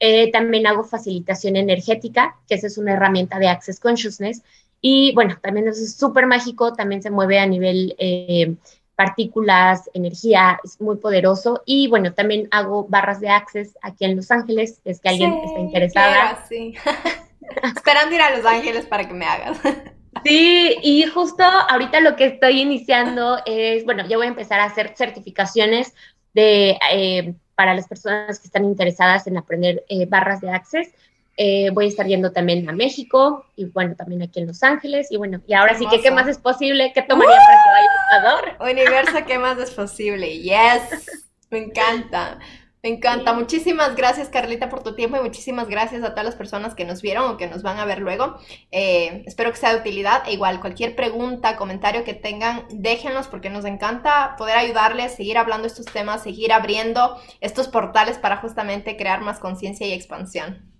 Eh, 0.00 0.30
también 0.32 0.66
hago 0.66 0.84
facilitación 0.84 1.56
energética, 1.56 2.36
que 2.48 2.56
esa 2.56 2.66
es 2.66 2.78
una 2.78 2.92
herramienta 2.92 3.38
de 3.38 3.48
Access 3.48 3.80
Consciousness. 3.80 4.42
Y 4.80 5.14
bueno, 5.14 5.38
también 5.40 5.68
es 5.68 5.96
súper 5.96 6.26
mágico, 6.26 6.74
también 6.74 7.02
se 7.02 7.10
mueve 7.10 7.38
a 7.38 7.46
nivel 7.46 7.94
eh, 7.98 8.54
partículas, 8.96 9.90
energía, 9.94 10.60
es 10.62 10.80
muy 10.80 10.96
poderoso. 10.96 11.62
Y 11.64 11.88
bueno, 11.88 12.12
también 12.12 12.48
hago 12.50 12.86
barras 12.88 13.20
de 13.20 13.30
Access 13.30 13.76
aquí 13.82 14.04
en 14.04 14.16
Los 14.16 14.30
Ángeles, 14.30 14.80
es 14.84 15.00
que 15.00 15.08
alguien 15.08 15.32
está 15.44 15.60
interesada. 15.60 16.44
sí. 16.48 16.74
Esperando 17.76 18.14
ir 18.14 18.22
a 18.22 18.36
Los 18.36 18.46
Ángeles 18.46 18.86
para 18.86 19.06
que 19.06 19.14
me 19.14 19.26
hagas. 19.26 19.58
Sí, 20.24 20.76
y 20.82 21.04
justo 21.04 21.42
ahorita 21.42 22.00
lo 22.00 22.16
que 22.16 22.26
estoy 22.26 22.60
iniciando 22.60 23.38
es, 23.44 23.84
bueno, 23.84 24.06
ya 24.06 24.16
voy 24.16 24.26
a 24.26 24.30
empezar 24.30 24.60
a 24.60 24.64
hacer 24.64 24.94
certificaciones 24.96 25.92
de 26.32 26.78
eh, 26.92 27.34
para 27.54 27.74
las 27.74 27.88
personas 27.88 28.38
que 28.38 28.46
están 28.46 28.64
interesadas 28.64 29.26
en 29.26 29.36
aprender 29.36 29.84
eh, 29.88 30.06
barras 30.06 30.40
de 30.40 30.50
Access. 30.50 30.92
Eh, 31.36 31.70
voy 31.70 31.86
a 31.86 31.88
estar 31.88 32.06
yendo 32.06 32.30
también 32.30 32.68
a 32.68 32.72
México 32.72 33.46
y 33.56 33.64
bueno, 33.64 33.96
también 33.96 34.22
aquí 34.22 34.40
en 34.40 34.46
Los 34.46 34.62
Ángeles. 34.62 35.10
Y 35.10 35.16
bueno, 35.16 35.40
y 35.46 35.54
ahora 35.54 35.76
sí 35.76 35.86
que, 35.88 36.00
¿qué 36.00 36.10
más 36.10 36.28
es 36.28 36.38
posible? 36.38 36.92
¿Qué 36.94 37.02
tomaría 37.02 37.36
para 37.36 37.62
que 37.62 37.70
vaya 37.70 37.88
a 37.88 38.18
Ecuador? 38.18 38.72
Universo, 38.72 39.26
¿qué 39.26 39.38
más 39.38 39.58
es 39.58 39.70
posible? 39.70 40.38
Yes, 40.38 41.10
me 41.50 41.58
encanta. 41.58 42.38
Me 42.84 42.90
encanta. 42.90 43.32
Muchísimas 43.32 43.96
gracias, 43.96 44.28
Carlita, 44.28 44.68
por 44.68 44.82
tu 44.82 44.94
tiempo 44.94 45.16
y 45.16 45.20
muchísimas 45.20 45.68
gracias 45.68 46.04
a 46.04 46.10
todas 46.10 46.26
las 46.26 46.34
personas 46.34 46.74
que 46.74 46.84
nos 46.84 47.00
vieron 47.00 47.30
o 47.30 47.38
que 47.38 47.46
nos 47.46 47.62
van 47.62 47.78
a 47.78 47.86
ver 47.86 48.00
luego. 48.00 48.38
Eh, 48.70 49.22
espero 49.24 49.50
que 49.50 49.56
sea 49.56 49.72
de 49.72 49.80
utilidad. 49.80 50.24
E 50.26 50.34
igual, 50.34 50.60
cualquier 50.60 50.94
pregunta, 50.94 51.56
comentario 51.56 52.04
que 52.04 52.12
tengan, 52.12 52.66
déjenlos 52.68 53.26
porque 53.26 53.48
nos 53.48 53.64
encanta 53.64 54.34
poder 54.36 54.58
ayudarles, 54.58 55.14
seguir 55.14 55.38
hablando 55.38 55.66
estos 55.66 55.86
temas, 55.86 56.22
seguir 56.22 56.52
abriendo 56.52 57.18
estos 57.40 57.68
portales 57.68 58.18
para 58.18 58.36
justamente 58.36 58.98
crear 58.98 59.22
más 59.22 59.40
conciencia 59.40 59.86
y 59.86 59.94
expansión. 59.94 60.70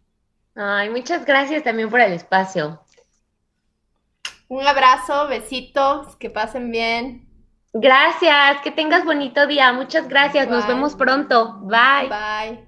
Ay, 0.55 0.91
muchas 0.91 1.25
gracias 1.25 1.63
también 1.63 1.89
por 1.89 2.03
el 2.03 2.13
espacio. 2.13 2.85
Un 4.49 4.67
abrazo, 4.67 5.27
besitos, 5.27 6.17
que 6.17 6.29
pasen 6.29 6.71
bien. 6.71 7.34
Gracias, 7.75 8.61
que 8.63 8.71
tengas 8.71 9.05
bonito 9.05 9.47
día. 9.49 9.73
Muchas 9.73 10.09
gracias. 10.09 10.49
Nos 10.49 10.67
vemos 10.67 10.95
pronto. 10.95 11.59
Bye. 11.63 12.09
Bye. 12.09 12.64